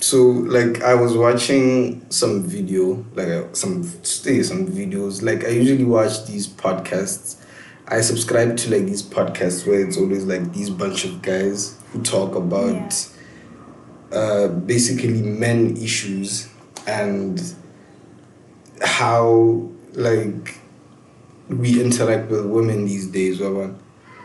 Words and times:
So 0.00 0.22
like 0.26 0.82
I 0.82 0.94
was 0.94 1.16
watching 1.16 2.08
some 2.10 2.42
video, 2.42 3.04
like 3.14 3.28
uh, 3.28 3.52
some 3.52 3.82
stay 4.04 4.42
some 4.42 4.66
videos. 4.66 5.22
Like 5.22 5.44
I 5.44 5.48
usually 5.48 5.84
watch 5.84 6.26
these 6.26 6.46
podcasts. 6.46 7.42
I 7.88 8.00
subscribe 8.00 8.56
to 8.58 8.70
like 8.70 8.86
these 8.86 9.02
podcasts 9.02 9.66
where 9.66 9.80
it's 9.80 9.96
always 9.96 10.24
like 10.24 10.52
these 10.52 10.70
bunch 10.70 11.04
of 11.04 11.22
guys 11.22 11.78
who 11.92 12.02
talk 12.02 12.34
about 12.34 13.08
uh, 14.12 14.48
basically 14.48 15.22
men 15.22 15.76
issues 15.76 16.48
and 16.86 17.54
how 18.82 19.68
like 19.92 20.58
we 21.48 21.80
interact 21.80 22.30
with 22.30 22.46
women 22.46 22.84
these 22.84 23.06
days. 23.06 23.40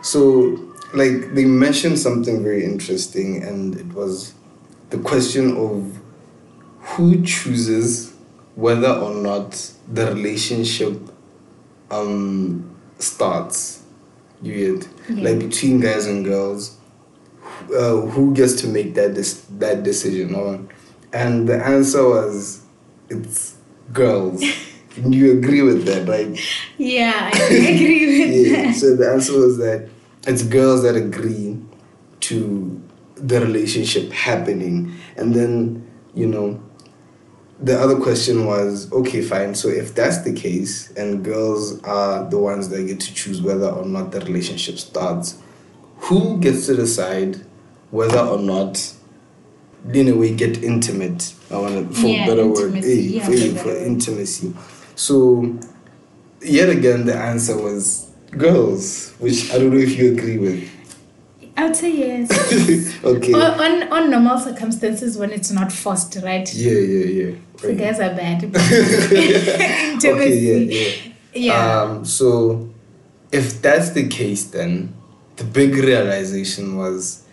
So 0.03 0.73
like 0.93 1.33
they 1.33 1.45
mentioned 1.45 1.99
something 1.99 2.43
very 2.43 2.65
interesting 2.65 3.43
and 3.43 3.75
it 3.75 3.87
was 3.93 4.33
the 4.91 4.97
question 4.99 5.57
of 5.57 5.99
who 6.81 7.21
chooses 7.23 8.13
whether 8.55 8.89
or 8.91 9.15
not 9.15 9.71
the 9.91 10.05
relationship 10.13 10.99
um 11.89 12.75
starts 12.99 13.83
you 14.41 14.53
get 14.77 14.87
Yeah. 15.09 15.23
like 15.29 15.39
between 15.39 15.79
guys 15.79 16.05
and 16.07 16.23
girls 16.25 16.77
uh, 17.77 17.97
who 18.01 18.33
gets 18.33 18.53
to 18.61 18.67
make 18.67 18.95
that 18.95 19.13
dis- 19.13 19.45
that 19.59 19.83
decision 19.83 20.35
on 20.35 20.69
and 21.13 21.47
the 21.47 21.63
answer 21.65 22.03
was 22.07 22.61
it's 23.09 23.55
girls 23.93 24.41
and 24.97 25.13
you 25.13 25.31
agree 25.37 25.61
with 25.61 25.85
that 25.85 26.07
right 26.07 26.37
Yeah, 26.77 27.29
I 27.33 27.37
agree 27.53 28.05
with 28.19 28.47
yeah. 28.51 28.63
that. 28.63 28.75
So 28.75 28.95
the 28.95 29.11
answer 29.11 29.37
was 29.37 29.57
that 29.57 29.87
it's 30.27 30.43
girls 30.43 30.83
that 30.83 30.95
agree 30.95 31.57
to 32.21 32.80
the 33.21 33.39
relationship 33.39 34.11
happening, 34.11 34.93
and 35.17 35.33
then 35.33 35.87
you 36.13 36.27
know, 36.27 36.61
the 37.61 37.79
other 37.79 37.99
question 37.99 38.45
was 38.45 38.91
okay, 38.91 39.21
fine. 39.21 39.55
So 39.55 39.69
if 39.69 39.93
that's 39.95 40.19
the 40.23 40.33
case, 40.33 40.91
and 40.91 41.23
girls 41.23 41.81
are 41.83 42.29
the 42.29 42.37
ones 42.37 42.69
that 42.69 42.85
get 42.85 42.99
to 43.01 43.13
choose 43.13 43.41
whether 43.41 43.69
or 43.69 43.85
not 43.85 44.11
the 44.11 44.19
relationship 44.21 44.77
starts, 44.77 45.37
who 45.97 46.37
gets 46.39 46.65
to 46.67 46.75
decide 46.75 47.37
whether 47.91 48.19
or 48.19 48.39
not? 48.39 48.93
In 49.95 50.09
a 50.09 50.15
way, 50.15 50.35
get 50.35 50.63
intimate. 50.63 51.33
I 51.49 51.57
want 51.57 51.89
to, 51.89 51.95
for 51.95 52.05
Yeah, 52.07 52.27
better 52.27 52.45
word, 52.47 52.75
eh, 52.75 52.87
Yeah, 52.87 53.25
for, 53.25 53.31
for 53.31 53.37
for 53.37 53.53
better 53.55 53.67
word. 53.69 53.87
intimacy. 53.87 54.53
So 54.95 55.57
yet 56.43 56.69
again 56.69 57.05
the 57.05 57.15
answer 57.15 57.55
was 57.55 58.09
girls 58.31 59.13
which 59.19 59.51
i 59.53 59.57
don't 59.59 59.69
know 59.71 59.77
if 59.77 59.95
you 59.97 60.11
agree 60.11 60.37
with 60.39 60.67
I 61.61 61.65
would 61.65 61.75
say 61.75 61.91
yes. 61.95 62.31
okay 63.03 63.33
on, 63.33 63.51
on 63.61 63.93
on 63.93 64.09
normal 64.09 64.39
circumstances 64.39 65.15
when 65.15 65.31
it's 65.31 65.51
not 65.51 65.71
forced, 65.71 66.15
right? 66.23 66.51
yeah 66.55 66.71
yeah 66.71 67.05
yeah 67.19 67.31
So 67.57 67.67
Right. 67.67 67.77
guys 67.77 67.99
are 67.99 68.15
bad. 68.15 68.39
okay 70.11 70.37
yeah 70.47 70.77
yeah 70.77 70.91
Yeah. 71.33 71.81
um 71.83 72.03
so 72.03 72.27
if 73.31 73.61
that's 73.61 73.91
the 73.91 74.07
case 74.07 74.43
then 74.45 74.93
the 75.35 75.43
big 75.43 75.75
realization 75.75 76.77
was 76.77 77.23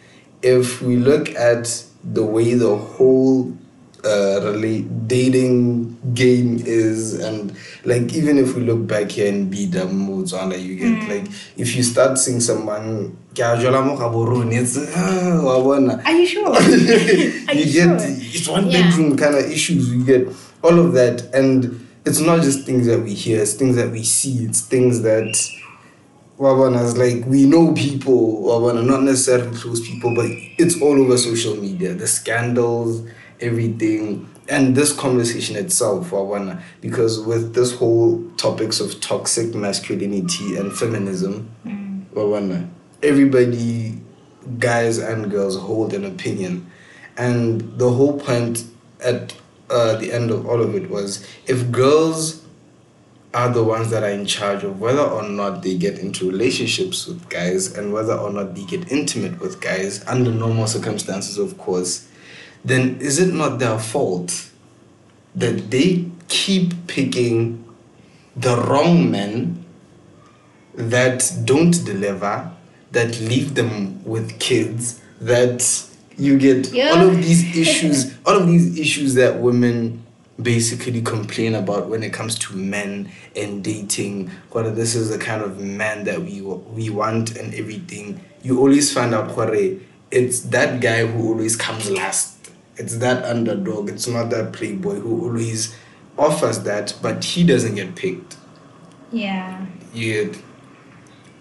if 0.42 0.82
we 0.82 0.96
look 0.96 1.30
at 1.34 1.84
the 2.04 2.22
way 2.24 2.52
the 2.54 2.76
whole 2.76 3.56
uh 4.04 4.40
relate 4.44 5.08
dating 5.08 5.98
game 6.14 6.62
is 6.64 7.14
and 7.18 7.52
like 7.84 8.12
even 8.14 8.38
if 8.38 8.54
we 8.54 8.62
look 8.62 8.86
back 8.86 9.10
here 9.10 9.26
in 9.26 9.50
Bida 9.50 9.82
on 9.84 10.50
you 10.60 10.76
get 10.76 11.08
like 11.08 11.26
if 11.56 11.74
you 11.74 11.82
start 11.82 12.16
seeing 12.18 12.40
someone 12.40 13.16
"Ke 13.34 13.40
a 13.40 13.56
jwala 13.58 13.84
mo 13.84 13.96
ga 13.96 14.08
borone," 14.08 14.52
it's 14.54 14.78
ah, 14.94 15.42
wa. 15.42 15.78
Are 16.04 16.12
you 16.12 16.26
sure? 16.26 16.46
Are 16.56 17.54
you, 17.54 17.64
you 17.64 17.72
get 17.72 18.00
sure? 18.00 18.08
it's 18.08 18.48
one 18.48 18.70
Yeah. 18.70 18.82
bedroom 18.82 19.16
kind 19.16 19.34
of 19.34 19.44
issues 19.50 19.90
you 19.92 20.04
get 20.04 20.28
all 20.62 20.78
of 20.78 20.92
that 20.94 21.26
and 21.34 21.84
it's 22.04 22.20
not 22.20 22.42
just 22.42 22.64
things 22.66 22.86
that 22.86 23.02
we 23.02 23.14
hear 23.14 23.42
it's 23.42 23.54
things 23.54 23.76
that 23.76 23.90
we 23.90 24.02
see 24.04 24.44
it's 24.44 24.60
things 24.60 25.02
that 25.02 25.34
Wabana's 26.38 26.96
like 26.96 27.26
we 27.26 27.46
know 27.46 27.74
people 27.74 28.42
Wabana 28.46 28.86
not 28.86 29.02
necessarily 29.02 29.56
close 29.56 29.80
people 29.86 30.14
but 30.14 30.26
it's 30.56 30.80
all 30.80 30.98
over 31.00 31.18
social 31.18 31.56
media 31.56 31.94
the 31.94 32.06
scandals 32.06 33.02
everything. 33.40 34.28
And 34.48 34.74
this 34.74 34.92
conversation 34.92 35.56
itself 35.56 36.10
Wabana 36.10 36.62
because 36.80 37.20
with 37.20 37.54
this 37.54 37.76
whole 37.76 38.24
topics 38.36 38.80
of 38.80 39.00
toxic 39.00 39.54
masculinity 39.54 40.56
and 40.56 40.72
feminism 40.72 41.50
Wabana 42.14 42.68
everybody 43.02 44.00
guys 44.58 44.98
and 44.98 45.30
girls 45.30 45.56
hold 45.56 45.92
an 45.94 46.04
opinion. 46.04 46.70
And 47.16 47.78
the 47.78 47.90
whole 47.90 48.18
point 48.18 48.64
at 49.04 49.34
uh, 49.70 49.96
the 49.96 50.12
end 50.12 50.30
of 50.30 50.46
all 50.46 50.62
of 50.62 50.74
it 50.74 50.88
was 50.88 51.26
if 51.46 51.70
girls 51.70 52.44
are 53.34 53.50
the 53.50 53.62
ones 53.62 53.90
that 53.90 54.02
are 54.02 54.10
in 54.10 54.24
charge 54.24 54.64
of 54.64 54.80
whether 54.80 55.02
or 55.02 55.22
not 55.22 55.62
they 55.62 55.76
get 55.76 55.98
into 55.98 56.28
relationships 56.28 57.06
with 57.06 57.28
guys 57.28 57.76
and 57.76 57.92
whether 57.92 58.14
or 58.14 58.32
not 58.32 58.54
they 58.54 58.64
get 58.64 58.90
intimate 58.90 59.38
with 59.38 59.60
guys 59.60 60.04
under 60.06 60.30
normal 60.30 60.66
circumstances, 60.66 61.36
of 61.36 61.58
course, 61.58 62.07
then 62.64 62.98
is 63.00 63.18
it 63.18 63.32
not 63.32 63.58
their 63.58 63.78
fault 63.78 64.50
that 65.34 65.70
they 65.70 66.06
keep 66.28 66.86
picking 66.86 67.64
the 68.36 68.56
wrong 68.56 69.10
men 69.10 69.64
that 70.74 71.30
don't 71.44 71.84
deliver, 71.84 72.50
that 72.92 73.18
leave 73.20 73.54
them 73.54 74.02
with 74.04 74.38
kids, 74.38 75.00
that 75.20 75.84
you 76.16 76.38
get 76.38 76.72
Yeah. 76.72 76.90
all 76.90 77.08
of 77.08 77.16
these 77.16 77.56
issues, 77.56 78.14
all 78.26 78.36
of 78.36 78.46
these 78.46 78.78
issues 78.78 79.14
that 79.14 79.40
women 79.40 80.04
basically 80.40 81.02
complain 81.02 81.54
about 81.56 81.88
when 81.88 82.02
it 82.04 82.12
comes 82.12 82.38
to 82.38 82.54
men 82.56 83.10
and 83.34 83.64
dating. 83.64 84.30
Whether 84.52 84.70
this 84.72 84.94
is 84.94 85.10
the 85.10 85.18
kind 85.18 85.42
of 85.42 85.58
man 85.60 86.04
that 86.04 86.20
we 86.22 86.40
we 86.42 86.90
want 86.90 87.36
and 87.36 87.52
everything, 87.54 88.20
you 88.42 88.58
always 88.60 88.92
find 88.92 89.14
out 89.14 89.36
where 89.36 89.78
it's 90.10 90.40
that 90.40 90.80
guy 90.80 91.06
who 91.06 91.28
always 91.28 91.56
comes 91.56 91.90
last. 91.90 92.50
It's 92.76 92.98
that 92.98 93.24
underdog. 93.24 93.88
It's 93.90 94.06
not 94.06 94.30
that 94.30 94.52
playboy 94.52 94.94
who 94.96 95.24
always 95.24 95.76
offers 96.16 96.60
that, 96.60 96.96
but 97.02 97.24
he 97.24 97.44
doesn't 97.44 97.74
get 97.74 97.94
picked. 97.96 98.36
Yeah. 99.12 99.66
Yeah. 99.92 100.32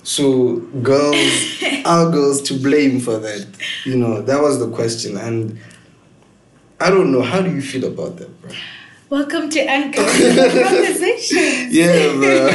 So 0.04 0.58
girls 0.82 1.62
are 1.86 2.10
girls 2.12 2.42
to 2.44 2.54
blame 2.60 3.00
for 3.00 3.18
that. 3.18 3.48
You 3.86 3.98
know, 3.98 4.22
that 4.22 4.42
was 4.42 4.60
the 4.60 4.70
question. 4.72 5.18
And 5.18 5.60
I 6.80 6.90
don't 6.90 7.12
know, 7.12 7.22
how 7.22 7.42
do 7.42 7.54
you 7.54 7.62
feel 7.62 7.86
about 7.86 8.18
that, 8.18 8.42
bro? 8.42 8.52
Welcome 9.10 9.50
to 9.52 9.60
Uncomfortable 9.60 10.64
Conversations. 10.64 11.74
Yeah, 11.74 12.14
bro. 12.14 12.50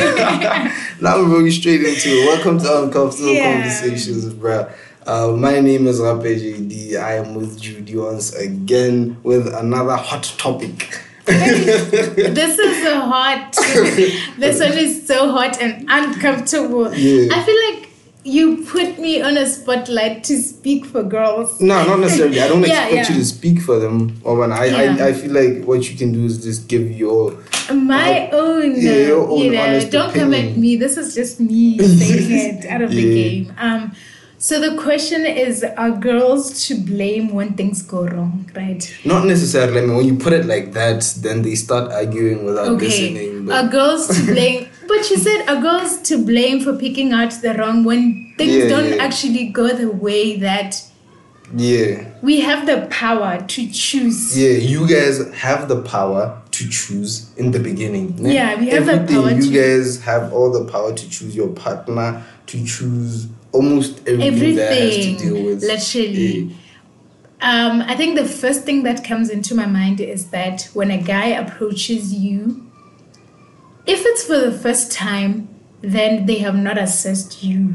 now 1.00 1.22
we're 1.22 1.28
going 1.28 1.50
straight 1.50 1.80
into 1.80 2.08
it. 2.08 2.26
Welcome 2.26 2.58
to 2.58 2.84
Uncomfortable 2.84 3.32
Yeah. 3.32 3.52
Conversations, 3.52 4.32
bro. 4.34 4.70
Uh, 5.06 5.34
my 5.36 5.58
name 5.58 5.86
is 5.88 6.00
Rape 6.00 6.38
JD. 6.38 6.96
I 6.96 7.14
am 7.16 7.34
with 7.34 7.60
Judy 7.60 7.96
once 7.96 8.32
again 8.34 9.16
with 9.24 9.52
another 9.52 9.96
hot 9.96 10.22
topic. 10.38 11.00
this 11.26 12.58
is 12.58 12.86
a 12.86 13.00
hot. 13.00 13.52
this 14.38 14.60
one 14.60 14.72
is 14.78 15.06
so 15.06 15.32
hot 15.32 15.60
and 15.60 15.84
uncomfortable. 15.88 16.94
Yeah. 16.94 17.34
I 17.34 17.42
feel 17.42 17.74
like 17.74 17.88
you 18.24 18.64
put 18.64 19.00
me 19.00 19.20
on 19.20 19.36
a 19.36 19.46
spotlight 19.46 20.22
to 20.24 20.36
speak 20.40 20.86
for 20.86 21.02
girls. 21.02 21.60
No, 21.60 21.84
not 21.84 21.98
necessarily. 21.98 22.40
I 22.40 22.46
don't 22.46 22.62
Yeah, 22.66 22.84
expect 22.86 23.08
yeah. 23.10 23.14
you 23.16 23.20
to 23.20 23.26
speak 23.26 23.60
for 23.60 23.80
them. 23.80 24.20
Or 24.22 24.36
when 24.36 24.52
I, 24.52 24.66
Yeah. 24.66 25.04
I, 25.04 25.08
I 25.08 25.12
feel 25.14 25.32
like 25.32 25.64
what 25.64 25.90
you 25.90 25.96
can 25.96 26.12
do 26.12 26.24
is 26.24 26.44
just 26.44 26.68
give 26.68 26.88
your 26.92 27.36
My 27.72 28.30
own, 28.30 28.80
Yeah, 28.80 28.92
your 29.08 29.28
own 29.28 29.38
you 29.40 29.50
know, 29.50 29.80
don't 29.90 30.14
come 30.14 30.32
at 30.34 30.56
me. 30.56 30.76
This 30.76 30.96
is 30.96 31.12
just 31.14 31.40
me 31.40 31.78
saying 31.78 32.62
it 32.62 32.66
out 32.66 32.82
of 32.82 32.90
the 32.90 33.02
game. 33.02 33.52
Um, 33.58 33.92
so 34.48 34.58
the 34.60 34.72
question 34.86 35.24
is: 35.24 35.64
Are 35.82 35.92
girls 36.10 36.66
to 36.66 36.74
blame 36.90 37.26
when 37.38 37.54
things 37.54 37.80
go 37.94 38.00
wrong? 38.12 38.50
Right? 38.56 38.82
Not 39.04 39.24
necessarily. 39.26 39.78
I 39.78 39.86
mean, 39.86 39.96
when 39.96 40.06
you 40.10 40.16
put 40.26 40.32
it 40.32 40.46
like 40.46 40.72
that, 40.72 41.00
then 41.24 41.42
they 41.46 41.54
start 41.54 41.92
arguing 41.92 42.44
without 42.44 42.68
Okay. 42.74 42.86
listening. 42.86 43.50
Are 43.56 43.68
girls 43.68 44.08
to 44.16 44.20
blame? 44.34 44.68
But 44.88 45.08
you 45.10 45.16
said 45.16 45.38
are 45.48 45.60
girls 45.62 45.92
to 46.08 46.14
blame 46.30 46.60
for 46.64 46.72
picking 46.76 47.12
out 47.12 47.30
the 47.40 47.54
wrong 47.54 47.84
when 47.84 48.34
things 48.36 48.54
Yeah, 48.56 48.68
don't 48.74 48.90
yeah. 48.94 49.04
actually 49.06 49.44
go 49.60 49.66
the 49.82 49.90
way 50.06 50.36
that 50.48 50.70
yeah, 51.54 52.08
we 52.22 52.40
have 52.40 52.66
the 52.66 52.86
power 52.90 53.32
to 53.54 53.60
choose. 53.70 54.36
yeah, 54.38 54.56
you 54.72 54.88
guys 54.88 55.16
have 55.34 55.68
the 55.68 55.82
power 55.82 56.40
to 56.56 56.68
choose 56.68 57.30
in 57.36 57.50
the 57.50 57.58
beginning. 57.60 58.06
Yeah, 58.18 58.58
we 58.58 58.68
have 58.70 58.86
the 58.86 59.04
power 59.12 59.30
You 59.30 59.50
guys 59.52 60.00
have 60.00 60.32
all 60.32 60.50
the 60.50 60.64
power 60.70 60.90
to 60.94 61.04
choose 61.10 61.36
your 61.36 61.48
partner, 61.48 62.08
to 62.46 62.56
choose 62.64 63.26
almost 63.52 64.06
everything, 64.08 64.56
that 64.56 64.72
has 64.72 64.96
to 64.96 65.16
deal 65.16 65.44
with. 65.44 65.62
literally. 65.62 66.56
Um, 67.40 67.82
I 67.82 67.96
think 67.96 68.16
the 68.16 68.24
first 68.24 68.64
thing 68.64 68.84
that 68.84 69.04
comes 69.04 69.28
into 69.28 69.54
my 69.54 69.66
mind 69.66 70.00
is 70.00 70.30
that 70.30 70.68
when 70.74 70.90
a 70.90 71.02
guy 71.02 71.26
approaches 71.26 72.14
you, 72.14 72.70
if 73.84 74.04
it's 74.06 74.24
for 74.24 74.38
the 74.38 74.52
first 74.52 74.92
time, 74.92 75.48
then 75.80 76.26
they 76.26 76.38
have 76.38 76.54
not 76.54 76.78
assessed 76.78 77.42
you. 77.42 77.74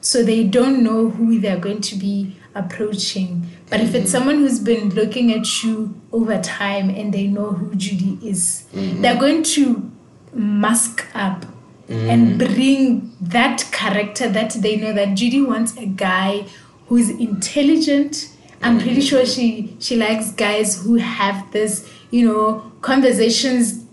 So 0.00 0.24
they 0.24 0.44
don't 0.44 0.82
know 0.82 1.10
who 1.10 1.38
they're 1.38 1.58
going 1.58 1.80
to 1.82 1.96
be 1.96 2.36
approaching. 2.54 3.48
But 3.70 3.80
if 3.80 3.94
it's 3.94 4.10
someone 4.10 4.36
who's 4.36 4.58
been 4.58 4.90
looking 4.90 5.32
at 5.32 5.62
you 5.62 6.00
over 6.12 6.40
time 6.40 6.90
and 6.90 7.12
they 7.12 7.26
know 7.26 7.52
who 7.52 7.74
Judy 7.76 8.18
is, 8.22 8.66
they're 8.72 9.18
going 9.18 9.42
to 9.44 9.90
mask 10.32 11.06
up 11.14 11.46
and 11.88 12.38
bring 12.38 13.12
that 13.20 13.64
character 13.72 14.28
that 14.28 14.50
they 14.54 14.76
know 14.76 14.92
that 14.92 15.14
Judy 15.14 15.40
wants 15.42 15.76
a 15.76 15.86
guy 15.86 16.46
who's 16.88 17.10
intelligent. 17.10 18.28
I'm 18.62 18.78
pretty 18.80 19.00
sure 19.00 19.24
she 19.26 19.76
she 19.78 19.96
likes 19.96 20.32
guys 20.32 20.82
who 20.82 20.96
have 20.96 21.50
this, 21.52 21.88
you 22.10 22.26
know, 22.26 22.72
conversations 22.80 23.84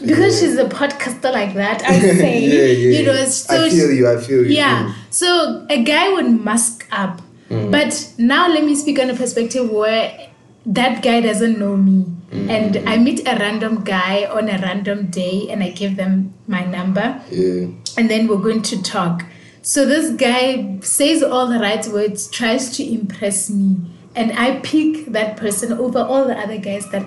because 0.00 0.42
Yeah. 0.42 0.48
she's 0.48 0.58
a 0.58 0.64
podcaster 0.68 1.32
like 1.32 1.54
that. 1.54 1.82
I 1.84 2.00
say, 2.22 2.40
yeah, 2.40 2.64
yeah. 2.72 2.98
you 3.00 3.06
know, 3.06 3.24
so 3.26 3.64
I 3.64 3.70
feel 3.70 3.92
you. 3.92 4.08
I 4.08 4.16
feel 4.20 4.44
you. 4.44 4.52
yeah. 4.56 4.92
So 5.10 5.66
a 5.70 5.82
guy 5.82 6.12
would 6.12 6.44
mask 6.44 6.86
up. 6.90 7.22
Mm. 7.50 7.70
But 7.70 8.12
now 8.18 8.48
let 8.48 8.64
me 8.64 8.74
speak 8.74 8.98
on 8.98 9.08
a 9.08 9.14
perspective 9.14 9.70
where 9.70 10.30
that 10.66 11.02
guy 11.02 11.20
doesn't 11.20 11.58
know 11.58 11.76
me. 11.76 12.04
Mm. 12.30 12.50
And 12.50 12.88
I 12.88 12.96
meet 12.98 13.20
a 13.20 13.36
random 13.38 13.84
guy 13.84 14.24
on 14.26 14.48
a 14.48 14.58
random 14.58 15.06
day 15.06 15.46
and 15.48 15.62
I 15.62 15.70
give 15.70 15.96
them 15.96 16.34
my 16.48 16.64
number 16.64 17.22
Yeah. 17.30 17.68
and 17.96 18.10
then 18.10 18.26
we're 18.26 18.38
going 18.42 18.62
to 18.62 18.82
talk. 18.82 19.24
So 19.62 19.86
this 19.86 20.10
guy 20.16 20.78
says 20.80 21.22
all 21.22 21.46
the 21.48 21.58
right 21.58 21.86
words, 21.88 22.28
tries 22.28 22.76
to 22.76 22.84
impress 22.84 23.50
me, 23.50 23.76
and 24.14 24.32
I 24.32 24.60
pick 24.60 25.06
that 25.06 25.36
person 25.36 25.72
over 25.72 25.98
all 25.98 26.24
the 26.26 26.38
other 26.38 26.56
guys 26.58 26.88
that 26.90 27.04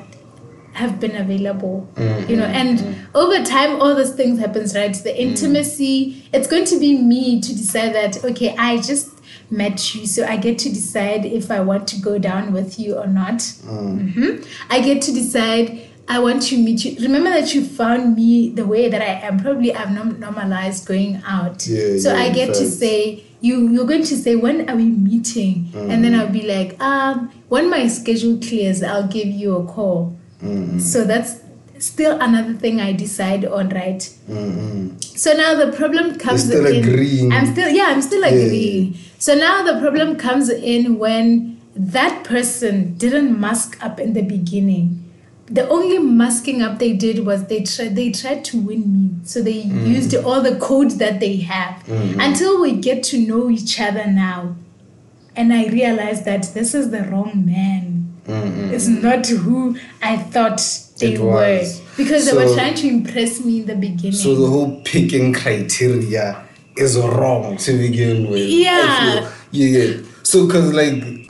have 0.74 1.00
been 1.00 1.16
available. 1.16 1.88
You 2.28 2.36
know, 2.36 2.46
and 2.46 3.08
over 3.16 3.44
time 3.46 3.82
all 3.82 3.96
those 3.96 4.14
things 4.14 4.40
happens, 4.40 4.76
right? 4.76 4.94
The 4.94 5.18
intimacy, 5.22 6.28
it's 6.34 6.48
going 6.48 6.66
to 6.66 6.80
be 6.80 6.98
me 7.02 7.42
to 7.42 7.56
decide 7.56 7.94
that 7.96 8.24
okay, 8.26 8.56
I 8.58 8.78
just 8.78 9.19
met 9.52 9.96
you, 9.96 10.06
so 10.06 10.26
I 10.26 10.38
get 10.38 10.60
to 10.60 10.70
decide 10.70 11.26
if 11.26 11.50
I 11.52 11.60
want 11.60 11.88
to 11.90 12.00
go 12.00 12.18
down 12.20 12.54
with 12.54 12.80
you 12.80 12.96
or 12.96 13.08
not. 13.08 13.42
hmm 13.64 14.42
I 14.70 14.82
get 14.82 15.02
to 15.04 15.12
decide 15.12 15.82
I 16.08 16.18
want 16.20 16.42
to 16.50 16.58
meet 16.58 16.86
you. 16.86 16.98
Remember 17.04 17.30
that 17.30 17.54
you 17.54 17.64
found 17.64 18.16
me 18.16 18.50
the 18.50 18.66
way 18.66 18.90
that 18.90 19.00
I 19.02 19.28
am. 19.28 19.40
Probably 19.40 19.74
I've 19.74 19.92
norm- 19.92 20.20
normalized 20.20 20.88
going 20.88 21.22
out. 21.26 21.68
Yeah, 21.68 21.98
so 22.00 22.14
yeah, 22.14 22.20
I 22.22 22.30
get 22.32 22.48
to 22.56 22.66
say 22.66 23.24
you 23.42 23.70
you're 23.70 23.86
going 23.86 24.04
to 24.04 24.18
say 24.18 24.36
when 24.36 24.68
are 24.70 24.76
we 24.76 24.86
meeting, 24.86 25.70
and 25.76 26.04
then 26.04 26.16
I'll 26.16 26.30
be 26.32 26.42
like 26.48 26.80
um 26.82 27.32
when 27.50 27.70
my 27.70 27.88
schedule 27.88 28.38
clears, 28.40 28.82
I'll 28.84 29.08
give 29.08 29.28
you 29.28 29.56
a 29.58 29.66
call. 29.66 30.16
So 30.80 31.04
that's 31.04 31.42
still 31.80 32.20
another 32.20 32.54
thing 32.54 32.80
I 32.82 32.94
decide 32.94 33.46
on, 33.46 33.70
right? 33.70 34.00
Mm-mm. 34.30 35.04
So 35.18 35.34
now 35.34 35.56
the 35.56 35.72
problem 35.76 36.18
comes 36.18 36.46
still 36.46 36.66
in. 36.66 36.84
agreeing. 36.84 37.32
I'm 37.32 37.46
still 37.46 37.70
yeah, 37.70 37.86
I'm 37.90 38.02
still 38.02 38.22
yeah, 38.22 38.28
agreeing. 38.28 38.98
So 39.18 39.36
now 39.36 39.64
the 39.64 39.80
problem 39.80 40.16
comes 40.18 40.50
in 40.50 40.98
when 41.00 41.60
that 41.76 42.24
person 42.24 42.96
didn't 42.98 43.40
mask 43.40 43.78
up 43.84 44.00
in 44.00 44.14
the 44.14 44.22
beginning. 44.22 45.06
The 45.52 45.68
only 45.68 45.98
masking 45.98 46.62
up 46.62 46.78
they 46.78 46.94
did 46.94 47.26
was 47.26 47.48
they 47.48 47.64
tried 47.64 47.96
they 47.96 48.12
tried 48.12 48.46
to 48.46 48.60
win 48.60 48.82
me. 48.94 49.10
So 49.24 49.42
they 49.42 49.64
Mm. 49.64 49.88
used 49.88 50.14
all 50.16 50.42
the 50.42 50.56
codes 50.58 50.98
that 50.98 51.20
they 51.20 51.38
have 51.38 51.84
Mm-hmm. 51.88 52.20
until 52.20 52.62
we 52.62 52.74
get 52.78 53.04
to 53.12 53.18
know 53.18 53.50
each 53.50 53.80
other 53.82 54.06
now. 54.06 54.56
And 55.36 55.54
I 55.54 55.68
realized 55.68 56.26
that 56.26 56.54
this 56.54 56.74
is 56.76 56.92
the 56.92 57.04
wrong 57.04 57.44
man. 57.46 58.14
Mm-mm. 58.28 58.72
It's 58.72 58.88
not 58.88 59.26
who 59.28 59.76
I 60.04 60.18
thought 60.18 60.62
they 61.00 61.14
It 61.14 61.20
were. 61.20 61.28
was. 61.32 61.82
Because 61.98 62.26
they 62.26 62.34
were 62.34 62.54
trying 62.54 62.76
to 62.76 62.88
impress 62.88 63.44
me 63.44 63.60
in 63.62 63.66
the 63.66 63.76
beginning. 63.76 64.14
So 64.14 64.36
the 64.36 64.48
whole 64.48 64.82
picking 64.86 65.34
criteria 65.34 66.44
is 66.78 66.98
wrong 66.98 67.58
to 67.58 67.78
begin 67.78 68.30
with. 68.30 68.40
I 68.40 68.44
Yeah. 68.46 69.32
Yeah. 69.52 69.98
So, 70.24 70.48
cause 70.48 70.72
like, 70.74 70.94
like 70.94 71.30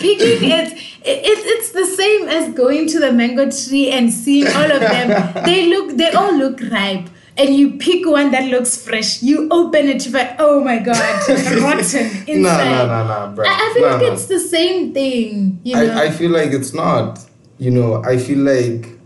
picking 0.00 0.50
it, 0.50 0.72
it, 0.72 1.38
it's 1.54 1.70
the 1.70 1.86
same 1.86 2.28
as 2.28 2.52
going 2.54 2.88
to 2.88 2.98
the 2.98 3.12
mango 3.12 3.48
tree 3.50 3.90
and 3.90 4.12
seeing 4.12 4.46
all 4.48 4.70
of 4.70 4.80
them. 4.80 5.44
they 5.44 5.68
look, 5.68 5.96
they 5.96 6.10
all 6.10 6.36
look 6.36 6.60
ripe. 6.70 7.08
And 7.36 7.54
you 7.54 7.72
pick 7.78 8.06
one 8.06 8.30
that 8.30 8.44
looks 8.48 8.76
fresh. 8.80 9.20
You 9.22 9.48
open 9.50 9.88
it, 9.88 10.04
you're 10.06 10.14
like, 10.14 10.36
oh 10.38 10.62
my 10.62 10.78
god, 10.78 10.96
rotten 11.62 12.06
inside. 12.28 12.36
nah, 12.36 12.64
nah, 12.64 12.86
nah, 12.86 13.04
nah, 13.26 13.34
bro. 13.34 13.44
I, 13.44 13.50
I 13.50 13.74
feel 13.74 13.82
Nah, 13.82 13.92
like 13.94 14.02
nah. 14.06 14.12
it's 14.12 14.26
the 14.26 14.38
same 14.38 14.92
thing, 14.94 15.58
you 15.64 15.74
know. 15.74 15.94
I, 15.94 16.04
I 16.04 16.10
feel 16.10 16.30
like 16.30 16.50
it's 16.52 16.72
not. 16.74 17.18
You 17.58 17.70
know, 17.70 18.02
I 18.02 18.18
feel 18.18 18.38
like 18.38 18.98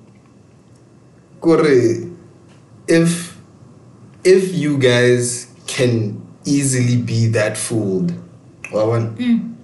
Kore, 1.41 1.67
if 2.89 3.39
if 4.25 4.55
you 4.55 4.79
guys 4.79 5.47
can 5.67 6.21
easily 6.45 6.97
be 6.97 7.27
that 7.29 7.57
fooled, 7.57 8.13
Mm. 8.73 9.55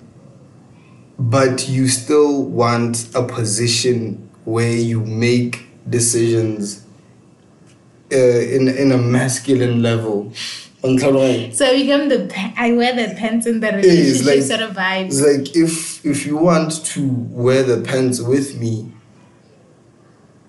but 1.18 1.68
you 1.68 1.88
still 1.88 2.42
want 2.44 3.08
a 3.14 3.22
position 3.22 4.28
where 4.44 4.72
you 4.76 5.00
make 5.00 5.66
decisions 5.88 6.84
uh, 8.12 8.16
in 8.16 8.68
in 8.68 8.92
a 8.92 8.98
masculine 8.98 9.82
level. 9.82 10.32
So 10.84 11.64
I 11.66 11.76
become 11.82 12.08
the 12.08 12.30
I 12.56 12.72
wear 12.72 12.92
the 12.94 13.14
pants 13.14 13.46
in 13.46 13.60
the 13.60 13.72
relationship 13.72 14.26
like- 14.26 14.42
sort 14.42 14.60
of 14.60 14.76
vibes. 14.76 15.06
It's 15.06 15.20
like 15.22 15.56
if 15.56 16.04
if 16.04 16.26
you 16.26 16.36
want 16.36 16.84
to 16.92 17.00
wear 17.30 17.62
the 17.62 17.80
pants 17.80 18.20
with 18.20 18.58
me, 18.60 18.92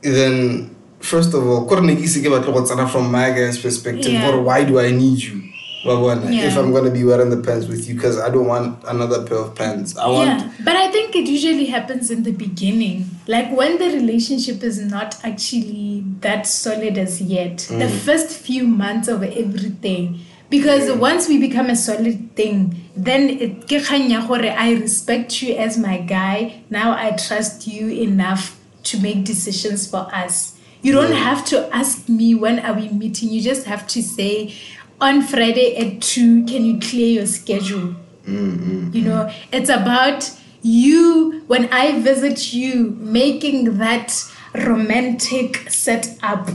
then 0.01 0.75
first 0.99 1.33
of 1.33 1.47
all, 1.47 1.65
kore 1.67 1.81
ne 1.81 1.95
ke 1.95 2.03
ise 2.03 2.17
ke 2.19 2.27
batle 2.35 2.53
go 2.53 2.61
tsena 2.63 2.89
from 2.89 3.11
my 3.11 3.29
guy's 3.31 3.57
perspective, 3.57 4.11
Yeah. 4.11 4.29
or 4.31 4.41
why 4.41 4.63
do 4.65 4.79
I 4.79 4.91
need 4.91 5.19
you? 5.23 5.41
Wa 5.85 5.95
bona? 5.99 6.31
Yeah. 6.31 6.47
If 6.47 6.57
I'm 6.57 6.71
gonna 6.71 6.91
be 6.91 7.03
wearing 7.03 7.29
the 7.29 7.37
pants 7.37 7.67
with 7.67 7.87
you, 7.87 7.95
because 7.95 8.19
I 8.19 8.29
don't 8.29 8.47
want 8.47 8.83
another 8.87 9.23
pair 9.25 9.37
of 9.37 9.55
pants. 9.55 9.95
I 9.97 10.07
want 10.07 10.27
yeah, 10.27 10.51
but 10.63 10.75
I 10.75 10.91
think 10.91 11.15
it 11.15 11.27
usually 11.27 11.65
happens 11.65 12.09
in 12.09 12.23
the 12.23 12.31
beginning, 12.31 13.05
like 13.27 13.51
when 13.55 13.77
the 13.77 13.85
relationship 13.85 14.63
is 14.63 14.79
not 14.79 15.17
actually 15.23 16.03
that 16.21 16.47
solid 16.47 16.97
as 16.97 17.21
yet. 17.21 17.59
The 17.69 17.85
mm. 17.85 17.99
first 17.99 18.35
few 18.37 18.65
months 18.67 19.07
of 19.07 19.23
everything, 19.23 20.19
because 20.49 20.91
once 20.97 21.27
we 21.27 21.37
become 21.37 21.69
a 21.69 21.75
solid 21.75 22.35
thing, 22.35 22.89
then 22.95 23.29
it 23.29 23.65
ke 23.65 23.81
kgang 23.85 24.09
ya 24.09 24.25
gore 24.25 24.45
I 24.45 24.73
respect 24.73 25.41
you 25.41 25.55
as 25.55 25.77
my 25.77 25.99
guy. 25.99 26.63
Now 26.69 26.93
I 26.93 27.11
trust 27.11 27.67
you 27.67 27.89
enough 27.89 28.59
to 28.83 28.99
make 28.99 29.25
decisions 29.25 29.87
for 29.87 30.07
us. 30.13 30.55
You 30.81 30.93
don't 30.93 31.13
have 31.13 31.43
to 31.45 31.67
ask 31.75 32.07
me 32.07 32.35
when 32.35 32.59
are 32.59 32.73
we 32.73 32.89
meeting. 32.89 33.29
You 33.29 33.41
just 33.41 33.65
have 33.65 33.87
to 33.87 34.03
say, 34.03 34.53
on 35.01 35.21
Friday 35.21 35.75
at 35.75 36.01
two, 36.01 36.45
can 36.45 36.65
you 36.65 36.79
clear 36.79 37.07
your 37.07 37.27
schedule? 37.27 37.95
Mm-hmm. 38.25 38.91
You 38.93 39.01
know, 39.03 39.31
it's 39.51 39.69
about 39.69 40.31
you, 40.61 41.43
when 41.47 41.71
I 41.71 41.99
visit 41.99 42.53
you, 42.53 42.97
making 42.99 43.77
that 43.77 44.13
romantic 44.53 45.69
setup, 45.69 46.49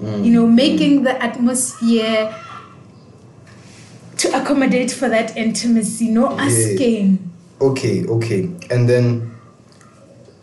you 0.00 0.30
know, 0.32 0.44
mm-hmm. 0.44 0.54
making 0.54 1.02
the 1.04 1.22
atmosphere 1.22 2.34
to 4.18 4.42
accommodate 4.42 4.90
for 4.90 5.08
that 5.08 5.36
intimacy, 5.36 6.08
no 6.08 6.38
asking. 6.38 7.30
okay, 7.60 8.04
okay, 8.06 8.50
and 8.70 8.88
then 8.88 9.34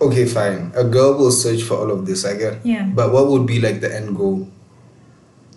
okay, 0.01 0.25
fine. 0.25 0.71
A 0.75 0.83
girl 0.83 1.17
will 1.17 1.31
search 1.31 1.61
for 1.61 1.75
all 1.75 1.91
of 1.91 2.05
this, 2.05 2.25
I 2.25 2.35
get. 2.35 2.65
Yeah. 2.65 2.89
But 2.93 3.11
what 3.11 3.27
would 3.27 3.45
be 3.45 3.59
like 3.61 3.81
the 3.81 3.93
end 3.93 4.17
goal? 4.17 4.47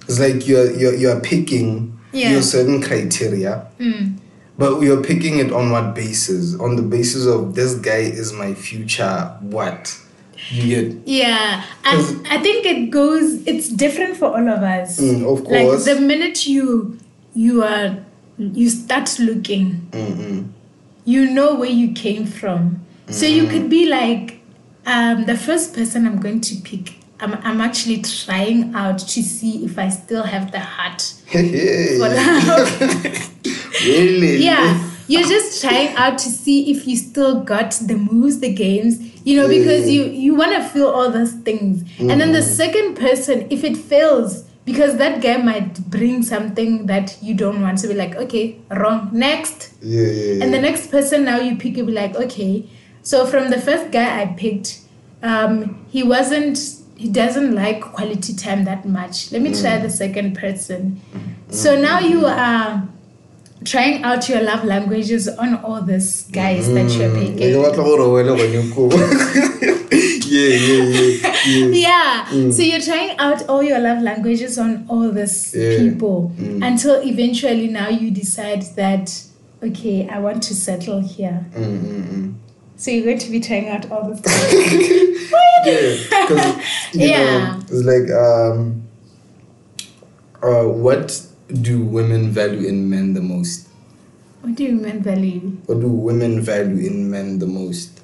It's 0.09 0.19
like 0.21 0.47
you're 0.47 0.71
you're 0.73 0.95
you're 0.95 1.21
picking 1.21 1.99
Yeah. 2.13 2.33
your 2.33 2.43
certain 2.43 2.81
criteria. 2.83 3.67
Mm. 3.79 4.19
But 4.57 4.81
you're 4.83 5.03
picking 5.03 5.39
it 5.41 5.53
on 5.53 5.71
what 5.73 5.95
basis? 5.97 6.55
On 6.61 6.77
the 6.77 6.83
basis 6.83 7.27
of 7.27 7.55
this 7.57 7.75
guy 7.75 8.03
is 8.21 8.33
my 8.33 8.55
future 8.55 9.37
what? 9.41 9.99
You 10.51 11.03
Yeah, 11.07 11.65
Cause- 11.83 12.15
I, 12.27 12.37
I 12.37 12.39
think 12.43 12.67
it 12.67 12.91
goes. 12.91 13.43
It's 13.47 13.69
different 13.69 14.17
for 14.17 14.27
all 14.27 14.49
of 14.49 14.63
us. 14.63 15.01
Mm, 15.01 15.25
of 15.25 15.41
Like 15.47 15.85
the 15.85 16.01
minute 16.01 16.47
you 16.47 16.99
you 17.35 17.63
are 17.65 17.97
you 18.39 18.69
start 18.69 19.19
looking, 19.19 19.89
Mm-mm. 19.93 20.49
you 21.05 21.31
know 21.31 21.55
where 21.55 21.71
you 21.71 21.93
came 21.93 22.27
from. 22.27 22.85
So 23.09 23.27
you 23.27 23.47
could 23.47 23.69
be 23.71 23.87
like, 23.87 24.41
um, 24.87 25.25
the 25.27 25.37
first 25.37 25.75
person 25.75 26.07
I'm 26.07 26.21
going 26.21 26.41
to 26.43 26.57
pick. 26.57 26.95
I'm, 27.21 27.35
I'm 27.45 27.61
actually 27.61 28.03
trying 28.03 28.75
out 28.75 28.99
to 28.99 29.23
see 29.23 29.65
if 29.65 29.79
I 29.79 29.89
still 29.89 30.25
have 30.25 30.51
the 30.53 30.61
heart 30.61 31.01
for 31.31 32.09
love. 32.09 32.81
really? 33.85 34.37
yeah 34.45 34.91
you're 35.07 35.29
just 35.29 35.61
trying 35.61 35.95
out 35.97 36.17
to 36.19 36.29
see 36.31 36.71
if 36.71 36.87
you 36.87 36.97
still 36.97 37.43
got 37.43 37.73
the 37.73 37.95
moves 37.97 38.41
the 38.41 38.53
games 38.53 38.99
you 39.27 39.37
know 39.41 39.49
because 39.49 39.89
you 39.91 40.05
you 40.05 40.35
want 40.35 40.53
to 40.53 40.63
feel 40.69 40.89
all 40.89 41.11
those 41.11 41.33
things 41.33 41.83
and 41.99 42.21
then 42.21 42.33
the 42.33 42.43
second 42.43 42.97
person 42.97 43.47
if 43.51 43.65
it 43.65 43.77
fails 43.77 44.45
because 44.65 44.97
that 44.97 45.21
guy 45.21 45.37
might 45.37 45.79
bring 45.91 46.23
something 46.23 46.87
that 46.87 47.17
you 47.23 47.35
don't 47.35 47.61
want 47.61 47.77
to 47.79 47.87
be 47.89 47.95
like 47.95 48.17
okay 48.17 48.59
wrong 48.71 49.11
next 49.13 49.73
Yeah, 49.83 50.01
yeah, 50.01 50.33
yeah. 50.35 50.45
and 50.45 50.55
the 50.55 50.61
next 50.61 50.91
person 50.91 51.25
now 51.25 51.39
you 51.39 51.57
pick 51.57 51.77
you'll 51.77 51.87
be 51.87 51.93
like 51.93 52.15
okay 52.17 52.69
so 53.03 53.27
from 53.27 53.51
the 53.51 53.61
first 53.61 53.91
guy 53.93 54.23
i 54.23 54.27
picked 54.27 54.81
um 55.23 55.85
he 55.91 56.03
wasn't 56.03 56.59
he 56.97 57.09
doesn't 57.09 57.55
like 57.55 57.81
quality 57.81 58.33
time 58.35 58.65
that 58.65 58.85
much 58.87 59.33
let 59.33 59.43
me 59.43 59.51
try 59.61 59.79
the 59.79 59.91
second 59.91 60.35
person 60.37 61.01
so 61.51 61.75
now 61.81 61.99
you 61.99 62.25
are 62.27 62.89
trying 63.65 64.03
out 64.05 64.29
your 64.29 64.43
love 64.43 64.65
languages 64.65 65.27
on 65.29 65.57
all 65.65 65.81
these 65.83 66.23
guys 66.31 66.69
that 66.75 66.91
you're 66.97 67.09
Mm, 67.11 67.21
picking. 67.21 67.53
ke 67.55 67.63
batla 67.65 67.85
gore 67.85 68.07
wena 68.15 68.35
gone 68.37 68.71
ko. 68.75 68.89
Yeah, 70.35 70.55
yeah, 70.69 70.83
yeah, 70.83 71.31
yeah. 71.47 71.67
Yeah. 71.87 72.51
So 72.51 72.63
you're 72.63 72.81
trying 72.81 73.17
out 73.19 73.47
all 73.49 73.63
your 73.63 73.79
love 73.79 74.03
languages 74.03 74.59
on 74.59 74.85
all 74.89 75.11
these 75.11 75.55
Yeah. 75.55 75.79
people 75.79 76.33
Mm. 76.39 76.61
until 76.67 77.01
eventually 77.03 77.69
now 77.69 77.89
you 77.89 78.11
decide 78.11 78.63
that 78.77 79.23
okay, 79.63 80.09
I 80.11 80.19
want 80.19 80.43
to 80.45 80.55
settle 80.55 81.01
here. 81.01 81.47
Mm, 81.57 81.65
mm, 81.65 82.05
mm. 82.13 82.35
So 82.85 82.91
you're 82.91 83.07
going 83.07 83.19
to 83.19 83.31
be 83.31 83.41
trying 83.41 83.71
out 83.71 83.91
all 83.91 84.13
this. 84.13 84.21
Yeah, 85.65 85.97
because 86.29 86.57
you 86.93 87.09
Yeah. 87.09 87.55
know, 87.55 87.61
it's 87.61 87.85
like 87.89 88.11
um, 88.11 88.83
uh, 90.43 90.69
what 90.69 91.27
do 91.63 91.81
women 91.83 92.29
value 92.31 92.69
in 92.69 92.91
men 92.91 93.15
the 93.15 93.23
most? 93.23 93.69
what 94.43 94.55
do 94.57 94.71
men 94.75 95.01
value? 95.03 95.41
What 95.65 95.81
do 95.81 95.89
women 95.89 96.43
value 96.43 96.87
in 96.87 97.11
men 97.11 97.39
the 97.39 97.47
most? 97.47 98.03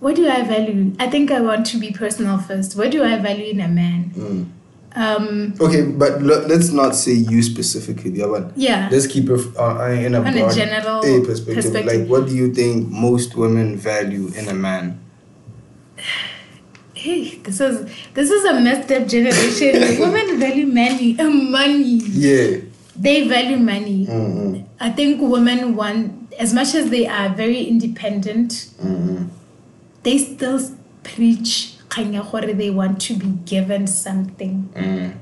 What 0.00 0.16
do 0.16 0.28
I 0.28 0.42
value? 0.42 0.96
I 0.98 1.08
think 1.08 1.30
I 1.30 1.40
want 1.40 1.64
to 1.66 1.78
be 1.78 1.92
personal 1.92 2.38
first. 2.38 2.74
What 2.76 2.90
do 2.90 3.04
I 3.04 3.16
value 3.18 3.50
in 3.52 3.60
a 3.60 3.68
man? 3.68 4.10
Mm. 4.16 4.46
Um, 4.94 5.54
Okay, 5.60 5.82
but 5.88 6.20
lo- 6.22 6.44
let's 6.46 6.68
not 6.70 6.94
say 6.94 7.12
you 7.12 7.42
specifically, 7.42 8.10
yeah, 8.12 8.26
but 8.26 8.52
yeah. 8.56 8.88
let's 8.92 9.06
keep 9.06 9.30
it 9.30 9.40
uh, 9.56 9.88
in 9.88 10.14
a 10.14 10.20
On 10.20 10.26
a 10.36 10.52
general 10.52 11.00
eh, 11.04 11.24
perspective. 11.24 11.54
perspective. 11.64 11.86
Like, 12.00 12.06
what 12.08 12.28
do 12.28 12.34
you 12.36 12.52
think 12.52 12.88
most 12.90 13.34
women 13.36 13.76
value 13.76 14.28
in 14.36 14.48
a 14.48 14.54
man? 14.54 15.00
Hey, 16.94 17.36
this 17.42 17.60
is 17.60 17.90
this 18.14 18.30
is 18.30 18.44
a 18.44 18.60
messed 18.60 18.92
up 18.92 19.08
generation. 19.08 19.74
Women 20.00 20.38
value 20.38 20.66
money. 20.66 21.18
Uh, 21.18 21.30
money. 21.30 21.98
Yeah. 22.06 22.58
They 22.94 23.26
value 23.26 23.56
money. 23.56 24.06
Mm-mm. 24.06 24.64
I 24.78 24.90
think 24.90 25.20
women 25.20 25.74
want, 25.74 26.32
as 26.38 26.54
much 26.54 26.76
as 26.76 26.90
they 26.90 27.08
are 27.08 27.30
very 27.34 27.64
independent, 27.64 28.68
Mm-mm. 28.80 29.30
they 30.04 30.18
still 30.18 30.60
preach 31.02 31.71
kanya 31.92 32.22
gore 32.22 32.52
they 32.54 32.70
want 32.70 33.00
to 33.02 33.14
be 33.14 33.26
given 33.44 33.86
something. 33.86 34.70
Mm. 34.74 35.14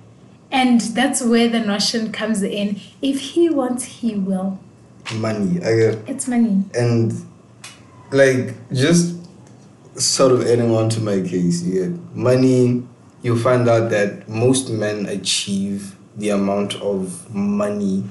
And 0.53 0.81
that's 0.81 1.23
where 1.23 1.49
the 1.49 1.61
notion 1.61 2.13
comes 2.13 2.43
in. 2.43 2.81
If 3.03 3.21
he 3.21 3.49
wants, 3.51 3.85
he 3.85 4.15
will. 4.15 4.59
Money. 5.15 5.59
I 5.65 5.77
get 5.77 5.99
It's 6.09 6.27
money. 6.29 6.65
and 6.75 7.13
like 8.13 8.55
just 8.73 9.17
sort 9.97 10.33
of 10.33 10.43
adding 10.47 10.71
on 10.75 10.89
to 10.91 11.01
my 11.01 11.21
case, 11.23 11.63
yeah. 11.63 11.89
money. 12.15 12.87
You 13.23 13.39
find 13.39 13.69
out 13.69 13.91
that 13.91 14.29
most 14.29 14.71
men 14.71 15.07
achieve 15.07 15.95
the 16.17 16.31
amount 16.31 16.75
of 16.77 17.33
money 17.35 18.05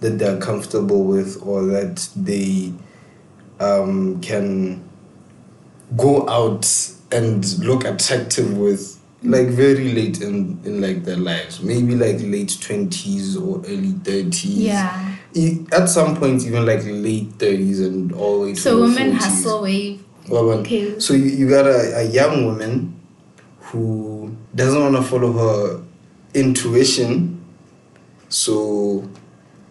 that 0.00 0.18
they're 0.18 0.38
comfortable 0.40 1.04
with, 1.04 1.38
or 1.42 1.66
that 1.66 2.08
they 2.16 2.72
um, 3.60 4.20
can 4.20 4.82
go 5.96 6.28
out 6.28 6.64
and 7.12 7.58
look 7.60 7.84
attractive 7.84 8.56
with, 8.56 9.00
like 9.22 9.48
very 9.48 9.92
late 9.92 10.20
in 10.20 10.60
in 10.64 10.80
like 10.80 11.04
their 11.04 11.16
lives, 11.16 11.60
maybe 11.62 11.94
like 11.94 12.16
late 12.20 12.56
twenties 12.60 13.36
or 13.36 13.58
early 13.66 13.92
thirties 14.04 14.58
Yeah. 14.58 15.16
at 15.72 15.88
some 15.88 16.16
point 16.16 16.44
even 16.44 16.64
like 16.66 16.82
late 16.84 17.30
30s 17.38 17.84
and 17.84 18.12
all 18.12 18.40
the 18.40 18.46
way 18.48 18.54
So 18.54 18.80
women 18.82 19.12
40s. 19.12 19.18
hustle 19.18 19.62
wave. 19.62 20.02
Well, 20.28 20.50
Okay. 20.60 20.98
so 20.98 21.14
you, 21.14 21.24
you 21.26 21.48
got 21.48 21.66
a, 21.66 21.98
a 22.00 22.02
young 22.04 22.46
woman 22.46 22.94
who 23.60 24.36
doesn't 24.54 24.80
want 24.80 24.96
to 24.96 25.02
follow 25.02 25.32
her 25.32 25.82
intuition 26.34 27.40
so 28.28 29.08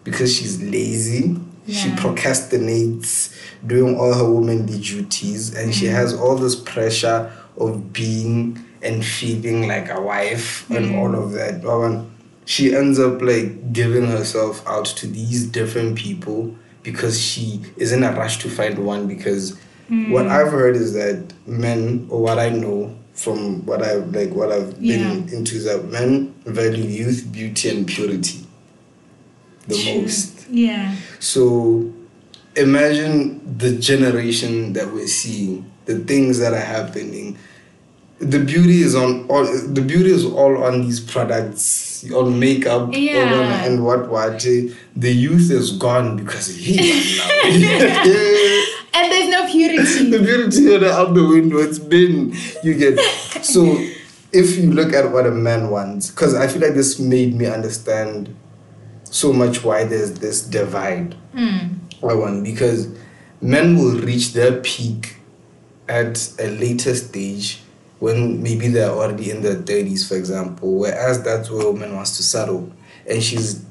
because 0.04 0.34
she's 0.34 0.62
lazy 0.62 1.36
she 1.68 1.88
procrastinates 1.90 3.36
doing 3.66 3.98
all 3.98 4.14
her 4.14 4.30
womanly 4.30 4.78
duties 4.78 5.54
and 5.54 5.74
she 5.74 5.86
mm-hmm. 5.86 5.94
has 5.94 6.14
all 6.14 6.36
this 6.36 6.54
pressure 6.54 7.32
of 7.56 7.92
being 7.92 8.64
and 8.82 9.04
feeling 9.04 9.66
like 9.66 9.90
a 9.90 10.00
wife 10.00 10.68
and 10.70 10.86
mm-hmm. 10.86 10.98
all 10.98 11.14
of 11.14 11.32
that. 11.32 11.62
When 11.64 12.10
she 12.44 12.74
ends 12.74 12.98
up 13.00 13.20
like 13.20 13.72
giving 13.72 14.06
herself 14.06 14.66
out 14.66 14.84
to 14.86 15.06
these 15.06 15.46
different 15.46 15.98
people 15.98 16.56
because 16.84 17.20
she 17.20 17.60
is 17.76 17.90
in 17.90 18.04
a 18.04 18.12
rush 18.12 18.38
to 18.38 18.48
find 18.48 18.78
one 18.78 19.08
because 19.08 19.58
mm. 19.90 20.10
what 20.10 20.28
I've 20.28 20.52
heard 20.52 20.76
is 20.76 20.92
that 20.92 21.32
men 21.46 22.06
or 22.08 22.22
what 22.22 22.38
I 22.38 22.50
know 22.50 22.96
from 23.14 23.66
what 23.66 23.82
I've 23.82 24.14
like 24.14 24.30
what 24.30 24.52
I've 24.52 24.78
been 24.80 25.28
into 25.30 25.56
is 25.56 25.64
that 25.64 25.86
men 25.86 26.32
value 26.44 26.84
youth, 26.84 27.26
beauty 27.32 27.70
and 27.70 27.86
purity 27.86 28.45
the 29.68 29.74
True. 29.76 30.02
most. 30.02 30.46
Yeah. 30.50 30.94
So 31.20 31.92
imagine 32.54 33.40
the 33.58 33.72
generation 33.76 34.72
that 34.74 34.92
we're 34.92 35.06
seeing, 35.06 35.70
the 35.84 35.98
things 36.00 36.38
that 36.38 36.52
are 36.52 36.60
happening. 36.60 37.36
The 38.18 38.38
beauty 38.38 38.80
is 38.80 38.94
on 38.94 39.26
all 39.28 39.44
the 39.44 39.82
beauty 39.82 40.10
is 40.10 40.24
all 40.24 40.64
on 40.64 40.82
these 40.82 41.00
products, 41.00 42.02
on 42.14 42.38
makeup, 42.40 42.88
Yeah. 42.92 43.34
on- 43.34 43.52
and 43.66 43.84
what 43.84 44.08
what. 44.08 44.40
The 44.40 45.12
youth 45.12 45.50
is 45.50 45.72
gone 45.72 46.16
because 46.16 46.46
he. 46.46 47.20
And 48.96 49.12
there's 49.12 49.28
no 49.28 49.46
purity. 49.46 50.10
the 50.10 50.18
beauty 50.20 50.68
is 50.72 50.82
out 50.84 51.12
the 51.12 51.22
window. 51.28 51.58
It's 51.58 51.78
been 51.78 52.34
you 52.64 52.72
get 52.74 52.98
so 53.44 53.76
if 54.32 54.56
you 54.56 54.72
look 54.72 54.94
at 54.94 55.12
what 55.12 55.26
a 55.26 55.30
man 55.30 55.68
wants, 55.70 56.10
because 56.10 56.34
I 56.34 56.48
feel 56.48 56.62
like 56.62 56.72
this 56.74 56.98
made 56.98 57.34
me 57.34 57.44
understand 57.46 58.34
so 59.16 59.32
much 59.32 59.64
why 59.64 59.84
there's 59.84 60.12
this 60.20 60.42
divide. 60.42 61.14
I 62.02 62.14
want 62.14 62.44
because 62.44 62.88
men 63.40 63.76
will 63.78 63.98
reach 64.00 64.32
their 64.34 64.60
peak 64.60 65.16
at 65.88 66.30
a 66.38 66.50
later 66.50 66.94
stage 66.94 67.60
when 67.98 68.42
maybe 68.42 68.68
they're 68.68 68.90
already 68.90 69.30
in 69.30 69.40
their 69.42 69.56
30s, 69.56 70.06
for 70.06 70.16
example, 70.16 70.74
whereas 70.74 71.22
that's 71.22 71.50
where 71.50 71.66
a 71.66 71.70
woman 71.72 71.94
wants 71.96 72.16
to 72.18 72.22
settle. 72.22 72.70
And 73.08 73.22
she's 73.22 73.64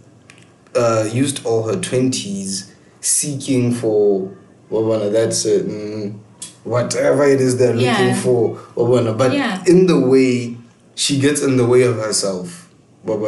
uh, 0.75 1.07
used 1.13 1.45
all 1.45 1.63
her 1.67 1.75
20s 1.79 2.71
seeking 3.01 3.71
for 3.71 4.35
well, 4.71 5.09
that 5.11 5.31
certain 5.33 6.19
whatever 6.63 7.23
it 7.25 7.39
is 7.39 7.57
they're 7.57 7.75
Yeah. 7.75 7.91
looking 7.91 8.15
for. 8.15 8.59
well, 8.75 9.13
But 9.13 9.33
Yeah. 9.33 9.63
in 9.67 9.85
the 9.85 9.99
way, 9.99 10.57
she 10.95 11.19
gets 11.19 11.41
in 11.43 11.57
the 11.57 11.65
way 11.67 11.83
of 11.83 11.97
herself. 11.97 12.67
well, 13.03 13.19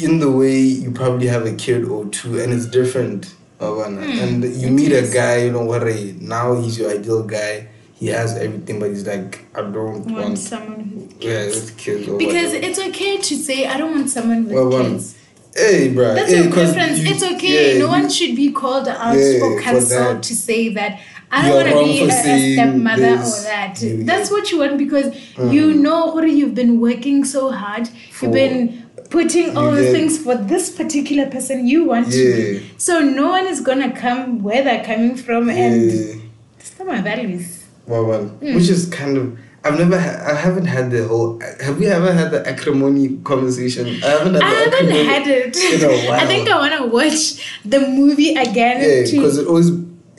in 0.00 0.18
the 0.20 0.30
way 0.30 0.56
you 0.58 0.90
probably 0.90 1.26
have 1.26 1.44
a 1.46 1.52
kid 1.52 1.84
or 1.84 2.06
two 2.06 2.40
and 2.40 2.52
it's 2.52 2.66
different 2.66 3.34
Bavana. 3.58 4.02
and 4.22 4.44
you 4.44 4.70
meet 4.70 4.92
is. 4.92 5.10
a 5.10 5.14
guy 5.14 5.36
you 5.44 5.52
know 5.52 5.64
what 5.64 5.82
now 6.20 6.54
he's 6.60 6.78
your 6.78 6.90
ideal 6.90 7.22
guy 7.22 7.68
he 7.94 8.06
has 8.08 8.36
everything 8.36 8.80
but 8.80 8.88
he's 8.90 9.06
like 9.06 9.44
i 9.54 9.60
don't 9.60 9.74
want 9.74 10.10
want 10.10 10.38
someone 10.38 10.80
who 10.80 11.08
yeah 11.20 11.44
with 11.46 11.76
kids 11.76 12.08
or 12.08 12.18
because 12.18 12.52
whatever. 12.52 12.66
it's 12.66 12.78
okay 12.78 13.18
to 13.18 13.36
say 13.36 13.66
I 13.66 13.76
don't 13.76 13.92
want 13.94 14.10
someone 14.10 14.44
with 14.46 14.54
Well, 14.54 14.70
kids. 14.82 15.16
hey 15.54 15.92
bro 15.94 16.14
That's 16.14 16.32
hey, 16.32 16.42
your 16.44 16.52
preference. 16.52 16.98
you- 16.98 17.10
it's 17.12 17.22
okay. 17.22 17.74
yeah, 17.74 17.78
no 17.78 17.88
one 17.88 18.08
should 18.10 18.34
be 18.34 18.50
called 18.50 18.88
out 18.88 19.14
Yeah, 19.16 19.38
for 19.38 19.80
that. 19.80 20.22
to 20.22 20.34
say 20.34 20.70
that 20.70 20.98
I 21.30 21.48
don't 21.48 21.54
want 21.56 21.68
to 21.68 21.84
be 21.84 22.00
a, 22.02 22.06
a 22.08 22.52
stepmother 22.54 23.16
this. 23.16 23.40
or 23.40 23.42
that. 23.44 23.80
You- 23.82 24.04
That's 24.04 24.30
what 24.30 24.50
you 24.50 24.58
want 24.58 24.76
because 24.78 25.06
Mm-hmm. 25.06 25.50
you 25.50 25.72
know 25.74 26.06
what 26.14 26.28
you've 26.28 26.54
been 26.54 26.78
working 26.80 27.24
so 27.24 27.50
hard. 27.50 27.88
For- 27.88 28.26
You've 28.26 28.34
been 28.34 28.81
putting 29.10 29.56
all 29.56 29.70
You 29.76 29.84
the 29.84 29.92
things 29.92 30.18
for 30.18 30.34
this 30.36 30.70
particular 30.70 31.26
person 31.30 31.66
you 31.66 31.84
want 31.84 32.10
to 32.12 32.60
be. 32.60 32.70
So 32.78 33.00
no 33.00 33.28
one 33.30 33.46
is 33.46 33.60
gonna 33.60 33.92
come 33.94 34.42
where 34.42 34.62
they're 34.62 34.84
coming 34.84 35.16
from 35.16 35.48
and 35.50 35.90
yeah. 35.90 36.14
it's 36.58 36.78
not 36.78 36.88
my 36.88 37.00
values. 37.00 37.64
well, 37.86 38.04
well, 38.04 38.24
Hmm. 38.24 38.54
which 38.54 38.68
is 38.68 38.86
kind 38.88 39.16
of 39.18 39.38
I've 39.64 39.78
never 39.78 39.98
ha- 40.00 40.24
I 40.32 40.34
haven't 40.34 40.66
had 40.66 40.90
the 40.90 41.06
whole 41.06 41.38
have 41.64 41.78
we 41.78 41.86
ever 41.86 42.12
had 42.12 42.30
the 42.32 42.40
acrimony 42.48 43.16
conversation 43.22 43.86
I 44.02 44.08
haven't 44.16 44.34
had 44.34 44.42
I 44.42 44.50
haven't 44.64 44.90
had 45.12 45.26
it. 45.28 45.56
in 45.56 45.84
a 45.84 46.08
while 46.08 46.20
I 46.22 46.26
think 46.26 46.48
I 46.50 46.56
wanna 46.58 46.86
watch 46.86 47.22
the 47.64 47.80
movie 47.80 48.34
again 48.34 48.76
yeah 48.82 49.02
because 49.10 49.38
it 49.38 49.46
always 49.46 49.70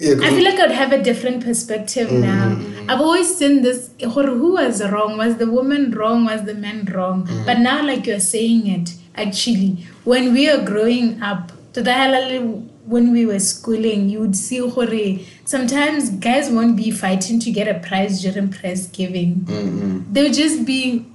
yeah 0.05 0.25
I 0.25 0.29
feel 0.36 0.43
like 0.50 0.60
I'd 0.65 0.72
have 0.83 0.91
a 1.00 1.01
different 1.10 1.43
perspective 1.48 2.07
Mm-hmm, 2.10 2.22
now. 2.86 2.93
I've 2.93 3.01
always 3.01 3.29
seen 3.39 3.62
this 3.65 3.89
who 4.03 4.50
was 4.53 4.81
wrong? 4.93 5.17
Was 5.17 5.38
the 5.38 5.50
woman 5.57 5.91
wrong? 5.91 6.25
Was 6.25 6.41
the 6.50 6.53
man 6.65 6.79
wrong? 6.93 7.25
Mm. 7.27 7.45
But 7.50 7.60
now, 7.60 7.77
like 7.89 8.05
you're 8.10 8.19
saying 8.19 8.67
it, 8.75 8.89
actually, 9.15 9.69
when 10.03 10.33
we 10.33 10.50
are 10.50 10.62
growing 10.72 11.22
up, 11.22 11.51
to 11.74 11.81
the 11.81 11.91
halal- 11.91 12.67
when 12.86 13.13
we 13.13 13.25
were 13.25 13.39
schooling, 13.39 14.10
you 14.10 14.19
would 14.19 14.36
see 14.36 14.60
gore, 14.60 15.19
sometimes 15.45 16.10
guys 16.27 16.50
won't 16.57 16.75
be 16.75 16.91
fighting 16.91 17.39
to 17.45 17.50
get 17.60 17.67
a 17.75 17.79
prize 17.88 18.22
during 18.22 18.50
prize 18.57 18.88
giving. 18.88 19.36
Mm-mm. 19.45 20.13
They'll 20.13 20.33
just 20.33 20.65
be. 20.65 21.05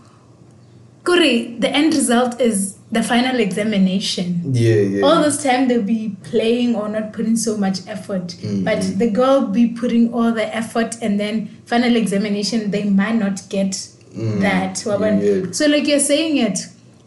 Gore, 1.04 1.18
the 1.64 1.71
end 1.71 1.95
result 1.95 2.40
is 2.40 2.78
the 2.90 3.02
final 3.02 3.38
examination 3.38 4.40
yeah 4.54 4.75
yeah 4.76 5.02
all 5.02 5.23
this 5.23 5.42
time 5.42 5.68
they'll 5.68 5.83
be 5.83 6.16
playing 6.25 6.75
or 6.75 6.88
not 6.88 7.12
putting 7.12 7.37
so 7.37 7.57
much 7.57 7.78
effort 7.87 8.28
Mm-hmm. 8.28 8.64
but 8.64 8.80
the 8.99 9.11
girl 9.11 9.47
be 9.47 9.68
putting 9.68 10.12
all 10.14 10.33
the 10.33 10.54
effort 10.57 10.97
and 11.02 11.21
then 11.21 11.49
final 11.66 11.97
examination 11.97 12.71
they 12.71 12.85
might 12.85 13.16
not 13.16 13.42
get 13.49 13.73
Mm, 14.16 14.40
that 14.40 14.83
yeah. 14.87 15.52
so 15.52 15.66
like 15.66 15.87
you're 15.87 16.00
saying 16.00 16.38
it 16.38 16.59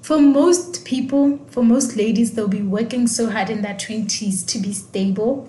for 0.03 0.19
most 0.19 0.85
people, 0.85 1.39
for 1.50 1.63
most 1.63 1.95
ladies, 1.97 2.33
they'll 2.33 2.47
be 2.47 2.61
working 2.61 3.05
so 3.07 3.29
hard 3.29 3.50
in 3.50 3.61
their 3.63 3.73
20s 3.75 4.45
to 4.47 4.59
be 4.59 4.71
stable 4.71 5.47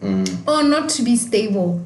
Mm. 0.00 0.48
or 0.48 0.62
not 0.62 0.88
to 0.90 1.02
be 1.02 1.16
stable. 1.16 1.80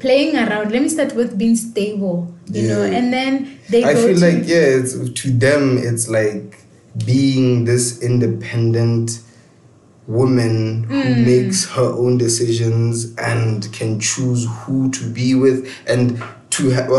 Playing 0.00 0.36
around. 0.36 0.72
Let 0.72 0.82
me 0.82 0.88
start 0.88 1.14
with 1.14 1.38
being 1.38 1.54
stable, 1.56 2.34
you 2.50 2.66
know, 2.68 2.82
and 2.82 3.12
then 3.12 3.58
they 3.70 3.84
I 3.84 3.92
go 3.94 4.06
feel 4.08 4.16
to 4.18 4.26
like 4.26 4.48
yeah, 4.48 4.80
it's 4.80 4.94
to 5.22 5.30
them 5.30 5.78
it's 5.78 6.08
like 6.08 6.58
being 7.04 7.64
this 7.64 8.02
independent 8.02 9.20
woman 10.06 10.84
who 10.84 10.94
Mm. 10.94 11.24
makes 11.24 11.64
her 11.70 11.82
own 12.02 12.18
decisions 12.18 13.14
and 13.16 13.72
can 13.72 14.00
choose 14.00 14.46
who 14.62 14.90
to 14.90 15.04
be 15.10 15.34
with 15.34 15.68
and 15.86 16.22
to 16.50 16.70
have 16.70 16.90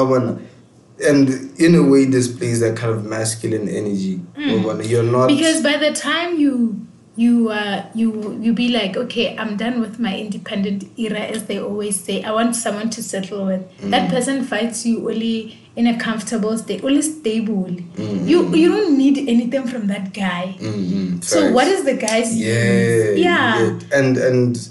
and 1.05 1.59
in 1.59 1.75
a 1.75 1.83
way 1.83 2.05
displays 2.05 2.61
that 2.61 2.77
kind 2.77 2.93
of 2.93 3.03
masculine 3.03 3.67
energy. 3.67 4.21
You're 4.37 5.03
not 5.03 5.29
Mm. 5.29 5.37
because 5.37 5.61
by 5.61 5.77
the 5.77 5.91
time 5.91 6.39
you 6.39 6.79
you 7.15 7.49
uh 7.49 7.83
you 7.93 8.39
you 8.41 8.53
be 8.53 8.69
like 8.69 8.97
okay 8.97 9.35
i'm 9.37 9.55
done 9.55 9.79
with 9.79 9.99
my 9.99 10.17
independent 10.17 10.83
era 10.97 11.19
as 11.19 11.43
they 11.43 11.59
always 11.59 11.99
say 11.99 12.23
i 12.23 12.31
want 12.31 12.55
someone 12.55 12.89
to 12.89 13.03
settle 13.03 13.45
with 13.45 13.61
Mm. 13.83 13.91
that 13.91 14.09
person 14.09 14.43
fights 14.43 14.83
you 14.83 15.07
only 15.07 15.55
in 15.75 15.87
a 15.87 15.97
comfortable 15.97 16.55
state 16.57 16.83
only 16.83 17.01
stable 17.01 17.65
Mm. 17.97 18.27
you 18.29 18.37
you 18.55 18.67
don't 18.73 18.97
need 18.97 19.17
anything 19.33 19.65
from 19.71 19.87
that 19.87 20.13
guy 20.13 20.55
Mm-mm, 20.59 21.23
so 21.23 21.51
what 21.51 21.67
is 21.67 21.83
the 21.89 21.95
guy's 21.95 22.29
yeah, 22.37 23.09
use? 23.09 23.19
yeah 23.19 23.79
and 23.99 24.17
and 24.17 24.69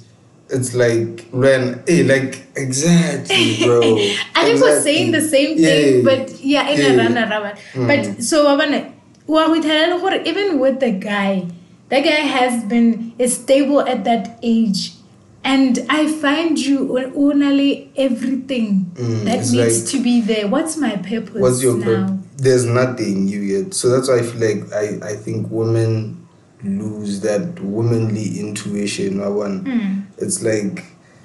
it's 0.51 0.75
like 0.75 1.27
when 1.33 1.83
hey 1.89 2.03
like 2.05 2.47
exactly 2.57 3.57
bro 3.65 3.81
I 4.37 4.45
think 4.47 4.61
we're 4.61 4.81
saying 4.81 5.11
the 5.13 5.21
same 5.35 5.57
thing, 5.57 5.85
Yeah. 5.97 6.03
but 6.05 6.23
yeah, 6.45 6.69
in 6.71 6.79
Yeah. 6.81 6.93
a 6.93 6.97
roundabout. 6.99 7.57
But 7.75 8.23
so 8.23 8.45
wa 8.45 8.57
bona, 8.61 8.81
wa 9.27 9.47
go 9.49 9.55
ithelela 9.61 9.97
gore 10.03 10.19
even 10.31 10.59
with 10.59 10.81
the 10.81 10.91
guy, 10.91 11.47
that 11.91 12.03
guy 12.05 12.23
has 12.37 12.65
been 12.65 13.13
is 13.19 13.35
stable 13.43 13.81
at 13.81 14.05
that 14.05 14.39
age. 14.43 14.93
And 15.45 15.85
I 15.89 16.07
find 16.11 16.57
you 16.59 16.97
only 17.17 17.91
everything 17.97 18.93
Mm, 18.95 19.25
that 19.25 19.39
needs 19.39 19.55
like- 19.55 19.91
to 19.91 20.03
be 20.03 20.21
there. 20.21 20.47
What's 20.49 20.77
my 20.77 20.97
purpose 20.97 21.35
What's 21.41 21.63
your 21.63 21.77
now? 21.79 21.85
purpose? 21.85 22.27
There's 22.37 22.65
nothing 22.65 23.29
you 23.29 23.47
get. 23.63 23.75
So 23.75 23.89
that's 23.91 24.09
why 24.09 24.19
I 24.19 24.23
feel 24.23 24.41
like 24.41 24.73
I, 24.73 25.11
I 25.13 25.17
think 25.17 25.49
women 25.51 26.19
lose 26.65 27.21
that 27.21 27.61
womanly 27.61 28.39
intuition. 28.39 29.21
I 29.21 29.29
want 29.29 29.65
Mm. 29.65 30.05
it's 30.19 30.43
like 30.43 30.85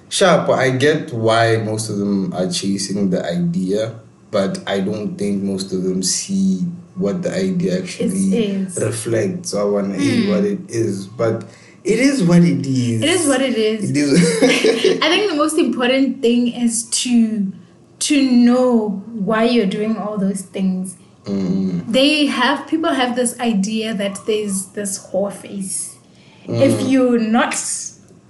sharp. 0.10 0.50
I 0.50 0.72
get 0.72 1.14
why 1.14 1.58
most 1.58 1.90
of 1.90 1.98
them 2.00 2.34
are 2.34 2.50
chasing 2.50 3.10
the 3.12 3.24
idea, 3.24 4.00
but 4.32 4.60
I 4.66 4.80
don't 4.80 5.16
think 5.18 5.44
most 5.44 5.72
of 5.74 5.84
them 5.84 6.02
see 6.02 6.66
what 6.96 7.22
the 7.22 7.32
idea 7.36 7.78
actually 7.80 8.66
reflects. 8.80 9.54
I 9.54 9.64
want 9.64 9.90
what 10.28 10.44
it 10.44 10.60
is, 10.70 11.06
but 11.06 11.44
it 11.84 12.00
is 12.00 12.24
what 12.24 12.44
it 12.44 12.66
is. 12.66 13.02
It 13.02 13.10
is 13.10 13.28
what 13.28 13.42
it 13.42 13.56
is. 13.58 13.92
It 13.92 13.98
is. 13.98 15.00
I 15.02 15.08
think 15.10 15.32
the 15.32 15.38
most 15.38 15.58
important 15.58 16.22
thing 16.22 16.48
is 16.48 16.84
to 17.04 17.52
to 18.00 18.32
know 18.32 18.90
why 19.30 19.44
you're 19.46 19.66
doing 19.66 19.98
all 19.98 20.18
those 20.18 20.42
things. 20.42 20.98
Mm. 21.26 21.92
They 21.92 22.26
have 22.28 22.68
people 22.68 22.92
have 22.94 23.16
this 23.16 23.40
idea 23.40 23.94
that 23.94 24.20
there's 24.26 24.68
this 24.68 25.08
whore 25.08 25.34
face. 25.34 25.98
Mm. 26.46 26.62
If 26.62 26.88
you're 26.90 27.20
not 27.20 27.56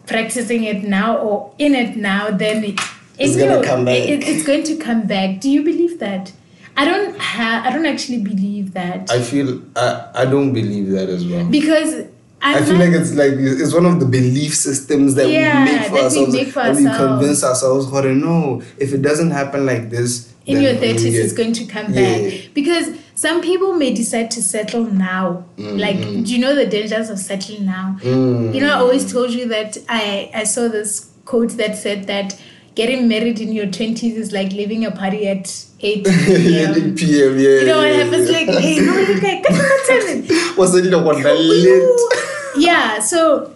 practicing 0.08 0.64
it 0.64 0.84
now 0.84 1.18
or 1.18 1.54
in 1.60 1.76
it 1.76 1.96
now, 1.98 2.32
then 2.32 2.64
it, 2.64 2.80
It's 3.20 3.36
gonna 3.36 3.58
you- 3.60 3.64
come 3.66 3.86
back. 3.86 3.98
it- 3.98 4.24
it's 4.28 4.44
going 4.46 4.64
to 4.64 4.76
come 4.78 5.06
back. 5.08 5.42
Do 5.42 5.50
you 5.50 5.64
believe 5.64 6.00
that? 6.00 6.32
I 6.76 6.86
don't 6.86 7.20
have. 7.20 7.66
I 7.66 7.72
don't 7.76 7.86
actually 7.88 8.20
believe 8.22 8.74
that 8.74 9.10
I 9.12 9.20
feel 9.22 9.62
I, 9.76 10.10
I 10.14 10.26
don't 10.26 10.54
believe 10.54 10.92
that 10.92 11.10
as 11.10 11.26
well. 11.26 11.46
because 11.50 12.06
I'm 12.42 12.62
I 12.62 12.66
feel 12.66 12.76
not- 12.76 12.86
like 12.86 12.94
it's 12.94 13.14
like 13.16 13.34
it's 13.34 13.74
one 13.74 13.86
of 13.86 14.00
the 14.00 14.06
belief 14.06 14.54
systems 14.56 15.16
that 15.16 15.28
Yeah, 15.30 15.66
we 15.66 15.72
make 15.72 15.82
for 15.88 15.96
that 15.96 16.00
we 16.00 16.00
ourselves. 16.06 16.34
make 16.34 16.48
for 16.50 16.60
and 16.60 16.78
we 16.78 16.88
ourselves. 16.88 17.20
convince 17.20 17.44
ourselves, 17.44 17.86
"Hore, 17.88 18.04
no, 18.14 18.62
if 18.78 18.94
it 18.94 19.02
doesn't 19.02 19.32
happen 19.32 19.66
like 19.66 19.90
this, 19.90 20.30
in 20.46 20.62
your 20.62 20.76
30s 20.76 21.04
get- 21.14 21.24
it's 21.26 21.34
going 21.34 21.52
to 21.54 21.66
come 21.66 21.94
Yeah. 21.94 22.20
back 22.20 22.34
because 22.54 22.90
some 23.16 23.42
people 23.42 23.74
may 23.74 23.92
decide 23.94 24.30
to 24.32 24.42
settle 24.42 24.86
now 24.86 25.44
like 25.58 26.00
do 26.00 26.32
you 26.34 26.38
know 26.40 26.54
the 26.56 26.66
dangers 26.66 27.10
of 27.10 27.18
settling 27.20 27.66
now 27.66 27.98
Mm. 28.04 28.54
you 28.56 28.62
know 28.62 28.70
i 28.74 28.78
always 28.80 29.12
told 29.12 29.32
you 29.32 29.48
that 29.50 29.78
i 29.90 30.30
i 30.34 30.44
saw 30.46 30.68
this 30.70 31.08
quote 31.26 31.58
that 31.58 31.76
said 31.76 32.06
that 32.08 32.38
getting 32.76 33.08
married 33.10 33.42
in 33.42 33.52
your 33.52 33.66
20s 33.66 34.16
is 34.24 34.32
like 34.32 34.52
leaving 34.54 34.86
a 34.86 34.92
party 34.92 35.28
at 35.28 35.52
8 35.82 36.08
yeah, 36.08 36.74
p.m. 36.74 36.96
PM, 36.96 37.40
yeah. 37.40 37.60
you 37.60 37.66
know 37.66 37.78
what 37.80 37.88
yeah, 37.92 38.04
happens 38.04 38.30
yeah. 38.30 38.38
like 38.38 38.50
hey 38.66 38.80
no 38.80 38.94
look 39.10 39.22
like 39.30 39.44
What's 39.50 39.90
the 40.58 40.82
deal 40.82 41.04
with 41.08 41.24
the 41.24 41.34
lit? 41.34 42.00
yeah 42.58 43.00
so 43.00 43.54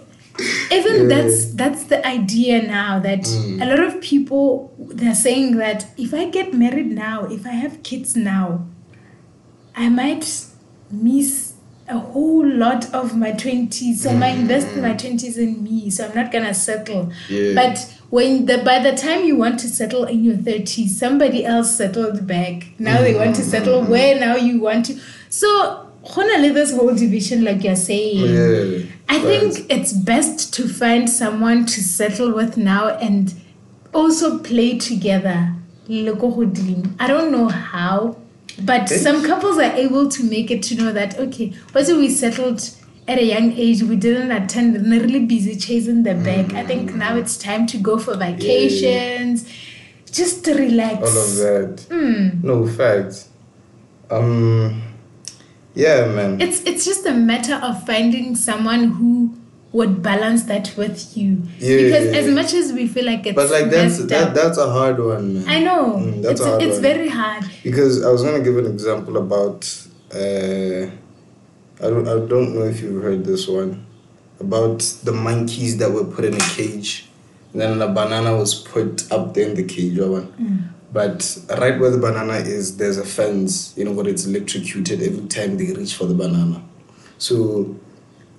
even 0.71 1.09
Yeah. 1.09 1.15
that's 1.15 1.45
that's 1.53 1.83
the 1.85 2.05
idea 2.07 2.61
now 2.63 2.99
that 2.99 3.21
Mm. 3.23 3.61
a 3.61 3.65
lot 3.65 3.79
of 3.79 4.01
people 4.01 4.71
they're 4.79 5.15
saying 5.15 5.57
that 5.57 5.85
if 5.97 6.13
i 6.13 6.25
get 6.29 6.53
married 6.53 6.91
now 6.91 7.25
if 7.25 7.45
i 7.45 7.55
have 7.63 7.81
kids 7.83 8.15
now 8.15 8.65
i 9.75 9.89
might 9.89 10.25
miss 10.91 11.53
a 11.87 11.97
whole 11.99 12.47
lot 12.47 12.93
of 12.93 13.15
my 13.17 13.31
20s 13.31 13.95
so 14.03 14.09
i 14.09 14.15
might 14.15 14.37
invest 14.37 14.67
my 14.77 14.93
20s 14.93 15.37
in 15.37 15.63
me 15.63 15.89
so 15.89 16.05
i'm 16.07 16.15
not 16.15 16.31
gonna 16.31 16.53
settle 16.53 17.11
Yeah. 17.29 17.53
but 17.55 17.93
when 18.09 18.45
the 18.45 18.59
by 18.59 18.79
the 18.79 18.95
time 18.95 19.25
you 19.25 19.35
want 19.35 19.59
to 19.59 19.67
settle 19.67 20.05
in 20.05 20.23
your 20.23 20.35
30s 20.35 20.89
somebody 20.89 21.45
else 21.45 21.75
settled 21.75 22.25
back 22.27 22.63
now 22.79 23.01
they 23.01 23.13
want 23.15 23.35
to 23.37 23.43
settle 23.43 23.83
where 23.83 24.19
now 24.19 24.35
you 24.35 24.59
want 24.61 24.85
to 24.85 24.99
so 25.29 25.87
honestly 26.17 26.49
this 26.49 26.71
whole 26.73 26.93
division 26.95 27.43
like 27.43 27.63
you're 27.63 27.75
saying 27.75 28.17
Yeah. 28.19 28.85
I 29.09 29.19
think 29.19 29.69
it's 29.69 29.93
best 29.93 30.53
to 30.53 30.67
find 30.67 31.09
someone 31.09 31.65
to 31.65 31.83
settle 31.83 32.33
with 32.33 32.55
now 32.57 32.87
and 32.97 33.33
also 33.93 34.39
play 34.39 34.77
together. 34.77 35.53
I 35.89 37.07
don't 37.07 37.31
know 37.31 37.49
how, 37.49 38.15
but 38.61 38.87
some 38.87 39.25
couples 39.25 39.57
are 39.57 39.73
able 39.73 40.07
to 40.09 40.23
make 40.23 40.49
it 40.49 40.63
to 40.63 40.75
know 40.75 40.93
that 40.93 41.19
okay, 41.19 41.53
once 41.75 41.91
we 41.91 42.09
settled 42.09 42.61
at 43.07 43.17
a 43.17 43.25
young 43.25 43.51
age, 43.51 43.83
we 43.83 43.97
didn't 43.97 44.31
attend 44.31 44.77
and 44.77 44.91
they're 44.91 45.01
really 45.01 45.25
busy 45.25 45.57
chasing 45.57 46.03
the 46.03 46.13
bag. 46.15 46.53
I 46.53 46.63
think 46.65 46.93
now 46.95 47.17
it's 47.17 47.37
time 47.37 47.67
to 47.67 47.77
go 47.77 47.97
for 47.97 48.15
vacations, 48.15 49.51
just 50.09 50.45
to 50.45 50.53
relax. 50.53 50.95
all 51.01 51.07
of 51.07 51.35
that. 51.35 51.85
Mm. 51.89 52.43
No 52.43 52.65
facts. 52.65 53.27
Um. 54.09 54.81
Yeah, 55.75 56.07
man. 56.07 56.41
It's 56.41 56.61
it's 56.63 56.83
just 56.85 57.05
a 57.05 57.13
matter 57.13 57.55
of 57.55 57.85
finding 57.85 58.35
someone 58.35 58.83
who 58.91 59.33
would 59.71 60.03
balance 60.03 60.43
that 60.43 60.73
with 60.75 61.15
you. 61.15 61.43
Yeah, 61.59 61.77
because 61.77 62.05
yeah, 62.11 62.19
as 62.19 62.27
much 62.27 62.53
as 62.53 62.73
we 62.73 62.87
feel 62.87 63.05
like 63.05 63.25
it's 63.25 63.35
but 63.35 63.49
like 63.49 63.69
that's 63.69 64.03
that 64.05 64.33
that's 64.35 64.57
a 64.57 64.69
hard 64.69 64.99
one, 64.99 65.35
man. 65.35 65.43
I 65.47 65.59
know 65.63 65.95
Mm, 65.97 66.21
that's 66.21 66.33
it's 66.33 66.41
a 66.41 66.49
hard 66.49 66.61
it's 66.63 66.73
one. 66.73 66.81
very 66.81 67.07
hard. 67.07 67.45
Because 67.63 68.03
I 68.03 68.11
was 68.11 68.21
gonna 68.23 68.41
give 68.43 68.57
an 68.57 68.65
example 68.67 69.15
about 69.17 69.63
uh, 70.13 70.91
I 71.83 71.89
don't 71.89 72.07
I 72.07 72.15
don't 72.27 72.53
know 72.53 72.63
if 72.63 72.81
you've 72.81 73.01
heard 73.01 73.23
this 73.25 73.47
one 73.47 73.85
about 74.41 74.79
the 75.03 75.11
monkeys 75.13 75.77
that 75.77 75.89
were 75.91 76.03
put 76.03 76.25
in 76.25 76.33
a 76.33 76.45
cage, 76.57 77.07
and 77.53 77.61
then 77.61 77.81
a 77.81 77.87
banana 77.87 78.35
was 78.35 78.53
put 78.55 79.09
up 79.11 79.33
there 79.35 79.47
in 79.47 79.55
the 79.55 79.63
cage, 79.63 79.97
right. 79.99 80.23
Mm. 80.37 80.63
But 80.93 81.37
right 81.49 81.79
where 81.79 81.89
the 81.89 81.97
banana 81.97 82.33
is, 82.33 82.77
there's 82.77 82.97
a 82.97 83.05
fence, 83.05 83.73
you 83.77 83.85
know, 83.85 83.91
where 83.91 84.07
it's 84.07 84.25
electrocuted 84.25 85.01
every 85.01 85.25
time 85.27 85.57
they 85.57 85.71
reach 85.71 85.95
for 85.95 86.05
the 86.05 86.13
banana. 86.13 86.61
So 87.17 87.77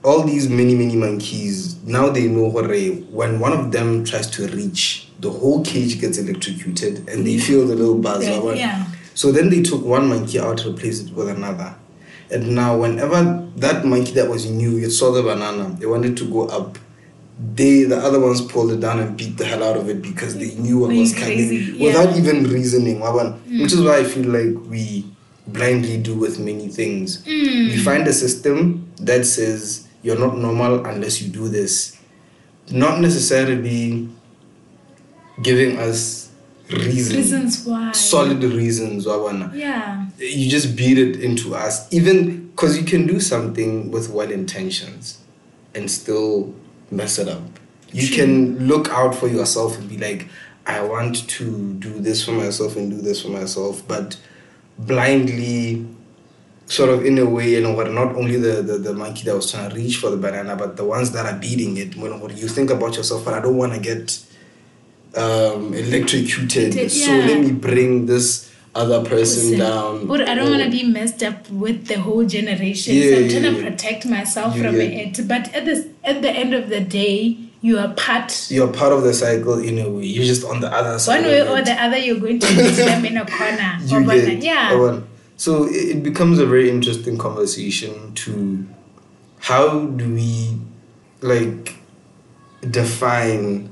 all 0.05 0.25
these 0.25 0.49
many 0.49 0.75
many 0.75 0.97
monkeys 0.97 1.83
now 1.85 2.11
they 2.11 2.27
know 2.27 2.49
when 2.49 3.39
one 3.39 3.53
of 3.53 3.73
them 3.73 4.05
tries 4.05 4.29
to 4.31 4.49
reach, 4.49 5.09
the 5.21 5.31
whole 5.31 5.65
cage 5.65 6.01
gets 6.01 6.19
electrocuted, 6.19 7.09
and 7.09 7.27
they 7.27 7.39
feel 7.39 7.67
the 7.67 7.75
little 7.75 7.99
buzz. 7.99 8.27
Yeah, 8.27 8.53
yeah. 8.53 8.87
So 9.15 9.31
then 9.31 9.51
they 9.51 9.63
took 9.63 9.85
one 9.85 10.09
monkey 10.09 10.41
out, 10.41 10.65
replaced 10.65 11.09
it 11.09 11.15
with 11.15 11.29
another. 11.29 11.75
And 12.31 12.55
now, 12.55 12.79
whenever 12.79 13.47
that 13.57 13.85
monkey 13.85 14.13
that 14.13 14.29
was 14.29 14.51
new, 14.51 14.79
it 14.79 14.91
saw 14.91 15.13
the 15.13 15.23
banana, 15.23 15.77
they 15.79 15.87
wanted 15.87 16.17
to 16.17 16.25
go 16.31 16.49
up. 16.49 16.79
They, 17.55 17.85
the 17.85 17.97
other 17.97 18.21
ones, 18.21 18.41
pulled 18.41 18.73
it 18.73 18.81
down 18.81 19.01
and 19.01 19.17
beat 19.17 19.37
the 19.37 19.45
hell 19.45 19.63
out 19.65 19.77
of 19.77 19.89
it 19.89 20.01
because 20.03 20.39
they 20.39 20.55
knew 20.55 20.79
what 20.81 20.91
was 20.91 21.13
crazy, 21.15 21.65
coming 21.67 21.81
yeah. 21.81 21.93
Mm. 21.93 21.99
without 22.05 22.17
even 22.17 22.45
reasoning. 22.45 23.01
waban. 23.01 23.41
Which 23.63 23.73
is 23.73 23.81
why 23.81 23.99
I 23.99 24.05
feel 24.05 24.29
like 24.29 24.71
we 24.71 25.05
blindly 25.47 25.99
do 25.99 26.15
with 26.15 26.39
many 26.39 26.69
things. 26.69 27.23
Mm. 27.25 27.71
We 27.71 27.77
find 27.79 28.07
a 28.07 28.13
system 28.13 28.87
that 29.01 29.25
says 29.27 29.89
you're 30.03 30.19
not 30.19 30.37
normal 30.39 30.85
unless 30.87 31.21
you 31.23 31.31
do 31.33 31.49
this. 31.49 31.99
Not 32.71 33.01
necessarily 33.01 34.09
giving 35.43 35.79
us 35.79 36.31
reason 36.71 37.17
Reasons 37.17 37.67
why. 37.67 37.93
solid 37.93 38.43
reasons 38.45 39.05
wawana 39.07 39.53
Yeah. 39.55 40.07
you 40.19 40.49
just 40.49 40.75
beat 40.77 40.97
it 40.99 41.21
into 41.21 41.55
us 41.55 41.87
even 41.93 42.47
because 42.49 42.79
you 42.79 42.85
can 42.85 43.07
do 43.07 43.21
something 43.21 43.91
with 43.91 44.09
well 44.09 44.31
intentions 44.31 45.19
and 45.75 45.91
still 45.91 46.55
mess 46.93 47.19
it 47.19 47.29
up 47.29 47.43
you 47.93 48.07
True. 48.07 48.17
can 48.17 48.69
look 48.69 48.89
out 48.89 49.15
for 49.15 49.29
yourself 49.29 49.79
and 49.79 49.89
be 49.89 49.99
like 49.99 50.29
i 50.67 50.81
want 50.83 51.29
to 51.29 51.75
do 51.75 51.99
this 51.99 52.25
for 52.25 52.33
myself 52.33 52.77
and 52.77 52.91
do 52.91 53.01
this 53.01 53.23
for 53.23 53.29
myself 53.29 53.83
but 53.89 54.17
blindly 54.79 55.85
sort 56.73 56.89
of 56.89 57.05
in 57.05 57.19
a 57.19 57.27
way, 57.27 57.51
you 57.51 57.61
know, 57.61 57.73
what 57.75 57.91
not 57.91 58.15
only 58.17 58.37
the, 58.37 58.63
the, 58.63 58.79
the 58.79 58.95
monkey 58.95 59.25
that 59.25 59.35
was 59.35 59.51
trying 59.51 59.69
to 59.69 59.77
reach 59.77 59.97
for 59.97 60.11
the 60.11 60.17
banana, 60.17 60.57
but 60.57 60.77
the 60.77 60.85
ones 60.85 61.11
that 61.13 61.27
are 61.27 61.39
beating 61.39 61.77
it. 61.77 61.97
When, 61.97 62.19
when 62.21 62.37
you 62.37 62.49
think 62.49 62.71
about 62.71 62.97
yourself, 62.97 63.25
but 63.25 63.35
I 63.35 63.41
don't 63.41 63.57
want 63.57 63.75
to 63.75 63.81
get 63.81 64.19
um, 65.15 65.75
electrocuted, 65.75 66.75
Electrocuted, 66.75 66.91
so 66.91 67.11
let 67.11 67.41
me 67.41 67.53
bring 67.53 68.07
this 68.07 68.52
other 68.75 69.05
person 69.05 69.59
down. 69.59 70.07
But 70.07 70.29
I 70.29 70.35
don't 70.35 70.51
want 70.51 70.63
to 70.63 70.71
be 70.71 70.83
messed 70.85 71.23
up 71.23 71.49
with 71.51 71.87
the 71.87 72.01
whole 72.01 72.25
generation. 72.25 72.95
Yeah, 72.95 73.03
so 73.03 73.17
I'm 73.17 73.23
yeah, 73.25 73.41
trying 73.41 73.55
to 73.55 73.71
protect 73.71 74.07
myself 74.07 74.57
You 74.57 74.63
from 74.63 74.81
it. 74.81 75.29
But 75.29 75.55
at 75.55 75.65
the 75.65 75.91
at 76.05 76.23
the 76.23 76.31
end 76.31 76.55
of 76.55 76.69
the 76.69 76.81
day, 76.81 77.37
you 77.61 77.79
are 77.79 77.93
part 77.95 78.51
You're 78.51 78.73
part 78.73 78.93
of 78.93 79.03
the 79.03 79.13
cycle 79.13 79.59
in 79.59 79.79
a 79.79 79.89
way. 79.89 80.05
You're 80.05 80.25
just 80.25 80.45
on 80.45 80.61
the 80.61 80.73
other 80.73 80.99
side. 80.99 81.23
one 81.23 81.31
way 81.31 81.41
or 81.43 81.63
the 81.63 81.75
other. 81.81 81.99
You're 81.99 82.21
going 82.21 82.41
to 82.41 82.57
meet 82.57 82.71
them 82.71 83.05
in 83.05 83.17
a 83.17 83.27
corner. 83.27 83.79
you 83.85 84.05
get 84.07 84.43
yeah. 84.43 85.01
So 85.37 85.67
it, 85.69 86.05
becomes 86.05 86.39
a 86.39 86.47
very 86.47 86.71
interesting 86.71 87.19
conversation 87.19 88.15
to 88.15 88.65
how 89.41 89.87
do 89.87 90.15
we 90.15 90.57
like 91.21 91.75
define 92.71 93.69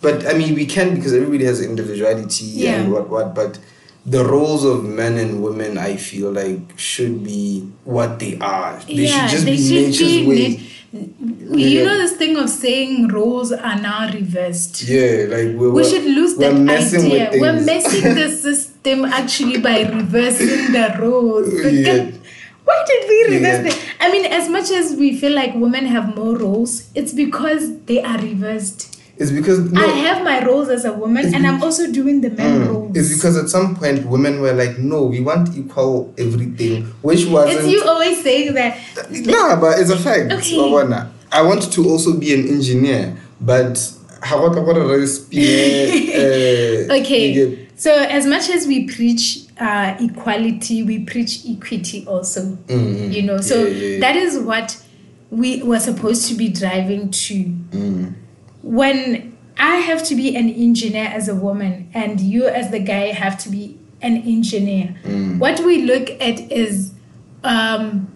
but 0.00 0.26
I 0.26 0.34
mean 0.34 0.54
we 0.54 0.66
can 0.66 0.94
because 0.94 1.12
everybody 1.12 1.44
has 1.44 1.60
individuality 1.60 2.44
Yeah. 2.44 2.80
and 2.80 2.92
what 2.92 3.08
what 3.08 3.34
but 3.34 3.58
the 4.06 4.24
roles 4.24 4.64
of 4.64 4.84
men 4.84 5.18
and 5.18 5.42
women 5.42 5.78
I 5.78 5.96
feel 5.96 6.32
like 6.32 6.78
should 6.78 7.22
be 7.24 7.68
what 7.84 8.18
they 8.18 8.38
are. 8.38 8.78
They 8.86 8.94
yeah, 8.94 9.26
should 9.26 9.30
just 9.30 9.44
they 9.44 9.56
be 9.56 9.68
should 9.68 9.86
nature's 9.88 9.98
be 10.00 10.26
way. 10.26 10.60
you 10.92 11.78
Yeah. 11.78 11.84
know 11.84 11.98
this 11.98 12.16
thing 12.16 12.36
of 12.36 12.48
saying 12.48 13.08
roles 13.08 13.52
are 13.52 13.78
now 13.80 14.10
reversed. 14.12 14.82
yeah, 14.88 15.26
like 15.28 15.54
we're, 15.56 15.70
we 15.70 15.84
should 15.84 16.04
lose 16.04 16.36
that 16.36 16.54
idea. 16.54 17.30
We're 17.34 17.60
messing 17.60 18.14
the 18.14 18.28
system 18.46 19.04
actually 19.04 19.58
by 19.60 19.82
reversing 19.82 20.72
the 20.72 20.96
roles. 20.98 21.48
Yeah. 21.64 22.10
Why 22.64 22.84
did 22.86 23.08
we 23.08 23.34
reverse 23.36 23.64
Yeah. 23.64 23.70
them? 23.70 23.78
I 24.00 24.12
mean, 24.12 24.26
as 24.26 24.48
much 24.48 24.70
as 24.70 24.94
we 24.94 25.16
feel 25.16 25.32
like 25.34 25.54
women 25.54 25.86
have 25.86 26.14
more 26.16 26.36
roles, 26.36 26.88
it's 26.94 27.12
because 27.12 27.80
they 27.84 28.00
are 28.02 28.18
reversed. 28.18 28.99
It's 29.20 29.30
because 29.30 29.58
no, 29.70 29.82
I 29.84 29.88
have 29.88 30.24
my 30.24 30.42
roles 30.46 30.70
as 30.70 30.86
a 30.86 30.94
woman, 30.94 31.26
and 31.26 31.42
be- 31.42 31.48
I'm 31.48 31.62
also 31.62 31.92
doing 31.92 32.22
the 32.22 32.30
men 32.30 32.66
roles. 32.66 32.92
Mm. 32.92 32.96
It's 32.96 33.14
because 33.14 33.36
at 33.36 33.50
some 33.50 33.76
point 33.76 34.06
women 34.06 34.40
were 34.40 34.54
like, 34.54 34.78
no, 34.78 35.04
we 35.04 35.20
want 35.20 35.54
equal 35.54 36.14
everything, 36.16 36.84
which 37.02 37.26
wasn't. 37.26 37.58
It's 37.58 37.68
you 37.68 37.82
always 37.84 38.22
saying 38.22 38.54
that. 38.54 38.78
Nah, 39.10 39.60
but 39.60 39.78
it's 39.78 39.90
a 39.90 39.98
fact. 39.98 40.32
Okay. 40.32 40.56
I 41.32 41.42
want 41.42 41.70
to 41.70 41.84
also 41.88 42.18
be 42.18 42.32
an 42.32 42.48
engineer, 42.48 43.14
but 43.42 43.78
how 44.22 44.44
about 44.46 44.76
a 44.76 44.80
uh, 44.80 44.84
Okay. 47.00 47.66
So 47.76 47.92
as 47.94 48.26
much 48.26 48.50
as 48.50 48.66
we 48.66 48.86
preach 48.86 49.46
uh, 49.58 49.96
equality, 50.00 50.82
we 50.82 51.04
preach 51.04 51.40
equity 51.48 52.04
also. 52.06 52.56
Mm, 52.68 53.12
You 53.12 53.22
know, 53.22 53.40
so 53.40 53.64
Yeah, 53.64 53.68
yeah, 53.68 53.86
yeah. 53.88 54.00
that 54.00 54.16
is 54.16 54.38
what 54.38 54.76
we 55.30 55.62
were 55.62 55.80
supposed 55.80 56.28
to 56.28 56.34
be 56.34 56.48
driving 56.48 57.10
to. 57.10 57.34
Mm. 57.34 58.14
When 58.62 59.36
I 59.58 59.76
have 59.76 60.02
to 60.04 60.14
be 60.14 60.36
an 60.36 60.48
engineer 60.48 61.06
as 61.12 61.28
a 61.28 61.34
woman, 61.34 61.90
and 61.94 62.20
you 62.20 62.46
as 62.46 62.70
the 62.70 62.78
guy 62.80 63.12
have 63.12 63.38
to 63.44 63.48
be 63.50 63.78
an 64.02 64.16
engineer, 64.18 64.96
Mm. 65.04 65.38
what 65.38 65.60
we 65.60 65.82
look 65.82 66.10
at 66.20 66.40
is 66.50 66.92
um, 67.44 68.08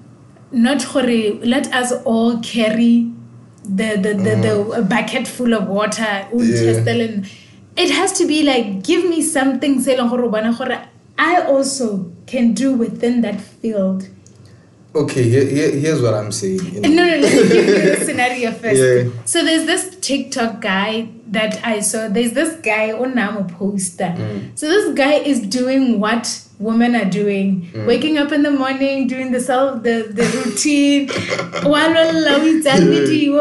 not 0.53 0.83
hore, 0.83 1.03
let 1.43 1.73
us 1.73 1.93
all 2.05 2.39
carry 2.41 3.11
the 3.65 3.97
the, 3.97 4.13
the, 4.15 4.35
the 4.77 4.83
bucket 4.89 5.27
full 5.27 5.55
of 5.55 5.67
water. 5.69 6.27
Mm. 6.33 7.25
Yeah. 7.25 7.31
It 7.77 7.91
has 7.91 8.13
to 8.19 8.27
be 8.27 8.43
like 8.45 8.85
give 8.85 9.05
me 9.09 9.21
something 9.23 9.81
se 9.81 9.97
leng 9.97 10.09
gore 10.11 10.25
o 10.25 10.31
bona 10.31 10.53
gore 10.53 10.79
I 11.19 11.43
also 11.43 12.13
can 12.27 12.53
do 12.55 12.73
within 12.75 13.21
that 13.23 13.41
field. 13.41 14.09
Okay, 14.95 15.25
here, 15.29 15.45
here, 15.45 15.71
here's 15.73 16.01
what 16.01 16.15
I'm 16.15 16.31
saying. 16.31 16.61
you 16.67 16.81
know. 16.81 16.89
No, 16.89 17.05
no, 17.05 17.21
me 17.21 17.49
give 17.49 17.67
you 17.67 17.97
the 17.97 18.05
scenario 18.05 18.53
first. 18.53 18.81
Yeah. 18.81 19.25
So 19.25 19.45
there's 19.45 19.67
this 19.67 19.97
TikTok 20.01 20.61
guy 20.61 21.09
that 21.29 21.61
I 21.67 21.81
saw. 21.81 22.07
There's 22.09 22.33
this 22.33 22.61
guy 22.61 22.93
on 22.93 23.15
a 23.39 23.45
poster. 23.45 24.15
Mm. 24.17 24.57
So 24.57 24.69
this 24.69 24.95
guy 24.95 25.15
is 25.15 25.41
doing 25.41 25.99
what 25.99 26.41
women 26.61 26.95
are 26.95 27.11
doing. 27.11 27.63
Mm. 27.73 27.87
Waking 27.87 28.19
up 28.19 28.31
in 28.31 28.45
the 28.45 28.53
morning, 28.53 29.09
doing 29.09 29.33
the 29.33 29.41
self 29.41 29.83
the, 29.83 30.07
the 30.11 30.27
routine, 30.45 31.09
that 32.63 32.81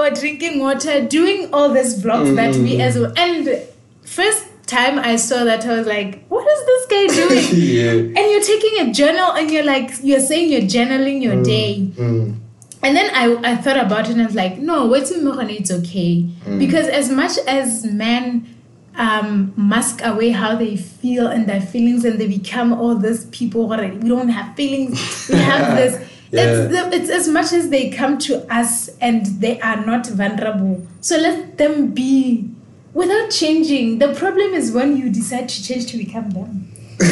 drinking 0.10 0.60
water, 0.60 1.06
doing 1.06 1.54
all 1.54 1.72
these 1.72 2.02
vlogs 2.04 2.36
that 2.36 2.56
we 2.56 2.82
as 2.82 2.98
well. 2.98 3.14
And 3.16 3.62
first 4.04 4.48
time 4.66 4.98
I 4.98 5.18
saw 5.18 5.44
that 5.44 5.66
I 5.66 5.78
was 5.78 5.88
like, 5.88 6.26
what 6.28 6.48
is 6.48 6.66
this 6.66 6.86
guy 6.88 7.16
doing? 7.16 8.16
yeah. 8.16 8.22
You're 8.48 8.60
taking 8.60 8.90
a 8.90 8.94
journal 8.94 9.32
and 9.32 9.52
you're 9.52 9.64
like 9.64 9.92
you're 10.04 10.20
saying 10.20 10.52
you're 10.52 10.62
journaling 10.62 11.22
your 11.22 11.42
day. 11.44 11.90
Mm. 11.96 12.38
and 12.82 12.96
then 12.96 13.10
I, 13.14 13.54
I 13.54 13.58
thought 13.58 13.78
about 13.78 14.10
it 14.10 14.14
and 14.14 14.22
I 14.22 14.26
was 14.26 14.36
like 14.36 14.58
no 14.58 14.88
wait 14.88 15.06
till 15.06 15.40
it's 15.40 15.72
okay. 15.72 16.30
Because 16.58 16.88
as 16.88 17.10
much 17.10 17.38
as 17.48 17.86
men 17.86 18.50
um, 18.96 19.54
mask 19.56 20.02
away 20.04 20.30
how 20.30 20.56
they 20.56 20.78
feel 20.78 21.28
and 21.28 21.48
their 21.48 21.62
feelings 21.62 22.06
and 22.06 22.20
they 22.20 22.28
become 22.28 22.74
all 22.74 22.96
these 22.96 23.26
people 23.28 23.68
we 23.68 24.10
don't 24.10 24.30
have 24.30 24.56
feelings 24.56 25.30
we 25.30 25.38
have 25.52 25.76
this. 25.76 26.10
Yeah. 26.32 26.46
it's, 26.46 26.72
the, 26.72 26.96
it's 26.98 27.10
as 27.10 27.28
much 27.28 27.54
as 27.54 27.70
they 27.70 27.92
come 27.92 28.18
to 28.20 28.46
us 28.54 28.90
and 29.00 29.26
they 29.40 29.60
are 29.62 29.86
not 29.86 30.08
vulnerable. 30.08 30.86
So 31.00 31.18
let 31.18 31.60
them 31.60 31.92
be 31.92 32.50
without 32.94 33.30
changing. 33.30 34.00
The 34.00 34.14
problem 34.16 34.54
is 34.54 34.72
when 34.72 34.98
you 34.98 35.10
decide 35.12 35.50
to 35.50 35.64
change 35.64 35.88
to 35.92 35.98
become 35.98 36.32
them 36.32 36.73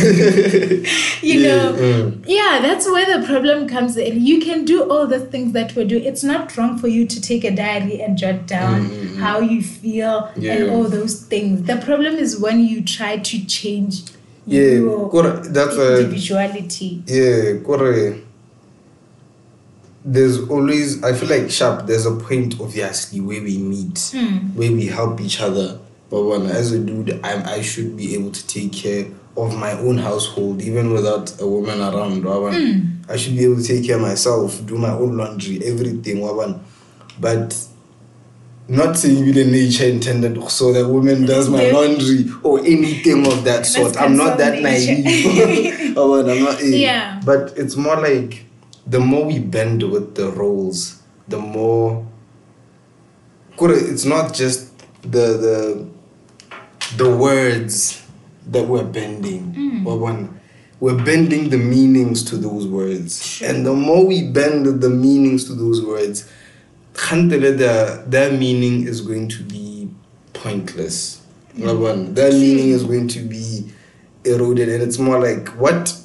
you 1.21 1.39
Yeah, 1.39 1.47
know 1.47 1.73
mm. 1.73 2.23
yeah 2.27 2.59
that's 2.61 2.85
where 2.89 3.05
the 3.19 3.25
problem 3.25 3.67
comes 3.67 3.97
in 3.97 4.23
you 4.25 4.39
can 4.39 4.65
do 4.65 4.83
all 4.89 5.07
the 5.07 5.19
things 5.19 5.53
that 5.53 5.75
we 5.75 5.85
do 5.85 5.97
it's 5.97 6.23
not 6.23 6.55
wrong 6.57 6.77
for 6.77 6.87
you 6.87 7.05
to 7.07 7.21
take 7.21 7.43
a 7.43 7.51
diary 7.51 8.01
and 8.01 8.17
jot 8.17 8.45
down 8.47 8.89
Mm, 8.89 9.17
how 9.19 9.39
you 9.39 9.61
feel 9.61 10.29
Yeah. 10.35 10.53
and 10.53 10.69
all 10.71 10.83
those 10.85 11.21
things 11.21 11.63
the 11.63 11.77
problem 11.77 12.15
is 12.15 12.39
when 12.39 12.59
you 12.65 12.81
try 12.83 13.17
to 13.17 13.45
change 13.45 14.03
Yeah, 14.47 14.71
your 14.83 15.23
that's 15.57 15.75
a 15.77 15.99
individuality 16.01 17.03
yeah, 17.07 17.59
kore, 17.63 18.15
there's 20.03 20.39
always 20.49 21.03
I 21.03 21.13
feel 21.13 21.29
like 21.29 21.51
sharp. 21.51 21.85
There's 21.85 22.05
a 22.07 22.15
point 22.15 22.59
obviously 22.59 23.21
where 23.21 23.41
we 23.41 23.57
meet, 23.59 23.99
Hmm. 24.13 24.37
where 24.57 24.71
we 24.71 24.87
help 24.87 25.21
each 25.21 25.39
other. 25.39 25.77
But 26.09 26.23
when 26.23 26.47
as 26.47 26.71
a 26.71 26.79
dude, 26.79 27.19
I'm 27.23 27.43
I 27.45 27.61
should 27.61 27.95
be 27.95 28.15
able 28.15 28.31
to 28.31 28.47
take 28.47 28.73
care 28.73 29.05
of 29.37 29.57
my 29.57 29.71
own 29.73 29.97
household 29.97 30.61
even 30.61 30.91
without 30.91 31.39
a 31.41 31.47
woman 31.47 31.79
around. 31.81 32.23
Hmm. 32.23 33.11
I 33.11 33.17
should 33.17 33.35
be 33.35 33.43
able 33.43 33.57
to 33.57 33.63
take 33.63 33.85
care 33.85 33.95
of 33.95 34.01
myself, 34.01 34.65
do 34.65 34.77
my 34.77 34.91
own 34.91 35.17
laundry, 35.17 35.61
everything. 35.65 36.21
But 37.19 37.67
not 38.67 38.97
saying 38.97 39.25
with 39.25 39.35
the 39.35 39.45
nature 39.45 39.85
intended 39.85 40.41
so 40.49 40.71
that 40.71 40.87
woman 40.87 41.25
does 41.25 41.49
my 41.49 41.71
laundry 41.71 42.25
or 42.43 42.59
anything 42.59 43.27
of 43.27 43.43
that 43.43 43.65
sort. 43.65 43.97
I'm 43.97 44.15
not 44.15 44.37
that 44.37 44.61
naive. 44.61 45.97
I'm 45.97 46.43
not, 46.43 46.61
eh. 46.61 46.67
Yeah. 46.67 47.21
But 47.25 47.53
it's 47.57 47.75
more 47.75 47.97
like 47.97 48.45
the 48.87 48.99
more 48.99 49.25
we 49.25 49.39
bend 49.39 49.83
with 49.83 50.15
the 50.15 50.31
roles, 50.31 51.01
the 51.27 51.37
more. 51.37 52.07
It's 53.59 54.05
not 54.05 54.33
just 54.33 54.71
the 55.03 55.37
the 55.37 55.87
the 56.97 57.15
words 57.15 58.00
that 58.51 58.67
we're 58.67 58.83
bending. 58.83 59.53
Mm. 59.53 60.29
We're 60.79 61.03
bending 61.03 61.49
the 61.49 61.57
meanings 61.57 62.23
to 62.25 62.37
those 62.37 62.67
words, 62.67 63.41
and 63.43 63.65
the 63.65 63.73
more 63.73 64.05
we 64.05 64.27
bend 64.27 64.81
the 64.81 64.89
meanings 64.89 65.45
to 65.45 65.53
those 65.53 65.81
words, 65.83 66.27
their 67.11 68.31
meaning 68.31 68.87
is 68.87 69.01
going 69.01 69.29
to 69.29 69.43
be 69.43 69.89
pointless. 70.33 71.21
Waban. 71.55 72.15
Their 72.15 72.31
meaning 72.31 72.69
is 72.69 72.83
going 72.83 73.07
to 73.09 73.19
be 73.19 73.71
eroded, 74.25 74.69
and 74.69 74.81
it's 74.81 74.97
more 74.97 75.19
like 75.19 75.49
what 75.49 75.95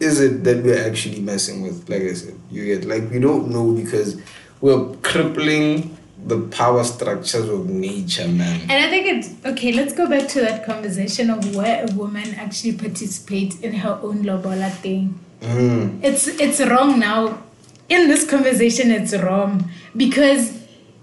is 0.00 0.20
it 0.20 0.44
that 0.44 0.62
we're 0.64 0.84
actually 0.86 1.20
messing 1.20 1.62
with? 1.62 1.88
Like 1.88 2.02
I 2.02 2.12
said, 2.12 2.38
you 2.50 2.64
get 2.66 2.84
like 2.86 3.10
we 3.10 3.20
don't 3.20 3.48
know 3.48 3.72
because 3.72 4.20
we're 4.60 4.94
crippling 4.96 5.96
the 6.26 6.38
power 6.56 6.84
structures 6.84 7.48
of 7.48 7.68
nature, 7.68 8.28
man. 8.28 8.60
and 8.62 8.72
i 8.84 8.88
think 8.88 9.06
it's 9.06 9.28
okay 9.44 9.72
let's 9.72 9.92
go 9.92 10.08
back 10.08 10.28
to 10.28 10.40
that 10.40 10.64
conversation 10.64 11.30
of 11.30 11.54
where 11.56 11.84
a 11.84 11.92
woman 11.94 12.34
actually 12.34 12.72
participates 12.72 13.58
in 13.60 13.72
her 13.74 13.98
own 14.02 14.22
lobola 14.22 14.70
thing 14.70 15.18
Mm. 15.42 15.98
it's 16.04 16.28
it's 16.28 16.60
wrong 16.60 17.00
now 17.00 17.42
in 17.88 18.06
this 18.08 18.24
conversation 18.30 18.92
it's 18.92 19.12
wrong 19.24 19.68
because 19.96 20.52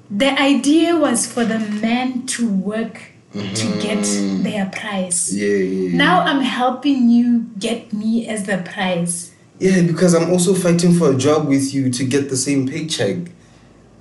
the 0.10 0.32
idea 0.39 0.95
was 0.95 1.27
for 1.27 1.43
the 1.43 1.60
men 1.60 2.25
to 2.25 2.47
work 2.49 3.01
to 3.34 3.65
get 3.82 4.01
their 4.43 4.65
prize 4.67 5.36
Yeah, 5.36 5.47
yeah, 5.47 5.89
yeah. 5.89 5.97
now 5.97 6.21
i'm 6.21 6.39
helping 6.41 7.10
you 7.10 7.47
get 7.60 7.91
me 7.91 8.25
as 8.27 8.45
the 8.45 8.60
prize 8.60 9.32
Yeah, 9.60 9.82
because 9.82 10.13
I'm 10.15 10.29
also 10.32 10.53
fighting 10.53 10.93
for 10.97 11.12
a 11.12 11.17
job 11.17 11.49
with 11.49 11.73
you 11.73 11.89
to 11.97 12.03
get 12.05 12.29
the 12.29 12.38
same 12.38 12.65
paycheck. 12.65 13.17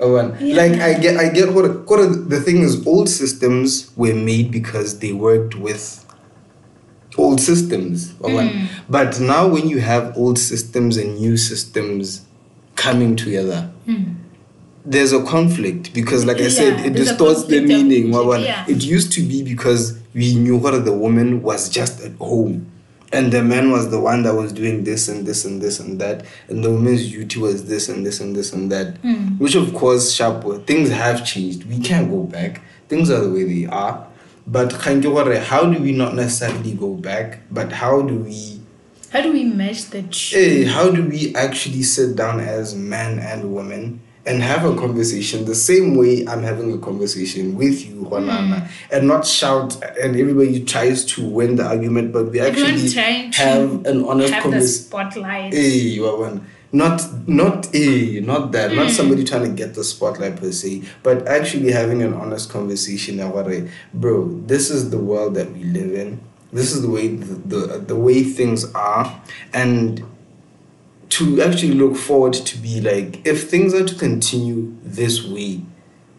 Oh, 0.01 0.17
and 0.17 0.41
Yeah. 0.41 0.57
like 0.57 0.81
I 0.81 0.95
get, 0.99 1.17
I 1.17 1.29
get 1.29 1.53
what, 1.53 1.89
what 1.89 2.29
the 2.31 2.41
thing 2.41 2.59
is. 2.63 2.87
Old 2.87 3.09
systems 3.09 3.91
were 3.97 4.15
made 4.15 4.51
because 4.51 4.99
they 5.01 5.13
worked 5.13 5.55
with 5.57 6.05
old 7.17 7.41
systems. 7.41 8.13
But 8.89 9.19
now 9.21 9.49
when 9.49 9.69
you 9.69 9.81
have 9.81 10.17
old 10.17 10.39
systems 10.39 10.97
and 10.97 11.19
new 11.19 11.37
systems 11.37 12.25
coming 12.77 13.17
together, 13.17 13.71
there's 14.85 15.13
a 15.13 15.23
conflict 15.25 15.93
because 15.93 16.25
like 16.25 16.39
I 16.39 16.49
said, 16.49 16.87
it 16.87 16.93
distorts 16.95 17.45
the 17.45 17.59
of 17.59 17.65
meaning. 17.65 18.09
Wawan. 18.13 18.45
yeah. 18.45 18.65
It 18.69 18.85
used 18.85 19.13
to 19.15 19.21
be 19.23 19.43
because 19.43 19.99
we 20.15 20.35
knew 20.37 20.57
what 20.57 20.85
the 20.85 20.93
woman 20.93 21.43
was 21.43 21.69
just 21.69 22.01
at 22.01 22.13
home. 22.17 22.71
And 23.11 23.33
the 23.33 23.43
man 23.43 23.71
was 23.71 23.91
the 23.91 23.99
one 23.99 24.23
that 24.25 24.35
was 24.35 24.53
doing 24.53 24.85
this 24.85 25.09
and 25.09 25.25
this 25.27 25.45
and 25.45 25.63
this 25.63 25.81
and 25.81 25.99
that. 26.01 26.27
And 26.49 26.63
the 26.63 26.71
woman's 26.71 27.11
duty 27.11 27.41
was 27.41 27.67
this 27.67 27.89
and 27.89 28.05
this 28.05 28.21
and 28.21 28.37
this 28.37 28.53
and 28.53 28.71
that. 28.71 28.99
Hmm. 28.99 29.39
Which 29.39 29.55
of 29.55 29.73
course, 29.73 30.13
sharp. 30.13 30.67
Things 30.67 30.91
have 30.91 31.25
changed. 31.25 31.65
We 31.65 31.79
can't 31.81 32.11
go 32.11 32.25
back. 32.25 32.61
Things 32.89 33.11
are 33.11 33.21
the 33.21 33.31
way 33.31 33.45
they 33.45 33.67
are. 33.67 34.07
But 34.47 34.73
how 34.73 35.65
do 35.71 35.83
we 35.83 35.93
not 35.93 36.15
necessarily 36.15 36.73
go 36.73 36.95
back? 36.95 37.41
But 37.51 37.73
how 37.73 38.03
do 38.03 38.17
we 38.17 38.61
How 39.11 39.21
do 39.23 39.33
we 39.33 39.45
match 39.45 39.87
the 39.91 40.03
two? 40.03 40.37
hey, 40.37 40.65
how 40.65 40.91
do 40.91 41.07
we 41.07 41.35
actually 41.35 41.83
sit 41.83 42.17
down 42.17 42.41
as 42.41 42.75
man 42.75 43.19
and 43.19 43.53
woman 43.53 44.01
and 44.29 44.43
have 44.43 44.65
a 44.65 44.77
conversation 44.77 45.45
the 45.47 45.55
same 45.55 45.97
way 45.97 46.27
I'm 46.27 46.43
having 46.43 46.73
a 46.73 46.79
conversation 46.79 47.57
with 47.57 47.85
you, 47.87 48.03
Juanana, 48.05 48.69
and 48.93 49.09
not 49.09 49.27
shout 49.27 49.83
and 50.03 50.15
everybody 50.17 50.65
tries 50.65 51.05
to 51.07 51.27
win 51.27 51.57
the 51.57 51.67
argument, 51.67 52.13
but 52.13 52.31
we 52.31 52.39
actually 52.41 52.91
have 53.33 53.87
an 53.87 54.05
honest 54.05 54.35
conversation. 54.35 54.67
spotlight. 54.85 55.55
Hey, 55.55 55.97
Wawan. 55.99 56.45
Not 56.71 57.01
not 57.27 57.75
a 57.75 58.21
not 58.21 58.53
that 58.53 58.75
not 58.75 58.91
somebody 58.91 59.25
trying 59.25 59.45
to 59.45 59.55
get 59.57 59.73
the 59.75 59.83
spotlight 59.83 60.37
per 60.37 60.53
se, 60.53 60.83
but 61.03 61.27
actually 61.27 61.73
having 61.73 62.03
an 62.03 62.13
honest 62.13 62.51
conversation 62.51 63.21
about 63.21 63.51
it, 63.51 63.71
bro. 63.95 64.29
This 64.45 64.71
is 64.71 64.91
the 64.91 64.99
world 64.99 65.35
that 65.37 65.51
we 65.51 65.65
live 65.65 65.95
in. 65.95 66.21
This 66.53 66.73
is 66.75 66.83
the 66.83 66.91
way 66.91 67.09
the, 67.09 67.35
the 67.57 67.79
the 67.79 67.97
way 67.97 68.23
things 68.23 68.71
are, 68.75 69.19
and 69.55 70.05
to 71.19 71.43
actually 71.43 71.73
look 71.75 71.97
forward 71.97 72.33
to 72.35 72.59
be 72.59 72.81
like 72.81 73.27
if 73.27 73.49
things 73.51 73.75
are 73.75 73.85
to 73.85 73.95
continue 73.95 74.75
this 74.83 75.25
way, 75.27 75.61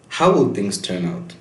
how 0.09 0.31
will 0.31 0.53
things 0.53 0.77
turn 0.81 1.05
out? 1.05 1.33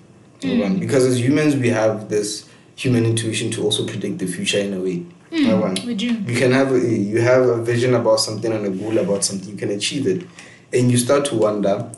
Hmm. 0.43 0.49
Wawan? 0.61 0.81
Because 0.81 1.05
as 1.05 1.19
humans, 1.21 1.57
we 1.57 1.69
have 1.69 2.09
this 2.09 2.49
human 2.77 3.05
intuition 3.05 3.51
to 3.53 3.63
also 3.65 3.85
predict 3.87 4.19
the 4.19 4.27
future 4.27 4.59
in 4.59 4.73
a 4.75 4.81
way. 4.81 4.99
Hmm. 5.31 5.47
Wawan. 5.47 5.85
we 5.85 5.95
do. 5.95 6.07
You 6.15 6.37
can 6.39 6.53
have 6.53 6.73
a, 6.73 6.79
you 6.79 7.21
have 7.21 7.43
a 7.43 7.63
vision 7.63 7.95
about 7.95 8.21
something 8.21 8.53
and 8.53 8.65
a 8.67 8.71
goal 8.71 8.99
about 8.99 9.25
something. 9.25 9.49
You 9.51 9.57
can 9.57 9.71
achieve 9.71 10.07
it, 10.07 10.27
and 10.73 10.91
you 10.91 10.97
start 10.97 11.25
to 11.27 11.35
wonder, 11.35 11.91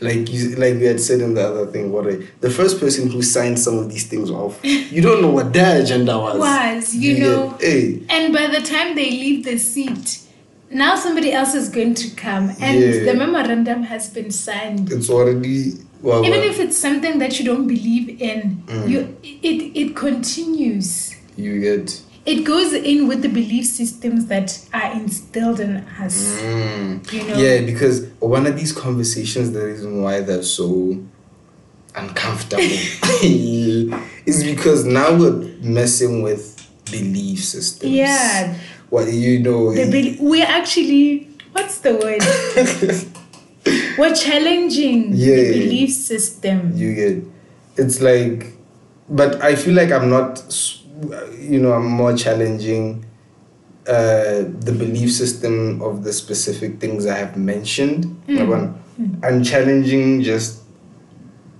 like 0.00 0.32
you 0.32 0.54
like 0.56 0.74
we 0.74 0.84
had 0.84 1.00
said 1.00 1.20
in 1.20 1.34
the 1.34 1.44
other 1.46 1.66
thing. 1.66 1.90
What 1.92 2.06
I- 2.06 2.20
the 2.40 2.50
first 2.50 2.78
person 2.78 3.10
who 3.10 3.20
signed 3.22 3.58
some 3.58 3.78
of 3.78 3.90
these 3.90 4.06
things 4.06 4.30
off, 4.30 4.58
you 4.64 5.02
don't 5.02 5.20
know 5.20 5.30
what 5.30 5.52
their 5.52 5.82
agenda 5.82 6.16
was. 6.18 6.38
Was, 6.38 6.94
you 6.94 7.16
get- 7.16 7.22
know. 7.22 7.56
hey, 7.60 8.02
And 8.08 8.32
by 8.32 8.46
the 8.46 8.60
time 8.62 8.94
they 8.94 9.10
leave 9.10 9.44
the 9.44 9.58
seat, 9.58 10.20
now 10.70 10.96
somebody 10.96 11.32
else 11.32 11.54
is 11.54 11.68
going 11.68 11.94
to 11.94 12.08
come, 12.16 12.50
and 12.60 12.80
Yeah. 12.80 13.04
the 13.04 13.14
memorandum 13.14 13.82
has 13.84 14.08
been 14.10 14.30
signed. 14.30 14.92
it's 14.92 15.10
already 15.10 15.74
well. 16.02 16.24
Even 16.24 16.40
well, 16.40 16.50
if 16.50 16.60
it's 16.60 16.76
something 16.76 17.18
that 17.18 17.38
you 17.38 17.44
don't 17.44 17.66
believe 17.66 18.20
in, 18.20 18.62
Mm. 18.66 18.88
you 18.90 19.16
it 19.22 19.72
it 19.82 19.96
continues. 19.96 21.14
you 21.36 21.60
get. 21.60 22.00
It 22.26 22.44
goes 22.44 22.74
in 22.74 23.08
with 23.08 23.22
the 23.22 23.28
belief 23.28 23.64
systems 23.64 24.26
that 24.26 24.58
are 24.74 24.92
instilled 24.92 25.60
in 25.60 25.76
us. 25.98 26.16
Mm. 26.42 27.12
You 27.12 27.22
know. 27.26 27.36
Yeah, 27.38 27.62
because 27.62 28.04
one 28.20 28.46
of 28.46 28.54
these 28.58 28.72
conversations, 28.72 29.52
the 29.52 29.64
reason 29.64 30.02
why 30.02 30.20
they're 30.20 30.42
so 30.42 30.98
uncomfortable 31.94 32.62
is 34.26 34.44
because 34.44 34.84
now 34.84 35.14
we're 35.16 35.40
messing 35.62 36.22
with 36.22 36.54
belief 36.90 37.42
systems. 37.44 37.92
Yeah. 37.92 38.54
What 38.90 39.12
you 39.12 39.40
know? 39.40 39.74
The 39.74 39.90
bel- 39.90 40.26
we're 40.28 40.46
actually 40.46 41.28
what's 41.52 41.78
the 41.78 41.94
word? 41.94 42.22
we're 43.98 44.14
challenging 44.14 45.10
Yeah. 45.12 45.36
the 45.36 45.52
belief 45.64 45.92
system. 45.92 46.72
you 46.74 46.94
get. 46.94 47.24
It's 47.76 48.00
like, 48.00 48.54
but 49.08 49.42
I 49.42 49.54
feel 49.54 49.74
like 49.74 49.90
I'm 49.92 50.08
not. 50.10 50.42
You 51.38 51.60
know, 51.60 51.72
I'm 51.72 51.86
more 51.86 52.16
challenging. 52.16 53.04
Uh, 53.86 54.44
the 54.60 54.74
belief 54.76 55.10
system 55.10 55.80
of 55.80 56.04
the 56.04 56.12
specific 56.12 56.78
things 56.78 57.06
I 57.06 57.16
have 57.16 57.38
mentioned. 57.38 58.04
One, 58.28 58.78
I'm 59.22 59.42
challenging 59.42 60.20
just 60.22 60.60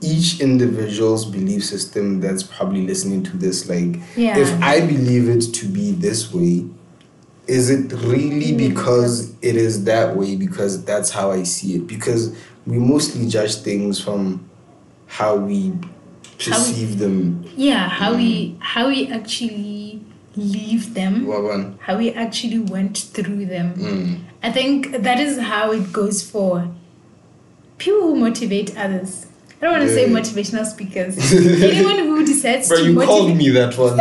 each 0.02 0.38
individual's 0.40 1.24
belief 1.24 1.64
system 1.64 2.20
that's 2.20 2.42
probably 2.42 2.86
listening 2.86 3.22
to 3.24 3.36
this. 3.38 3.66
Like, 3.70 3.98
Yeah. 4.14 4.36
if 4.38 4.52
I 4.62 4.80
believe 4.82 5.28
it 5.30 5.40
to 5.54 5.66
be 5.66 5.92
this 5.92 6.30
way, 6.34 6.66
is 7.48 7.70
it 7.70 7.92
really 7.92 8.54
because 8.54 9.34
it 9.42 9.56
is 9.56 9.84
that 9.84 10.14
way? 10.16 10.36
Because 10.36 10.84
that's 10.84 11.10
how 11.10 11.32
I 11.32 11.42
see 11.42 11.76
it. 11.76 11.86
Because 11.86 12.36
we 12.66 12.78
mostly 12.78 13.26
judge 13.26 13.56
things 13.56 13.98
from 14.00 14.48
how 15.06 15.36
we 15.36 15.72
perceive 16.38 16.98
them. 16.98 17.44
yeah, 17.56 17.88
how 17.88 18.14
we 18.14 18.56
how 18.60 18.88
we 18.88 19.08
actually 19.08 20.00
leave 20.36 20.94
them. 20.94 21.26
Wawan. 21.26 21.78
how 21.80 21.96
we 21.96 22.12
actually 22.12 22.58
went 22.58 22.98
through 22.98 23.46
them. 23.46 23.74
Mm. 23.74 24.20
I 24.42 24.52
think 24.52 24.92
that 24.92 25.18
is 25.18 25.38
how 25.38 25.72
it 25.72 25.92
goes 25.92 26.22
for 26.22 26.70
people 27.78 28.02
who 28.02 28.16
motivate 28.16 28.76
others. 28.76 29.26
I 29.60 29.64
don't 29.64 29.78
want 29.78 29.88
to 29.88 29.94
say 29.94 30.06
motivational 30.08 30.64
speakers. 30.66 31.16
anyone 31.62 31.96
who 31.96 32.24
decides 32.38 32.68
Bro, 32.68 32.78
to 32.78 32.84
you 32.92 33.00
called 33.00 33.36
me 33.36 33.50
that 33.50 33.76
one. 33.78 33.98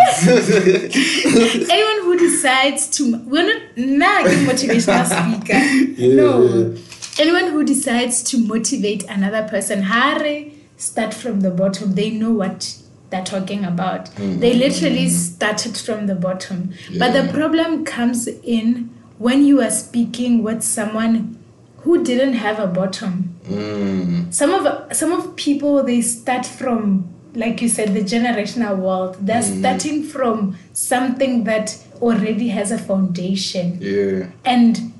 anyone 1.69 2.04
who 2.04 2.17
decides 2.17 2.88
to, 2.97 3.17
we're 3.26 3.45
not 3.45 3.62
not 3.78 4.26
a 4.26 4.30
motivational 4.30 5.06
speaker. 5.06 5.58
Yeah. 5.97 6.15
No, 6.15 6.76
anyone 7.17 7.52
who 7.52 7.63
decides 7.63 8.21
to 8.23 8.38
motivate 8.38 9.04
another 9.06 9.47
person, 9.47 9.82
hare 9.84 10.52
start 10.78 11.13
from 11.13 11.41
the 11.41 11.50
bottom. 11.50 11.95
They 11.95 12.12
know 12.12 12.32
what 12.32 12.78
they're 13.10 13.23
talking 13.23 13.65
about. 13.65 14.13
They 14.15 14.54
literally 14.54 15.10
started 15.10 15.76
from 15.78 16.08
the 16.08 16.15
bottom. 16.15 16.73
But 17.00 17.13
the 17.13 17.32
problem 17.34 17.84
comes 17.86 18.28
in 18.28 18.93
when 19.17 19.43
you 19.45 19.62
are 19.62 19.71
speaking 19.71 20.43
with 20.43 20.62
someone 20.62 21.38
who 21.78 22.04
didn't 22.04 22.34
have 22.34 22.60
a 22.60 22.67
bottom. 22.67 23.36
Mm. 23.45 24.34
Some 24.34 24.52
of 24.52 24.95
some 24.95 25.12
of 25.12 25.36
people 25.36 25.82
they 25.84 26.02
start 26.02 26.45
from 26.45 27.17
like 27.36 27.62
you 27.62 27.70
said 27.70 27.94
the 27.94 28.02
generational 28.02 28.78
world. 28.78 29.18
They're 29.22 29.42
starting 29.44 30.04
from 30.04 30.58
something 30.74 31.44
that 31.46 31.78
already 32.02 32.50
has 32.50 32.72
a 32.72 32.78
foundation 32.78 33.78
Yeah. 33.82 34.28
and 34.46 34.94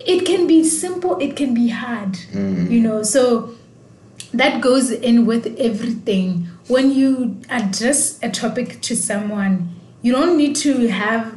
it 0.00 0.24
can 0.26 0.46
be 0.46 0.62
simple 0.64 1.18
it 1.20 1.36
can 1.36 1.54
be 1.54 1.68
hard 1.68 2.12
Mm. 2.32 2.70
you 2.70 2.80
know 2.80 3.02
so 3.02 3.50
that 4.32 4.60
goes 4.60 4.90
in 4.90 5.24
with 5.26 5.56
everything 5.58 6.46
when 6.68 6.92
you 6.92 7.36
address 7.48 8.18
a 8.22 8.28
topic 8.28 8.80
to 8.82 8.94
someone 8.94 9.70
you 10.02 10.12
don't 10.12 10.36
need 10.36 10.54
to 10.56 10.86
have 10.88 11.32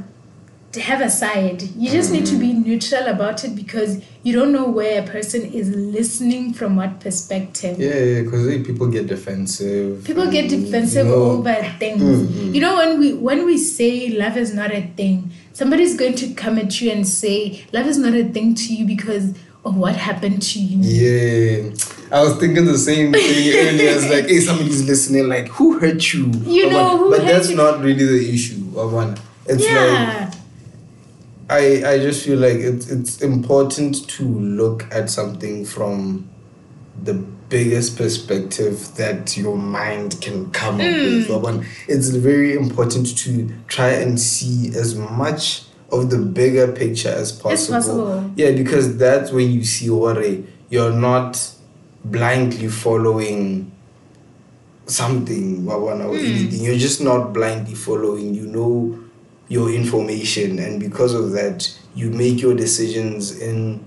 to 0.71 0.79
have 0.79 1.01
a 1.01 1.09
side 1.09 1.61
you 1.75 1.89
just 1.91 2.11
need 2.11 2.25
to 2.25 2.35
be 2.37 2.53
neutral 2.53 3.07
about 3.07 3.43
it 3.43 3.55
because 3.55 4.01
you 4.23 4.31
don't 4.33 4.51
know 4.53 4.65
where 4.69 5.03
a 5.03 5.05
person 5.07 5.41
is 5.43 5.69
listening 5.75 6.53
from 6.53 6.75
what 6.75 6.99
perspective 6.99 7.77
Yeah, 7.79 8.21
because 8.21 8.45
people 8.65 8.87
get 8.87 9.07
defensive. 9.07 10.03
people 10.05 10.29
get 10.31 10.49
defensive 10.49 11.07
you 11.07 11.11
know, 11.11 11.31
over 11.31 11.53
things 11.79 12.01
Mm, 12.01 12.53
you 12.55 12.61
know 12.61 12.77
when 12.77 12.99
we 12.99 13.13
when 13.13 13.45
we 13.45 13.57
say 13.57 14.09
love 14.09 14.37
is 14.37 14.53
not 14.53 14.71
a 14.71 14.81
thing 14.95 15.31
somebody's 15.53 15.97
going 15.97 16.15
to 16.15 16.33
come 16.33 16.57
at 16.57 16.79
you 16.81 16.91
and 16.91 17.07
say 17.07 17.65
love 17.73 17.87
is 17.87 17.97
not 17.97 18.13
a 18.13 18.23
thing 18.23 18.55
to 18.55 18.73
you 18.73 18.85
because 18.85 19.33
of 19.63 19.75
what 19.77 19.95
happened 19.95 20.41
to 20.41 20.59
you 20.59 20.77
Yeah, 20.81 21.69
I 22.11 22.23
was 22.23 22.37
thinking 22.37 22.65
the 22.65 22.77
same 22.77 23.11
thing 23.13 23.21
earlier. 23.21 23.89
It's 23.91 24.09
like, 24.09 24.25
hey, 24.27 24.39
somebody's 24.39 24.85
listening. 24.87 25.29
Like, 25.29 25.47
who 25.49 25.77
hurt 25.79 26.11
you? 26.13 26.31
You 26.45 26.69
know, 26.69 27.09
but 27.11 27.19
hurt 27.21 27.27
that's 27.27 27.49
you? 27.51 27.55
not 27.55 27.79
really 27.79 28.03
the 28.03 28.33
issue. 28.33 28.57
Of 28.75 28.91
one, 28.91 29.17
it's 29.45 29.61
like 29.63 29.71
yeah 29.71 30.30
I 31.51 31.83
I 31.85 31.99
just 31.99 32.25
feel 32.25 32.39
like 32.39 32.57
it's 32.57 32.89
it's 32.89 33.21
important 33.21 34.07
to 34.11 34.23
look 34.23 34.87
at 34.89 35.09
something 35.09 35.65
from 35.65 36.29
the 37.03 37.13
biggest 37.13 37.97
perspective 37.97 38.95
that 38.95 39.35
your 39.35 39.57
mind 39.57 40.21
can 40.21 40.49
come 40.51 40.75
up 40.75 40.79
with. 40.79 41.27
Mm. 41.27 41.41
But 41.41 41.65
it's 41.89 42.09
very 42.09 42.55
important 42.55 43.17
to 43.17 43.53
try 43.67 43.89
and 43.89 44.17
see 44.17 44.69
as 44.69 44.95
much 44.95 45.63
of 45.91 46.09
the 46.09 46.17
bigger 46.17 46.71
picture 46.71 47.09
as 47.09 47.33
possible. 47.33 47.75
possible. 47.75 48.31
Yeah, 48.37 48.51
because 48.51 48.97
that's 48.97 49.31
when 49.31 49.51
you 49.51 49.65
see 49.65 49.89
what 49.89 50.25
you're 50.69 50.93
not 50.93 51.53
blindly 52.05 52.69
following 52.69 53.73
something 54.85 55.69
anything. 55.69 56.63
You're 56.63 56.77
just 56.77 57.01
not 57.01 57.33
blindly 57.33 57.75
following. 57.75 58.33
You 58.33 58.47
know 58.47 59.00
your 59.51 59.69
information, 59.69 60.59
and 60.59 60.79
because 60.79 61.13
of 61.13 61.33
that, 61.33 61.77
you 61.93 62.09
make 62.09 62.41
your 62.41 62.55
decisions 62.55 63.37
in 63.37 63.85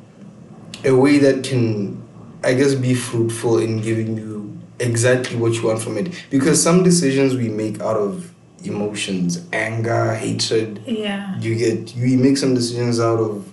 a 0.85 0.95
way 0.95 1.17
that 1.17 1.43
can, 1.43 2.07
I 2.43 2.53
guess, 2.53 2.75
be 2.75 2.93
fruitful 2.93 3.57
in 3.57 3.81
giving 3.81 4.19
you 4.19 4.61
exactly 4.79 5.39
what 5.39 5.55
you 5.55 5.67
want 5.67 5.81
from 5.81 5.97
it. 5.97 6.27
Because 6.29 6.63
some 6.63 6.83
decisions 6.83 7.35
we 7.35 7.49
make 7.49 7.81
out 7.81 7.97
of 7.97 8.31
emotions, 8.63 9.41
anger, 9.55 10.13
hatred. 10.13 10.83
Yeah. 10.85 11.41
You 11.41 11.55
get 11.55 11.97
you 11.97 12.19
make 12.19 12.37
some 12.37 12.53
decisions 12.53 13.01
out 13.01 13.19
of 13.19 13.51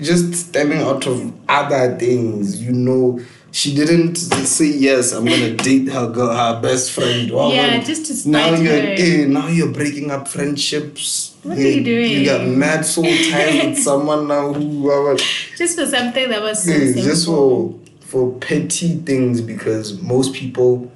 just 0.00 0.34
stemming 0.34 0.82
out 0.82 1.04
of 1.08 1.32
other 1.48 1.98
things. 1.98 2.62
You 2.62 2.70
know, 2.70 3.20
she 3.56 3.74
didn't 3.74 4.16
say 4.16 4.66
yes. 4.66 5.12
I'm 5.12 5.24
gonna 5.24 5.54
date 5.54 5.88
her 5.88 6.08
girl, 6.10 6.34
her 6.36 6.60
best 6.60 6.92
friend. 6.92 7.30
Well, 7.30 7.50
Yeah, 7.54 7.82
just 7.82 8.04
to 8.24 8.28
now 8.28 8.48
spite 8.54 8.62
you're 8.62 8.72
her. 8.72 8.94
eh, 8.98 9.24
now 9.26 9.48
you're 9.48 9.72
breaking 9.72 10.10
up 10.10 10.28
friendships. 10.28 11.34
What 11.42 11.56
are 11.56 11.60
you 11.62 11.82
doing? 11.82 12.10
You 12.12 12.24
got 12.26 12.46
mad 12.46 12.84
soul 12.84 13.04
ties 13.04 13.64
with 13.64 13.78
someone 13.88 14.28
now 14.28 14.52
who. 14.52 15.16
Just 15.56 15.78
for 15.78 15.86
something 15.86 16.28
that 16.28 16.42
was 16.42 16.64
so 16.64 16.70
yeah, 16.70 17.02
just 17.02 17.24
for 17.26 17.74
for 18.00 18.32
petty 18.40 18.96
things 18.96 19.40
because 19.40 20.00
most 20.02 20.34
people 20.34 20.92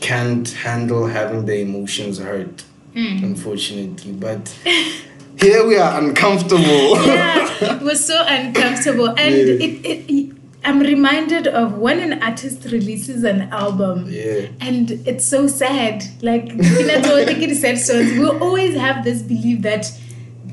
can't 0.00 0.48
handle 0.50 1.06
having 1.06 1.44
their 1.46 1.58
emotions 1.58 2.18
hurt 2.18 2.64
Mm. 2.94 3.22
unfortunately 3.22 4.12
but 4.12 4.54
here 5.40 5.66
we 5.66 5.76
are 5.78 5.98
uncomfortable 6.02 6.62
yeah, 7.06 7.48
it 7.76 7.80
was 7.80 8.04
so 8.06 8.22
uncomfortable. 8.26 9.08
And 9.18 9.34
Yeah. 9.34 9.66
it, 9.66 9.86
it, 10.10 10.31
I'm 10.64 10.80
reminded 10.80 11.46
of 11.48 11.78
when 11.78 11.98
an 12.00 12.22
artist 12.22 12.64
releases 12.70 13.24
an 13.24 13.42
album. 13.50 14.06
yeah 14.08 14.46
And 14.60 14.90
it's 15.06 15.24
so 15.24 15.46
sad. 15.48 16.04
Like, 16.22 16.48
you 16.50 16.86
know, 16.86 17.24
thinking 17.24 17.48
the 17.48 17.54
sad 17.54 17.78
songs, 17.78 18.12
we 18.12 18.26
always 18.26 18.76
have 18.76 19.04
this 19.04 19.22
belief 19.22 19.62
that 19.62 19.86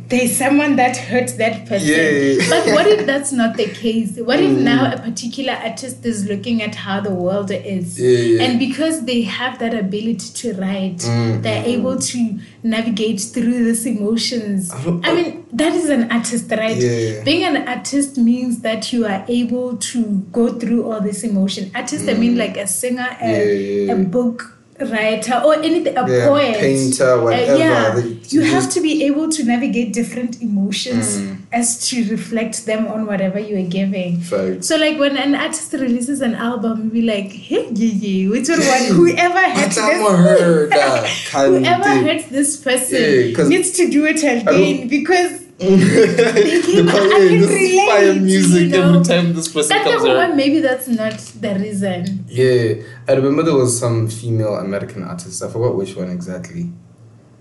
there's 0.10 0.36
someone 0.36 0.76
that 0.78 0.98
hurt 0.98 1.38
that 1.38 1.68
person. 1.68 1.88
Yeah. 1.88 2.50
But 2.50 2.74
what 2.74 2.88
if 2.88 3.06
that's 3.06 3.32
not 3.32 3.58
the 3.58 3.68
case? 3.68 4.18
What 4.18 4.40
if 4.40 4.50
Mm. 4.52 4.62
now 4.64 4.92
a 4.92 4.98
particular 4.98 5.54
artist 5.54 6.06
is 6.06 6.26
looking 6.26 6.62
at 6.64 6.74
how 6.76 7.00
the 7.00 7.12
world 7.12 7.52
is? 7.52 8.00
Yeah. 8.00 8.44
And 8.44 8.60
because 8.60 9.06
they 9.06 9.22
have 9.22 9.60
that 9.60 9.74
ability 9.74 10.30
to 10.42 10.54
write, 10.54 10.98
Mm, 11.00 11.44
they're 11.44 11.64
mm, 11.64 11.68
able 11.78 11.98
to 12.00 12.40
navigate 12.64 13.22
through 13.22 13.64
these 13.66 13.86
emotions. 13.86 14.72
I 15.04 15.14
mean, 15.16 15.46
that 15.54 15.74
is 15.74 15.90
an 15.90 16.12
artist, 16.12 16.50
right? 16.52 16.76
Yeah. 16.78 17.24
Being 17.24 17.44
an 17.44 17.68
artist 17.68 18.18
means 18.18 18.60
that 18.62 18.92
you 18.92 19.06
are 19.06 19.24
able 19.28 19.78
to 19.78 20.04
go 20.32 20.48
through 20.60 20.92
all 20.92 21.02
this 21.02 21.24
emotion. 21.24 21.72
Artist, 21.76 22.10
I 22.10 22.14
mean, 22.16 22.38
like 22.38 22.58
a 22.58 22.68
singer, 22.68 23.08
a, 23.22 23.88
Mm. 23.90 23.92
A 23.92 23.96
book 24.06 24.59
writer, 24.80 25.42
or 25.46 25.56
anything, 25.56 25.96
a 25.98 26.10
Yeah, 26.10 26.28
poet, 26.28 26.56
painter, 26.58 27.12
Uh, 27.14 27.24
whatever. 27.24 27.58
yeah, 27.58 27.96
They- 27.96 28.02
you 28.30 28.42
just- 28.42 28.54
have 28.54 28.70
to 28.74 28.82
be 28.82 29.04
able 29.06 29.28
to 29.30 29.44
navigate 29.44 29.92
different 29.94 30.42
emotions 30.42 31.18
Mm. 31.18 31.38
as 31.52 31.90
to 31.90 32.04
reflect 32.10 32.66
them 32.66 32.88
on 32.88 33.06
whatever 33.06 33.40
you 33.40 33.58
are 33.58 33.70
giving. 33.70 34.22
So, 34.62 34.78
like 34.78 34.98
when 35.00 35.18
an 35.18 35.36
artist 35.36 35.74
releases 35.74 36.22
an 36.22 36.36
album, 36.36 36.92
we 36.94 37.02
like, 37.02 37.32
hey, 37.32 37.68
yeah, 37.74 37.94
yeah, 38.00 38.30
which 38.30 38.48
one? 38.50 38.60
Whoever 38.60 39.40
hurts 39.40 39.76
this, 39.76 39.86
heard 39.86 40.70
that 40.80 41.06
kind 41.32 41.56
of 41.56 41.62
whoever 41.64 41.90
hurts 42.08 42.26
this 42.32 42.56
person 42.58 43.34
Yeah, 43.38 43.48
needs 43.48 43.72
to 43.72 43.90
do 43.90 44.06
it 44.06 44.24
again 44.24 44.88
because 44.88 45.32
the 45.70 46.86
I 46.88 47.18
can 47.18 47.34
yeah, 47.34 47.40
this 47.48 47.86
fire 47.90 48.14
music 48.16 48.62
you 48.62 48.68
know. 48.70 48.90
every 48.94 49.04
time 49.06 49.34
this 49.34 49.48
person 49.50 49.70
that 49.70 49.84
comes 49.84 50.04
number 50.04 50.18
around. 50.18 50.38
maybe 50.38 50.60
that's 50.60 50.88
not 50.88 51.18
the 51.18 51.56
reason. 51.60 52.26
Yeah, 52.30 52.76
I 53.08 53.14
remember 53.14 53.44
there 53.44 53.56
was 53.56 53.78
some 53.78 54.08
female 54.08 54.56
American 54.56 55.04
artist. 55.04 55.44
I 55.44 55.50
forgot 55.50 55.76
which 55.76 55.96
one 55.96 56.10
exactly, 56.10 56.72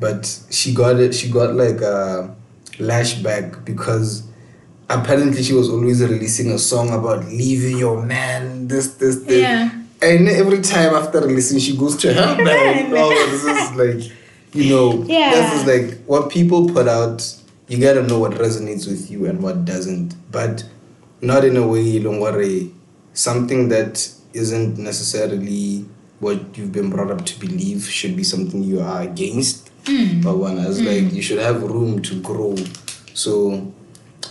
but 0.00 0.40
she 0.50 0.74
got 0.74 0.98
it. 0.98 1.14
She 1.14 1.30
got 1.30 1.54
like 1.54 1.80
a 1.80 2.34
lashback 2.78 3.64
because 3.64 4.24
apparently 4.88 5.42
she 5.42 5.52
was 5.52 5.68
always 5.68 6.02
releasing 6.02 6.50
a 6.50 6.58
song 6.58 6.90
about 6.90 7.24
leaving 7.26 7.78
your 7.78 8.02
man. 8.02 8.66
This, 8.68 8.94
this, 8.94 9.16
this. 9.22 9.42
Yeah. 9.42 9.70
And 10.00 10.28
every 10.28 10.60
time 10.60 10.94
after 10.94 11.20
releasing, 11.20 11.58
she 11.58 11.76
goes 11.76 11.96
to 11.98 12.12
her 12.14 12.36
man. 12.44 12.92
Oh, 12.96 13.10
this 13.30 13.44
is 13.44 13.76
like, 13.76 14.16
you 14.54 14.70
know, 14.70 15.02
Yeah. 15.04 15.30
this 15.30 15.60
is 15.60 15.66
like 15.66 16.04
what 16.06 16.30
people 16.30 16.68
put 16.68 16.88
out. 16.88 17.22
You 17.68 17.78
gotta 17.78 18.02
know 18.02 18.18
what 18.18 18.32
resonates 18.32 18.86
with 18.88 19.10
you 19.10 19.26
and 19.26 19.42
what 19.42 19.64
doesn't, 19.64 20.14
but 20.32 20.64
not 21.20 21.44
in 21.44 21.56
a 21.56 21.66
way 21.66 21.80
worry. 22.20 22.72
Something 23.12 23.68
that 23.68 24.10
isn't 24.32 24.78
necessarily 24.78 25.84
what 26.20 26.56
you've 26.56 26.72
been 26.72 26.90
brought 26.90 27.10
up 27.10 27.24
to 27.26 27.38
believe 27.40 27.84
should 27.84 28.16
be 28.16 28.22
something 28.24 28.62
you 28.62 28.80
are 28.80 29.02
against. 29.02 29.70
Mm. 29.84 30.22
But 30.22 30.36
one 30.38 30.58
as 30.58 30.80
like 30.80 31.12
you 31.12 31.22
should 31.22 31.38
have 31.38 31.62
room 31.62 32.00
to 32.02 32.20
grow. 32.20 32.56
So 33.14 33.72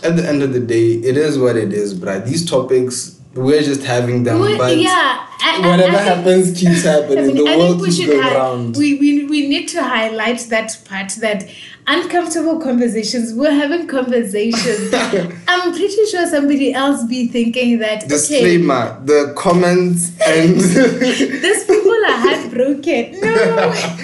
at 0.02 0.16
the 0.16 0.26
end 0.26 0.42
of 0.42 0.52
the 0.52 0.60
day, 0.60 0.92
it 0.92 1.16
is 1.16 1.38
what 1.38 1.56
it 1.56 1.72
is, 1.72 1.94
bruh. 1.98 2.24
These 2.24 2.48
topics 2.48 3.14
we're 3.34 3.62
just 3.62 3.82
having 3.84 4.24
them, 4.24 4.40
We- 4.40 4.56
but 4.56 4.76
yeah, 4.76 5.24
I- 5.40 5.60
I- 5.62 5.68
whatever 5.68 5.96
I 5.96 6.04
think- 6.04 6.16
happens 6.16 6.58
keeps 6.60 6.82
happening. 6.82 7.18
I, 7.18 7.26
mean, 7.28 7.36
the 7.36 7.44
world 7.44 7.60
think 7.60 7.80
we 7.82 7.86
keeps 7.86 7.96
should 7.98 8.06
going 8.08 8.22
hi- 8.22 8.34
round. 8.34 8.76
we, 8.76 8.98
we 8.98 9.24
we 9.26 9.46
need 9.48 9.68
to 9.68 9.82
highlight 9.82 10.40
that 10.48 10.76
part 10.88 11.12
that 11.20 11.48
uncomfortable 11.88 12.60
conversations. 12.60 13.32
We're 13.34 13.50
having 13.50 13.86
conversations. 13.86 14.92
I'm 15.48 15.72
pretty 15.72 16.04
sure 16.06 16.26
somebody 16.26 16.72
else 16.72 17.04
be 17.04 17.28
thinking 17.28 17.78
that 17.78 18.04
okay, 18.04 18.08
Disclaimer: 18.08 19.00
the 19.04 19.32
comments 19.36 20.12
and 20.26 20.54
these 20.60 21.64
people 21.64 21.92
are 21.92 22.18
heartbroken. 22.26 23.20
No, 23.20 23.96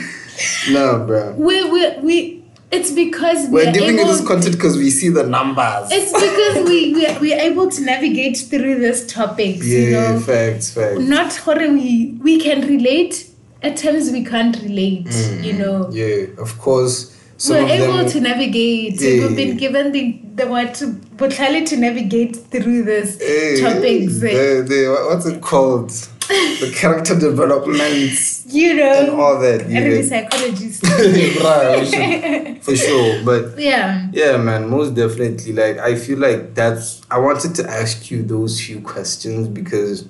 no, 0.70 1.06
bro. 1.06 1.32
we 1.36 1.70
we 1.70 1.98
we. 1.98 2.40
It's 2.72 2.90
because 2.90 3.48
We're 3.50 3.68
are 3.68 3.72
giving 3.72 3.98
you 3.98 4.04
this 4.04 4.26
content 4.26 4.56
because 4.56 4.76
we 4.76 4.90
see 4.90 5.08
the 5.08 5.24
numbers. 5.24 5.90
It's 5.92 6.12
because 6.12 6.68
we 6.68 6.92
we 6.92 7.06
are, 7.06 7.20
we 7.20 7.32
are 7.32 7.38
able 7.38 7.70
to 7.70 7.80
navigate 7.82 8.36
through 8.36 8.80
these 8.80 9.06
topics. 9.06 9.64
yeah, 9.64 9.78
you 9.78 9.90
know, 9.92 10.20
facts, 10.20 10.74
facts. 10.74 10.98
not 10.98 11.36
horror. 11.36 11.68
We 11.68 12.18
we 12.20 12.40
can 12.40 12.66
relate. 12.66 13.30
At 13.62 13.78
times 13.78 14.10
we 14.10 14.24
can't 14.24 14.56
relate. 14.62 15.06
You 15.40 15.52
know. 15.52 15.84
Mm. 15.84 15.94
Yeah, 15.94 16.42
of 16.42 16.58
course. 16.58 17.13
Some 17.36 17.56
we're 17.56 17.68
able 17.68 17.96
them, 17.98 18.08
to 18.10 18.20
navigate. 18.20 19.00
We've 19.00 19.36
been 19.36 19.56
given 19.56 19.92
the 19.92 20.20
the 20.34 20.46
what 20.46 20.82
brutality 21.16 21.64
to 21.66 21.76
navigate 21.76 22.36
through 22.36 22.84
this 22.84 23.18
Hey, 23.18 23.60
topics. 23.60 24.20
The, 24.20 24.64
the, 24.68 25.06
what's 25.10 25.26
it 25.26 25.40
called? 25.42 25.90
the 26.28 26.72
character 26.74 27.18
development 27.18 28.46
you 28.46 28.72
know. 28.74 28.92
and 28.92 29.10
all 29.10 29.38
that. 29.40 29.68
You 29.68 29.76
I'm 29.76 29.84
a 29.84 29.88
get- 29.90 30.04
psychologist. 30.06 30.86
Should- 31.94 32.62
for 32.64 32.76
sure. 32.76 33.22
But 33.24 33.58
yeah. 33.58 34.08
yeah, 34.12 34.36
man, 34.38 34.68
most 34.70 34.94
definitely. 34.94 35.52
Like, 35.52 35.78
I 35.78 35.96
feel 35.96 36.18
like 36.18 36.54
that's. 36.54 37.02
I 37.10 37.18
wanted 37.18 37.54
to 37.56 37.68
ask 37.68 38.10
you 38.10 38.22
those 38.22 38.60
few 38.60 38.80
questions 38.80 39.48
because 39.48 40.08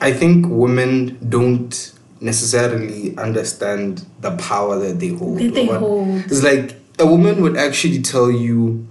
I 0.00 0.12
think 0.12 0.46
women 0.48 1.18
don't 1.28 1.92
necessarily 2.20 3.16
understand 3.16 4.04
the 4.20 4.36
power 4.36 4.78
that 4.78 4.98
they 5.00 5.08
hold. 5.08 5.38
That 5.38 5.54
they 5.54 5.66
hold. 5.66 6.08
It's 6.26 6.42
like 6.42 6.76
a 6.98 7.06
woman 7.06 7.42
would 7.42 7.56
actually 7.56 8.02
tell 8.02 8.30
you, 8.30 8.86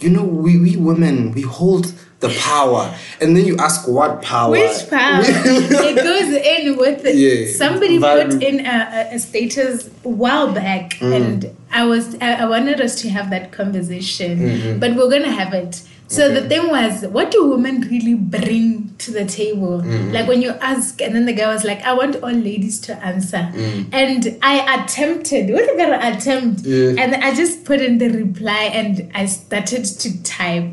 you 0.00 0.10
know, 0.10 0.24
we, 0.24 0.58
we 0.58 0.76
women, 0.76 1.32
we 1.32 1.42
hold 1.42 1.92
the 2.20 2.28
power. 2.40 2.94
And 3.20 3.36
then 3.36 3.44
you 3.46 3.56
ask 3.58 3.86
what 3.88 4.22
power? 4.22 4.50
Which 4.52 4.88
power? 4.90 5.22
it 5.24 5.96
goes 5.96 6.32
in 6.34 6.76
with 6.76 7.04
Yeah, 7.16 7.52
somebody 7.56 7.98
value. 7.98 8.32
put 8.32 8.42
in 8.42 8.66
a, 8.66 9.08
a- 9.10 9.14
a 9.14 9.18
status 9.18 9.88
a 10.04 10.08
while 10.08 10.52
back, 10.52 10.90
Mm. 11.00 11.16
and 11.16 11.56
I 11.72 11.84
was 11.84 12.14
I, 12.20 12.34
I 12.34 12.44
wanted 12.46 12.80
us 12.80 13.00
to 13.02 13.08
have 13.10 13.30
that 13.30 13.50
conversation, 13.52 14.38
Mhm. 14.38 14.80
but 14.80 14.94
we're 14.94 15.10
gonna 15.10 15.32
have 15.32 15.52
it. 15.54 15.82
So 16.12 16.28
the 16.32 16.42
thing 16.48 16.68
was, 16.68 17.06
what 17.06 17.30
do 17.30 17.46
women 17.48 17.80
really 17.90 18.14
bring 18.14 18.94
to 18.98 19.10
the 19.10 19.24
table? 19.24 19.80
Mhm. 19.80 20.12
Like 20.12 20.28
when 20.28 20.42
you 20.42 20.50
ask, 20.60 21.00
and 21.00 21.14
then 21.14 21.24
the 21.24 21.32
guy 21.32 21.48
was 21.52 21.64
like, 21.64 21.80
"I 21.90 21.94
want 21.94 22.16
all 22.22 22.36
ladies 22.50 22.78
to 22.86 22.92
answer," 23.04 23.42
Mm. 23.54 23.86
and 23.92 24.36
I 24.42 24.54
attempted. 24.76 25.50
What 25.54 25.64
did 25.66 25.80
I 25.80 26.10
attempt? 26.10 26.60
Yeah. 26.66 27.00
And 27.02 27.14
I 27.16 27.34
just 27.34 27.64
put 27.64 27.80
in 27.80 27.96
the 27.98 28.10
reply, 28.10 28.62
and 28.80 29.10
I 29.14 29.24
started 29.26 29.84
to 30.02 30.22
type. 30.22 30.68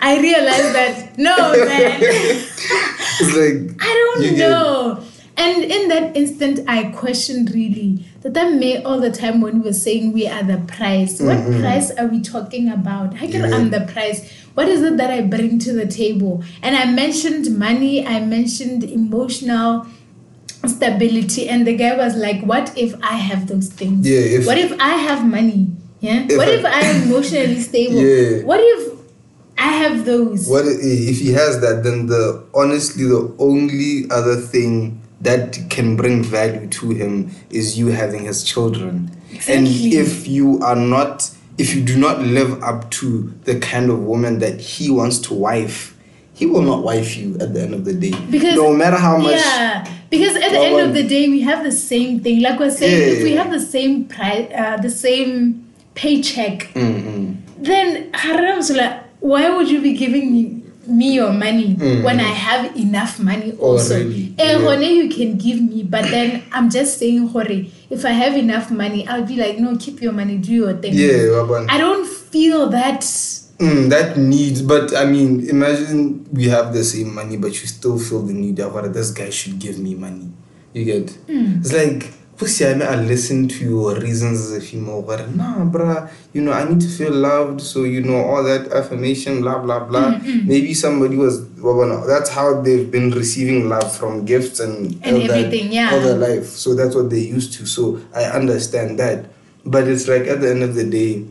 I 0.00 0.18
realized 0.18 0.74
that 0.74 0.94
no 1.28 1.36
man. 1.70 1.98
It's 2.02 3.36
like 3.36 3.58
I 3.88 3.90
don't 3.98 4.24
You 4.24 4.36
get- 4.36 4.48
know. 4.50 4.98
And 5.34 5.64
in 5.64 5.88
that 5.88 6.14
instant, 6.14 6.60
I 6.68 6.84
questioned 6.92 7.52
really 7.54 8.04
that 8.20 8.34
that 8.34 8.52
may 8.52 8.82
all 8.82 9.00
the 9.00 9.10
time 9.10 9.40
when 9.40 9.60
we 9.60 9.68
were 9.70 9.72
saying 9.86 10.12
we 10.12 10.28
are 10.28 10.42
the 10.42 10.58
price. 10.76 11.20
What 11.20 11.38
Mhm. 11.38 11.60
price 11.62 11.90
are 11.98 12.06
we 12.06 12.20
talking 12.20 12.68
about? 12.68 13.14
How 13.14 13.26
can 13.26 13.40
Yeah. 13.48 13.56
I'm 13.56 13.70
the 13.70 13.80
price? 13.94 14.20
What 14.54 14.68
is 14.68 14.82
it 14.82 14.96
that 14.98 15.10
I 15.10 15.22
bring 15.22 15.58
to 15.60 15.72
the 15.72 15.86
table? 15.86 16.42
And 16.62 16.76
I 16.76 16.84
mentioned 16.90 17.58
money. 17.58 18.06
I 18.06 18.20
mentioned 18.20 18.84
emotional 18.84 19.86
stability, 20.66 21.48
and 21.48 21.66
the 21.66 21.76
guy 21.76 21.96
was 21.96 22.14
like, 22.16 22.42
"What 22.44 22.72
if 22.76 22.94
I 23.02 23.16
have 23.16 23.46
those 23.48 23.68
things? 23.68 24.06
Yeah, 24.06 24.18
if- 24.18 24.46
what 24.46 24.58
if 24.58 24.72
I 24.78 24.94
have 25.08 25.26
money? 25.26 25.68
Yeah. 26.00 26.26
If 26.28 26.36
what 26.36 26.48
I- 26.48 26.52
if 26.52 26.64
I 26.64 26.80
am 26.80 27.02
emotionally 27.08 27.60
stable? 27.68 28.00
Yeah. 28.02 28.42
What 28.44 28.60
if 28.62 28.92
I 29.58 29.68
have 29.82 30.04
those? 30.04 30.46
what 30.48 30.64
if 30.66 31.18
he 31.18 31.32
has 31.32 31.60
that? 31.60 31.82
Then 31.84 32.06
the 32.06 32.42
honestly 32.54 33.04
the 33.04 33.32
only 33.38 34.06
other 34.10 34.36
thing 34.36 35.00
that 35.20 35.58
can 35.70 35.96
bring 35.96 36.22
value 36.22 36.66
to 36.66 36.90
him 36.90 37.30
is 37.50 37.78
you 37.78 37.88
having 37.88 38.24
his 38.24 38.42
children. 38.42 39.10
Exactly. 39.32 39.54
And 39.54 39.68
if 39.68 40.26
you 40.26 40.58
are 40.60 40.74
not, 40.76 41.30
if 41.58 41.74
you 41.74 41.82
do 41.82 41.98
not 41.98 42.20
live 42.20 42.62
up 42.62 42.90
to 42.90 43.32
the 43.44 43.58
kind 43.58 43.90
of 43.90 44.00
woman 44.00 44.38
that 44.38 44.60
he 44.60 44.90
wants 44.90 45.18
to 45.20 45.34
wife, 45.34 45.96
he 46.34 46.46
will 46.46 46.62
not 46.62 46.82
wife 46.82 47.16
you 47.16 47.34
at 47.40 47.52
the 47.54 47.62
end 47.62 47.74
of 47.74 47.84
the 47.84 47.94
day. 47.94 48.12
Because 48.30 48.54
no 48.54 48.72
matter 48.74 48.96
how 48.96 49.18
much. 49.18 49.36
Yeah, 49.36 49.86
because 50.10 50.34
at 50.36 50.50
the 50.50 50.58
end 50.58 50.80
of 50.80 50.94
the 50.94 51.02
day, 51.06 51.28
we 51.28 51.40
have 51.42 51.62
the 51.62 51.72
same 51.72 52.20
thing. 52.20 52.40
Like 52.40 52.58
we're 52.58 52.70
saying, 52.70 52.92
Yeah, 52.92 53.18
if 53.18 53.22
we 53.22 53.32
have 53.32 53.50
the 53.50 53.60
same 53.60 54.06
price, 54.06 54.50
uh, 54.54 54.76
the 54.78 54.90
same 54.90 55.66
paycheck, 55.94 56.70
Mm-mm. 56.74 57.36
then 57.58 58.12
haram 58.14 58.62
sula, 58.62 59.04
why 59.20 59.50
would 59.50 59.70
you 59.70 59.80
be 59.80 59.92
giving 59.94 60.32
me, 60.32 60.61
me 60.86 61.14
your 61.14 61.32
money 61.32 61.76
Mm. 61.78 62.02
when 62.04 62.20
I 62.20 62.32
have 62.32 62.76
enough 62.76 63.18
money 63.20 63.52
also? 63.58 63.94
Already, 63.94 64.34
Eh, 64.38 64.58
yeah. 64.58 64.80
you 64.80 65.08
can 65.08 65.36
give 65.36 65.60
me, 65.60 65.82
but 65.82 66.04
then 66.10 66.42
I'm 66.52 66.70
just 66.70 66.98
saying, 66.98 67.28
hore, 67.28 67.46
if 67.90 68.04
I 68.04 68.10
have 68.10 68.36
enough 68.36 68.70
money, 68.70 69.06
I'll 69.06 69.24
be 69.24 69.36
like, 69.36 69.58
no, 69.58 69.76
keep 69.76 70.00
your 70.02 70.12
money, 70.12 70.36
do 70.38 70.52
your 70.52 70.74
thing. 70.74 70.94
Yeah. 70.94 71.64
I 71.68 71.78
don't 71.78 72.06
feel 72.06 72.68
that. 72.70 73.00
Mm, 73.58 73.90
that 73.90 74.16
need, 74.18 74.66
but 74.66 74.92
I 74.96 75.04
mean, 75.04 75.48
imagine 75.48 76.26
we 76.32 76.48
have 76.48 76.72
the 76.72 76.82
same 76.82 77.14
money, 77.14 77.36
but 77.36 77.50
you 77.60 77.68
still 77.68 77.96
feel 77.98 78.22
the 78.22 78.32
need 78.32 78.58
of 78.58 78.74
what 78.74 78.92
this 78.92 79.10
guy 79.12 79.30
should 79.30 79.58
give 79.60 79.78
me 79.78 79.94
money. 79.94 80.30
You 80.74 80.84
get? 80.84 81.06
Mm. 81.28 81.60
It's 81.60 81.72
like, 81.72 82.12
pussy, 82.42 82.64
I 82.66 82.96
listen 82.96 83.46
to 83.48 83.64
your 83.64 83.94
reasons 84.00 84.40
as 84.40 84.52
a 84.52 84.60
female, 84.60 85.02
but 85.02 85.34
nah, 85.34 85.64
bruh, 85.64 86.10
you 86.32 86.42
know, 86.42 86.52
I 86.52 86.68
need 86.68 86.80
to 86.80 86.88
feel 86.88 87.12
loved, 87.12 87.60
so 87.60 87.84
you 87.84 88.02
know, 88.02 88.16
all 88.24 88.42
that 88.42 88.72
affirmation, 88.72 89.40
blah 89.42 89.58
blah 89.60 89.84
blah. 89.84 90.14
Mm, 90.18 90.46
Maybe 90.46 90.74
somebody 90.74 91.16
was, 91.16 91.40
well, 91.58 91.86
no, 91.86 92.06
that's 92.06 92.30
how 92.30 92.60
they've 92.60 92.90
been 92.90 93.10
receiving 93.12 93.68
love 93.68 93.96
from 93.96 94.24
gifts 94.24 94.58
and 94.60 94.98
And 95.04 95.16
all 95.16 95.26
that 95.28 95.38
everything, 95.46 95.72
yeah. 95.72 95.90
all 95.92 96.00
their 96.00 96.16
life. 96.18 96.46
So 96.46 96.74
that's 96.74 96.94
what 96.96 97.10
they 97.10 97.20
used 97.20 97.52
to. 97.54 97.66
So 97.66 98.00
I 98.14 98.24
understand 98.24 98.98
that, 98.98 99.26
but 99.64 99.86
it's 99.86 100.08
like 100.08 100.22
at 100.26 100.40
the 100.40 100.50
end 100.50 100.62
of 100.62 100.74
the 100.74 100.84
day. 100.84 101.24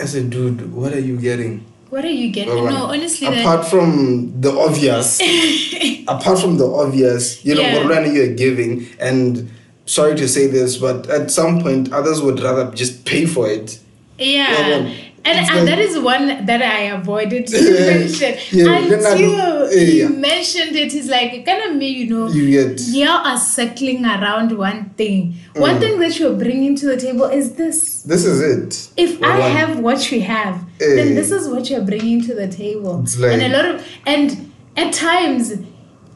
As 0.00 0.14
a 0.14 0.22
dude, 0.22 0.72
what 0.72 0.92
are 0.94 1.00
you 1.00 1.16
getting? 1.18 1.66
What 1.90 2.04
are 2.04 2.10
you 2.22 2.30
getting? 2.30 2.54
Well, 2.54 2.70
no, 2.70 2.84
honestly, 2.94 3.26
that- 3.26 3.40
apart 3.40 3.66
from 3.66 4.30
the 4.40 4.52
obvious, 4.52 5.18
apart 6.06 6.38
from 6.38 6.56
the 6.56 6.66
obvious, 6.70 7.44
you 7.44 7.56
know, 7.56 7.62
Yeah. 7.62 7.82
what 7.84 8.06
you're 8.14 8.32
giving, 8.34 8.86
and 9.00 9.50
sorry 9.88 10.14
to 10.16 10.28
say 10.28 10.46
this, 10.46 10.76
but 10.76 11.08
at 11.10 11.30
some 11.30 11.60
point, 11.62 11.92
others 11.92 12.20
would 12.20 12.40
rather 12.40 12.70
just 12.72 13.04
pay 13.04 13.24
for 13.26 13.48
it. 13.48 13.80
Yeah. 14.18 14.92
And 15.24 15.46
and 15.50 15.68
that 15.68 15.78
is 15.78 15.98
one 15.98 16.46
that 16.46 16.62
I 16.62 16.80
avoided 16.98 17.48
to 17.48 17.60
mention. 17.92 18.38
yeah, 18.50 18.78
Until 18.78 19.68
he 19.70 20.00
yeah. 20.00 20.08
mentioned 20.08 20.74
it, 20.74 20.92
he's 20.92 21.10
like, 21.10 21.44
kind 21.44 21.62
of 21.70 21.76
me, 21.76 21.88
you 21.88 22.06
know, 22.08 22.28
You 22.28 22.50
get, 22.50 22.80
you 22.80 23.06
are 23.08 23.36
circling 23.36 24.06
around 24.06 24.56
one 24.56 24.90
thing. 24.96 25.34
One 25.54 25.76
Mm. 25.76 25.80
thing 25.80 25.98
that 26.00 26.18
you're 26.18 26.34
bringing 26.34 26.76
to 26.76 26.86
the 26.86 26.96
table 26.96 27.24
is 27.24 27.52
this. 27.60 28.02
this 28.02 28.24
is 28.24 28.40
it. 28.40 28.88
If 28.96 29.20
Well, 29.20 29.30
I 29.32 29.38
one- 29.40 29.50
have 29.60 29.80
what 29.80 30.10
you 30.10 30.20
have, 30.22 30.54
Eh. 30.80 30.94
then 30.96 31.14
this 31.14 31.30
is 31.30 31.46
what 31.48 31.68
you're 31.68 31.82
bringing 31.92 32.22
to 32.28 32.34
the 32.34 32.48
table. 32.48 33.00
It's 33.02 33.18
like- 33.18 33.32
and 33.32 33.42
a 33.42 33.50
lot 33.56 33.66
of, 33.74 33.84
and 34.06 34.50
at 34.78 34.94
times, 34.94 35.52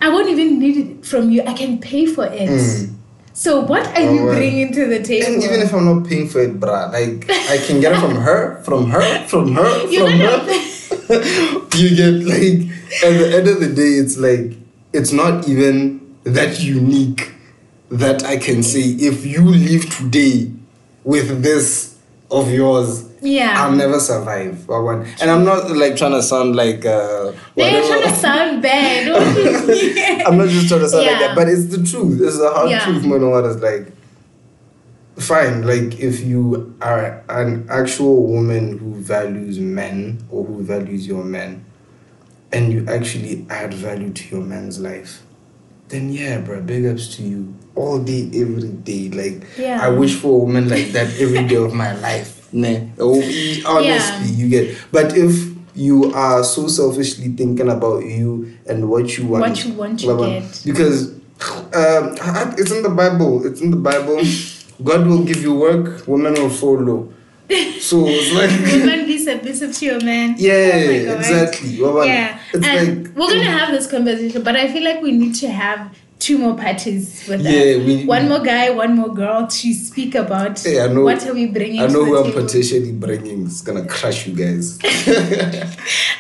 I 0.01 0.09
won't 0.09 0.29
even 0.31 0.59
need 0.59 0.77
it 0.79 1.05
from 1.05 1.31
you. 1.31 1.43
I 1.43 1.53
can 1.53 1.79
pay 1.79 2.07
for 2.07 2.25
it. 2.27 2.49
Mm. 2.49 2.92
So 3.35 3.61
what 3.61 3.87
are 3.87 4.03
Oh, 4.03 4.13
you 4.15 4.21
bringing 4.27 4.73
to 4.75 4.87
the 4.87 5.03
table? 5.03 5.33
And 5.35 5.43
even 5.43 5.61
if 5.61 5.73
I'm 5.73 5.85
not 5.85 6.07
paying 6.09 6.29
for 6.29 6.41
it, 6.41 6.61
bruh, 6.61 6.93
like 6.93 7.29
I 7.51 7.59
can 7.59 7.81
get 7.81 7.93
it 7.93 7.99
from 8.01 8.17
her, 8.17 8.63
from 8.63 8.91
her, 8.91 9.27
from 9.27 9.53
her, 9.55 9.87
You're 9.91 10.11
from 10.11 10.21
her. 10.21 11.67
you 11.77 11.97
get 11.97 12.15
like 12.25 12.69
at 13.05 13.19
the 13.19 13.37
end 13.37 13.49
of 13.49 13.61
the 13.61 13.73
day, 13.75 13.95
it's 13.99 14.17
like 14.19 14.57
it's 14.93 15.13
not 15.13 15.49
even 15.49 16.01
that 16.25 16.61
unique 16.63 17.33
that 17.91 18.25
I 18.25 18.37
can 18.37 18.63
say 18.63 18.81
if 18.81 19.25
you 19.27 19.43
leave 19.45 19.95
today 19.97 20.51
with 21.05 21.43
this 21.43 21.92
of 22.33 22.51
yours, 22.51 23.09
yeah. 23.21 23.55
I'll 23.59 23.73
never 23.73 24.01
survive. 24.01 24.55
Wawan. 24.67 25.07
And 25.21 25.31
I'm 25.31 25.45
not 25.45 25.71
like 25.71 25.97
trying 25.97 26.13
to 26.13 26.23
sound 26.23 26.57
like 26.57 26.85
uh 26.85 27.33
They're 27.55 27.87
trying 27.87 28.03
to 28.03 28.15
sound 28.17 28.63
bad. 28.63 29.13
What 29.13 29.35
do 29.37 29.77
you 29.77 29.95
mean? 29.95 30.27
I'm 30.27 30.37
not 30.39 30.49
just 30.49 30.69
trying 30.69 30.81
to 30.81 30.89
sound 30.89 31.07
like 31.07 31.19
that, 31.21 31.37
but 31.37 31.49
it's 31.49 31.67
the 31.67 31.85
truth. 31.85 32.21
It's 32.21 32.39
the 32.39 32.51
hard 32.51 32.71
Yeah. 32.71 32.85
truth, 32.85 33.05
man. 33.05 33.31
What 33.31 33.45
is 33.45 33.57
like, 33.63 33.93
fine. 35.19 35.63
Like 35.67 36.01
if 36.01 36.21
you 36.21 36.75
are 36.81 37.23
an 37.29 37.67
actual 37.71 38.27
woman 38.27 38.79
who 38.79 38.95
values 38.95 39.59
men 39.59 40.25
or 40.31 40.45
who 40.45 40.63
values 40.63 41.07
your 41.07 41.23
men, 41.25 41.65
and 42.53 42.73
you 42.73 42.85
actually 42.89 43.47
add 43.51 43.73
value 43.73 44.13
to 44.13 44.37
your 44.37 44.45
man's 44.45 44.81
life, 44.81 45.23
then 45.93 46.11
yeah, 46.13 46.41
bro, 46.41 46.61
big 46.63 46.87
ups 46.87 47.15
to 47.17 47.23
you 47.23 47.55
all 47.77 47.99
day, 48.03 48.31
every 48.35 48.69
day. 48.69 49.11
Like 49.11 49.47
Yeah. 49.59 49.79
I 49.85 49.91
wish 49.91 50.17
for 50.17 50.33
a 50.41 50.45
woman 50.45 50.69
like 50.69 50.89
that 50.97 51.09
every 51.21 51.47
day 51.47 51.57
of 51.57 51.75
my 51.75 51.93
life. 52.01 52.49
Nah, 52.53 52.81
Oh, 52.99 53.21
honestly, 53.67 54.29
you 54.35 54.49
get. 54.49 54.77
But 54.91 55.17
if 55.17 55.53
you 55.75 56.13
are 56.13 56.43
so 56.45 56.67
selfishly 56.69 57.29
thinking 57.29 57.69
about 57.69 58.05
you 58.05 58.57
and 58.67 58.89
what 58.91 59.17
you 59.17 59.27
want, 59.27 59.43
What 59.43 59.65
you 59.65 59.73
want 59.73 60.01
to 60.01 60.17
get. 60.17 60.63
because 60.65 61.13
um, 61.73 62.17
it's 62.59 62.71
in 62.73 62.83
the 62.83 62.93
Bible. 62.95 63.47
It's 63.47 63.61
in 63.61 63.71
the 63.71 63.77
Bible. 63.77 64.21
God 64.85 65.07
will 65.07 65.23
give 65.25 65.41
you 65.43 65.55
work, 65.55 66.07
women 66.09 66.35
will 66.35 66.51
follow. 66.51 67.13
So 67.81 68.07
it's 68.09 68.33
like. 68.33 68.51
Women 68.73 69.07
be 69.07 69.19
submissive 69.19 69.77
to 69.79 69.85
your 69.85 70.01
man. 70.03 70.37
Yeah, 70.39 71.13
Oh 71.13 71.17
exactly. 71.19 71.81
Well, 71.81 72.05
Yeah. 72.07 72.39
It's 72.53 72.67
and 72.67 73.07
like 73.07 73.17
we're 73.17 73.29
gonna 73.29 73.45
have 73.45 73.73
this 73.73 73.91
conversation, 73.91 74.43
but 74.43 74.57
I 74.57 74.73
feel 74.73 74.85
like 74.85 75.01
we 75.03 75.13
need 75.13 75.35
to 75.37 75.49
have 75.49 75.95
two 76.23 76.39
more 76.39 76.55
parties 76.55 77.25
with 77.29 77.41
Yeah, 77.41 77.51
that. 77.79 77.85
we- 77.85 78.05
one 78.05 78.29
more 78.29 78.39
guy, 78.41 78.71
one 78.71 78.95
more 78.95 79.13
girl 79.13 79.47
to 79.49 79.73
speak 79.75 80.15
about 80.15 80.61
Hey, 80.63 80.81
I 80.81 80.87
know- 80.87 81.03
what 81.03 81.27
are 81.27 81.35
we 81.35 81.47
bringing 81.47 81.81
I 81.81 81.87
know 81.89 82.05
to 82.05 82.05
who 82.05 82.15
the 82.15 82.25
I'm 82.25 82.33
potentially 82.33 82.93
bringing 82.93 83.47
is 83.47 83.61
gonna 83.61 83.85
crush 83.87 84.27
you 84.29 84.35
guys. 84.35 84.79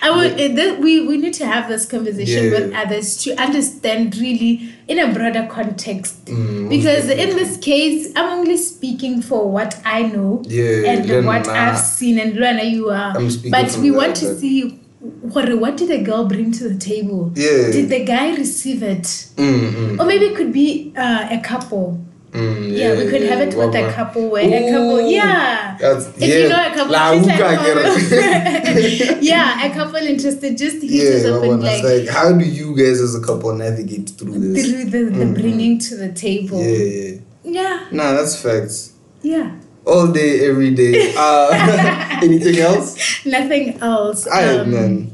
I 0.03 0.11
would, 0.11 0.33
uh, 0.33 0.37
th- 0.57 0.79
we, 0.81 1.07
we 1.07 1.17
need 1.19 1.35
to 1.35 1.47
have 1.47 1.69
this 1.69 1.87
conversation 1.87 2.45
Yeah. 2.47 2.51
with 2.51 2.73
others 2.75 3.17
to 3.19 3.35
understand 3.41 4.17
really 4.17 4.71
in 4.89 4.99
a 4.99 5.13
broader 5.15 5.47
context. 5.49 6.25
Mm, 6.27 6.69
because 6.69 7.09
in 7.09 7.37
this 7.37 7.57
case, 7.59 8.13
I'm 8.17 8.41
only 8.41 8.57
speaking 8.57 9.23
for 9.23 9.49
what 9.51 9.77
I 9.85 10.03
know 10.03 10.43
Yeah, 10.49 10.91
and 10.91 11.09
then 11.09 11.27
what. 11.27 11.47
I've 11.47 11.79
seen, 11.79 12.19
and 12.19 12.35
Luana, 12.35 12.69
you 12.69 12.91
are. 12.91 13.17
I'm 13.17 13.31
speaking 13.31 13.53
but 13.53 13.77
we 13.79 13.91
that, 13.91 13.97
want 13.97 14.17
to 14.17 14.27
but- 14.27 14.39
see 14.39 14.79
what, 15.03 15.53
what 15.59 15.77
did 15.77 15.89
the 15.89 15.99
girl 16.03 16.27
bring 16.27 16.53
to 16.53 16.69
the 16.69 16.79
table? 16.79 17.33
Yeah. 17.35 17.71
Did 17.73 17.89
the 17.89 18.05
guy 18.05 18.35
receive 18.37 18.83
it? 18.83 19.03
Mm, 19.37 19.73
mm, 19.73 20.01
Or 20.01 20.05
maybe 20.07 20.27
it 20.27 20.37
could 20.37 20.53
be 20.53 20.93
uh, 20.97 21.29
a 21.31 21.41
couple. 21.41 22.01
mm, 22.33 22.71
Yeah, 22.77 22.97
we 22.97 23.09
could 23.11 23.23
have 23.23 23.41
it 23.41 23.55
with 23.57 23.75
a 23.75 23.93
couple 23.93 24.29
where 24.31 24.45
a 24.45 24.71
couple, 24.71 25.01
yeah. 25.11 25.77
If 25.81 26.19
yeah. 26.19 26.37
you 26.39 26.49
know 26.49 26.67
a 26.71 26.75
couple, 26.75 26.93
La 26.93 27.11
like 27.11 27.59
it. 27.63 29.23
yeah, 29.23 29.67
a 29.67 29.75
couple 29.75 29.97
interested, 29.97 30.57
just 30.57 30.81
hit 30.83 30.91
yeah, 30.91 31.11
us 31.19 31.25
up 31.27 31.43
and 31.43 31.63
like, 31.63 31.83
like, 31.83 32.09
how 32.09 32.33
do 32.33 32.45
you 32.45 32.77
guys 32.77 33.01
as 33.01 33.15
a 33.17 33.21
couple 33.21 33.53
navigate 33.55 34.11
through 34.11 34.39
this? 34.39 34.71
through 34.71 34.85
the, 34.85 35.03
the 35.19 35.27
bringing 35.33 35.79
to 35.81 35.97
the 35.97 36.13
table. 36.13 36.63
Yeah, 36.63 36.77
yeah. 36.85 37.19
Yeah, 37.45 37.89
Nah, 37.91 38.13
that's 38.13 38.41
facts. 38.41 38.93
yeah. 39.23 39.57
All 39.85 40.07
day, 40.13 40.47
every 40.47 40.75
day. 40.75 41.15
Uh, 41.17 42.19
anything 42.23 42.59
else? 42.59 43.25
Nothing 43.27 43.79
else. 43.81 44.27
I 44.27 44.59
Um, 44.59 44.71
man. 44.71 45.11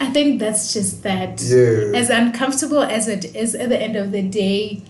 I 0.00 0.06
think 0.10 0.40
that's 0.40 0.72
just 0.72 1.02
that. 1.02 1.42
Yeah. 1.42 1.98
As 1.98 2.08
uncomfortable 2.08 2.82
as 2.82 3.06
it 3.06 3.36
is 3.36 3.54
at 3.54 3.68
the 3.68 3.80
end 3.80 3.96
of 3.96 4.12
the 4.12 4.22
day, 4.22 4.82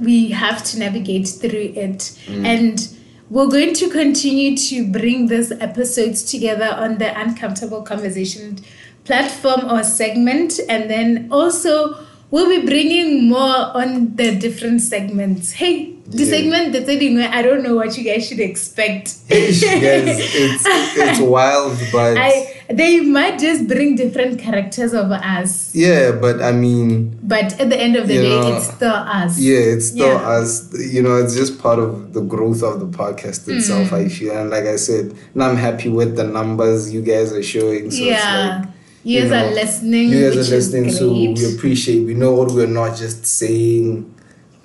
we 0.00 0.30
have 0.30 0.64
to 0.64 0.78
navigate 0.78 1.28
through 1.28 1.72
it. 1.76 2.18
Mm. 2.26 2.44
And 2.44 2.88
we're 3.30 3.48
going 3.48 3.74
to 3.74 3.88
continue 3.88 4.56
to 4.56 4.90
bring 4.90 5.28
these 5.28 5.52
episodes 5.52 6.24
together 6.24 6.68
on 6.76 6.98
the 6.98 7.18
Uncomfortable 7.18 7.82
Conversation 7.82 8.58
platform 9.04 9.70
or 9.70 9.82
segment. 9.84 10.58
And 10.68 10.90
then 10.90 11.28
also, 11.30 11.96
we'll 12.30 12.48
be 12.48 12.66
bringing 12.66 13.28
more 13.28 13.74
on 13.76 14.16
the 14.16 14.36
different 14.36 14.80
segments. 14.80 15.52
Hey, 15.52 15.94
the 16.12 16.24
Yeah. 16.24 16.30
segment 16.30 16.72
that's 16.72 16.88
anyway, 16.88 17.24
I 17.24 17.40
don't 17.42 17.62
know 17.62 17.74
what 17.74 17.96
you 17.96 18.04
guys 18.04 18.26
should 18.28 18.40
expect. 18.40 19.14
Ish, 19.30 19.60
guys, 19.62 20.18
it's 20.44 20.64
it's 20.96 21.20
wild, 21.20 21.78
but 21.90 22.16
I 22.18 22.32
they 22.68 23.00
might 23.00 23.38
just 23.38 23.66
bring 23.66 23.96
different 23.96 24.38
characters 24.38 24.92
of 24.92 25.10
us, 25.10 25.74
yeah, 25.74 26.12
but 26.12 26.40
I 26.42 26.52
mean, 26.52 27.18
but 27.22 27.58
at 27.60 27.68
the 27.70 27.78
end 27.78 27.96
of 27.96 28.08
the 28.08 28.18
day, 28.18 28.40
know, 28.40 28.56
it's 28.56 28.68
still 28.74 28.92
us. 28.92 29.38
yeah, 29.38 29.58
it's 29.74 29.88
still 29.88 30.06
Yeah. 30.06 30.28
us. 30.38 30.72
You 30.94 31.02
know, 31.02 31.16
it's 31.16 31.34
just 31.34 31.58
part 31.58 31.78
of 31.78 32.12
the 32.12 32.20
growth 32.20 32.62
of 32.62 32.80
the 32.80 32.86
podcast 32.86 33.48
itself. 33.48 33.88
Mm. 33.90 33.92
I 33.92 34.08
feel, 34.08 34.36
and 34.36 34.50
like 34.50 34.64
I 34.64 34.76
said, 34.76 35.14
and 35.34 35.42
I'm 35.42 35.56
happy 35.56 35.88
with 35.88 36.16
the 36.16 36.24
numbers 36.24 36.92
you 36.92 37.02
guys 37.02 37.32
are 37.32 37.42
showing. 37.42 37.90
So 37.90 38.02
yeah. 38.04 38.14
it's 38.58 38.66
like 38.66 38.74
you 39.04 39.20
guys 39.22 39.30
you 39.30 39.36
are 39.36 39.50
listening. 39.54 40.08
you 40.10 40.20
guys 40.30 40.36
are 40.36 40.54
listening, 40.56 40.90
so 40.92 41.12
we 41.12 41.54
appreciate. 41.54 42.00
We 42.06 42.14
know 42.14 42.32
what 42.34 42.52
we're 42.52 42.66
not 42.66 42.96
just 42.96 43.24
saying 43.26 44.14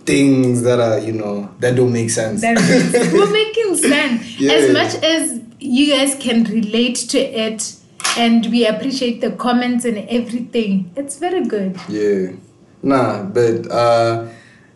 things 0.08 0.64
that 0.64 0.80
are 0.80 0.98
you 1.00 1.12
know 1.12 1.54
that 1.60 1.76
don't 1.76 1.92
make 1.94 2.10
sense. 2.10 2.42
That 2.42 2.58
we're 3.14 3.32
making 3.32 3.76
sense 3.92 4.40
Yeah. 4.40 4.54
as 4.54 4.74
much 4.74 5.04
as 5.04 5.40
you 5.60 5.92
guys 5.96 6.16
can 6.20 6.44
relate 6.46 6.96
to 7.14 7.20
it, 7.20 7.76
and 8.18 8.46
we 8.48 8.66
appreciate 8.66 9.22
the 9.22 9.32
comments 9.32 9.86
and 9.86 9.98
everything. 10.10 10.92
It's 10.96 11.20
very 11.20 11.46
good. 11.46 11.78
Yeah. 11.90 12.32
Nah, 12.82 13.24
but 13.24 13.70
uh 13.70 14.28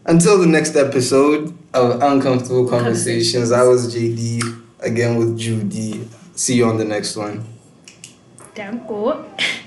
until 0.06 0.38
the 0.40 0.48
next 0.48 0.76
episode 0.76 1.54
of 1.74 2.02
Uncomfortable 2.04 2.68
Conversations, 2.68 3.52
I 3.52 3.64
was 3.64 3.96
JD 3.96 4.42
again 4.82 5.16
with 5.18 5.38
Judy. 5.40 6.08
See 6.36 6.56
you 6.56 6.66
on 6.68 6.78
the 6.78 6.86
next 6.86 7.16
one. 7.16 7.46
Danko. 8.54 9.26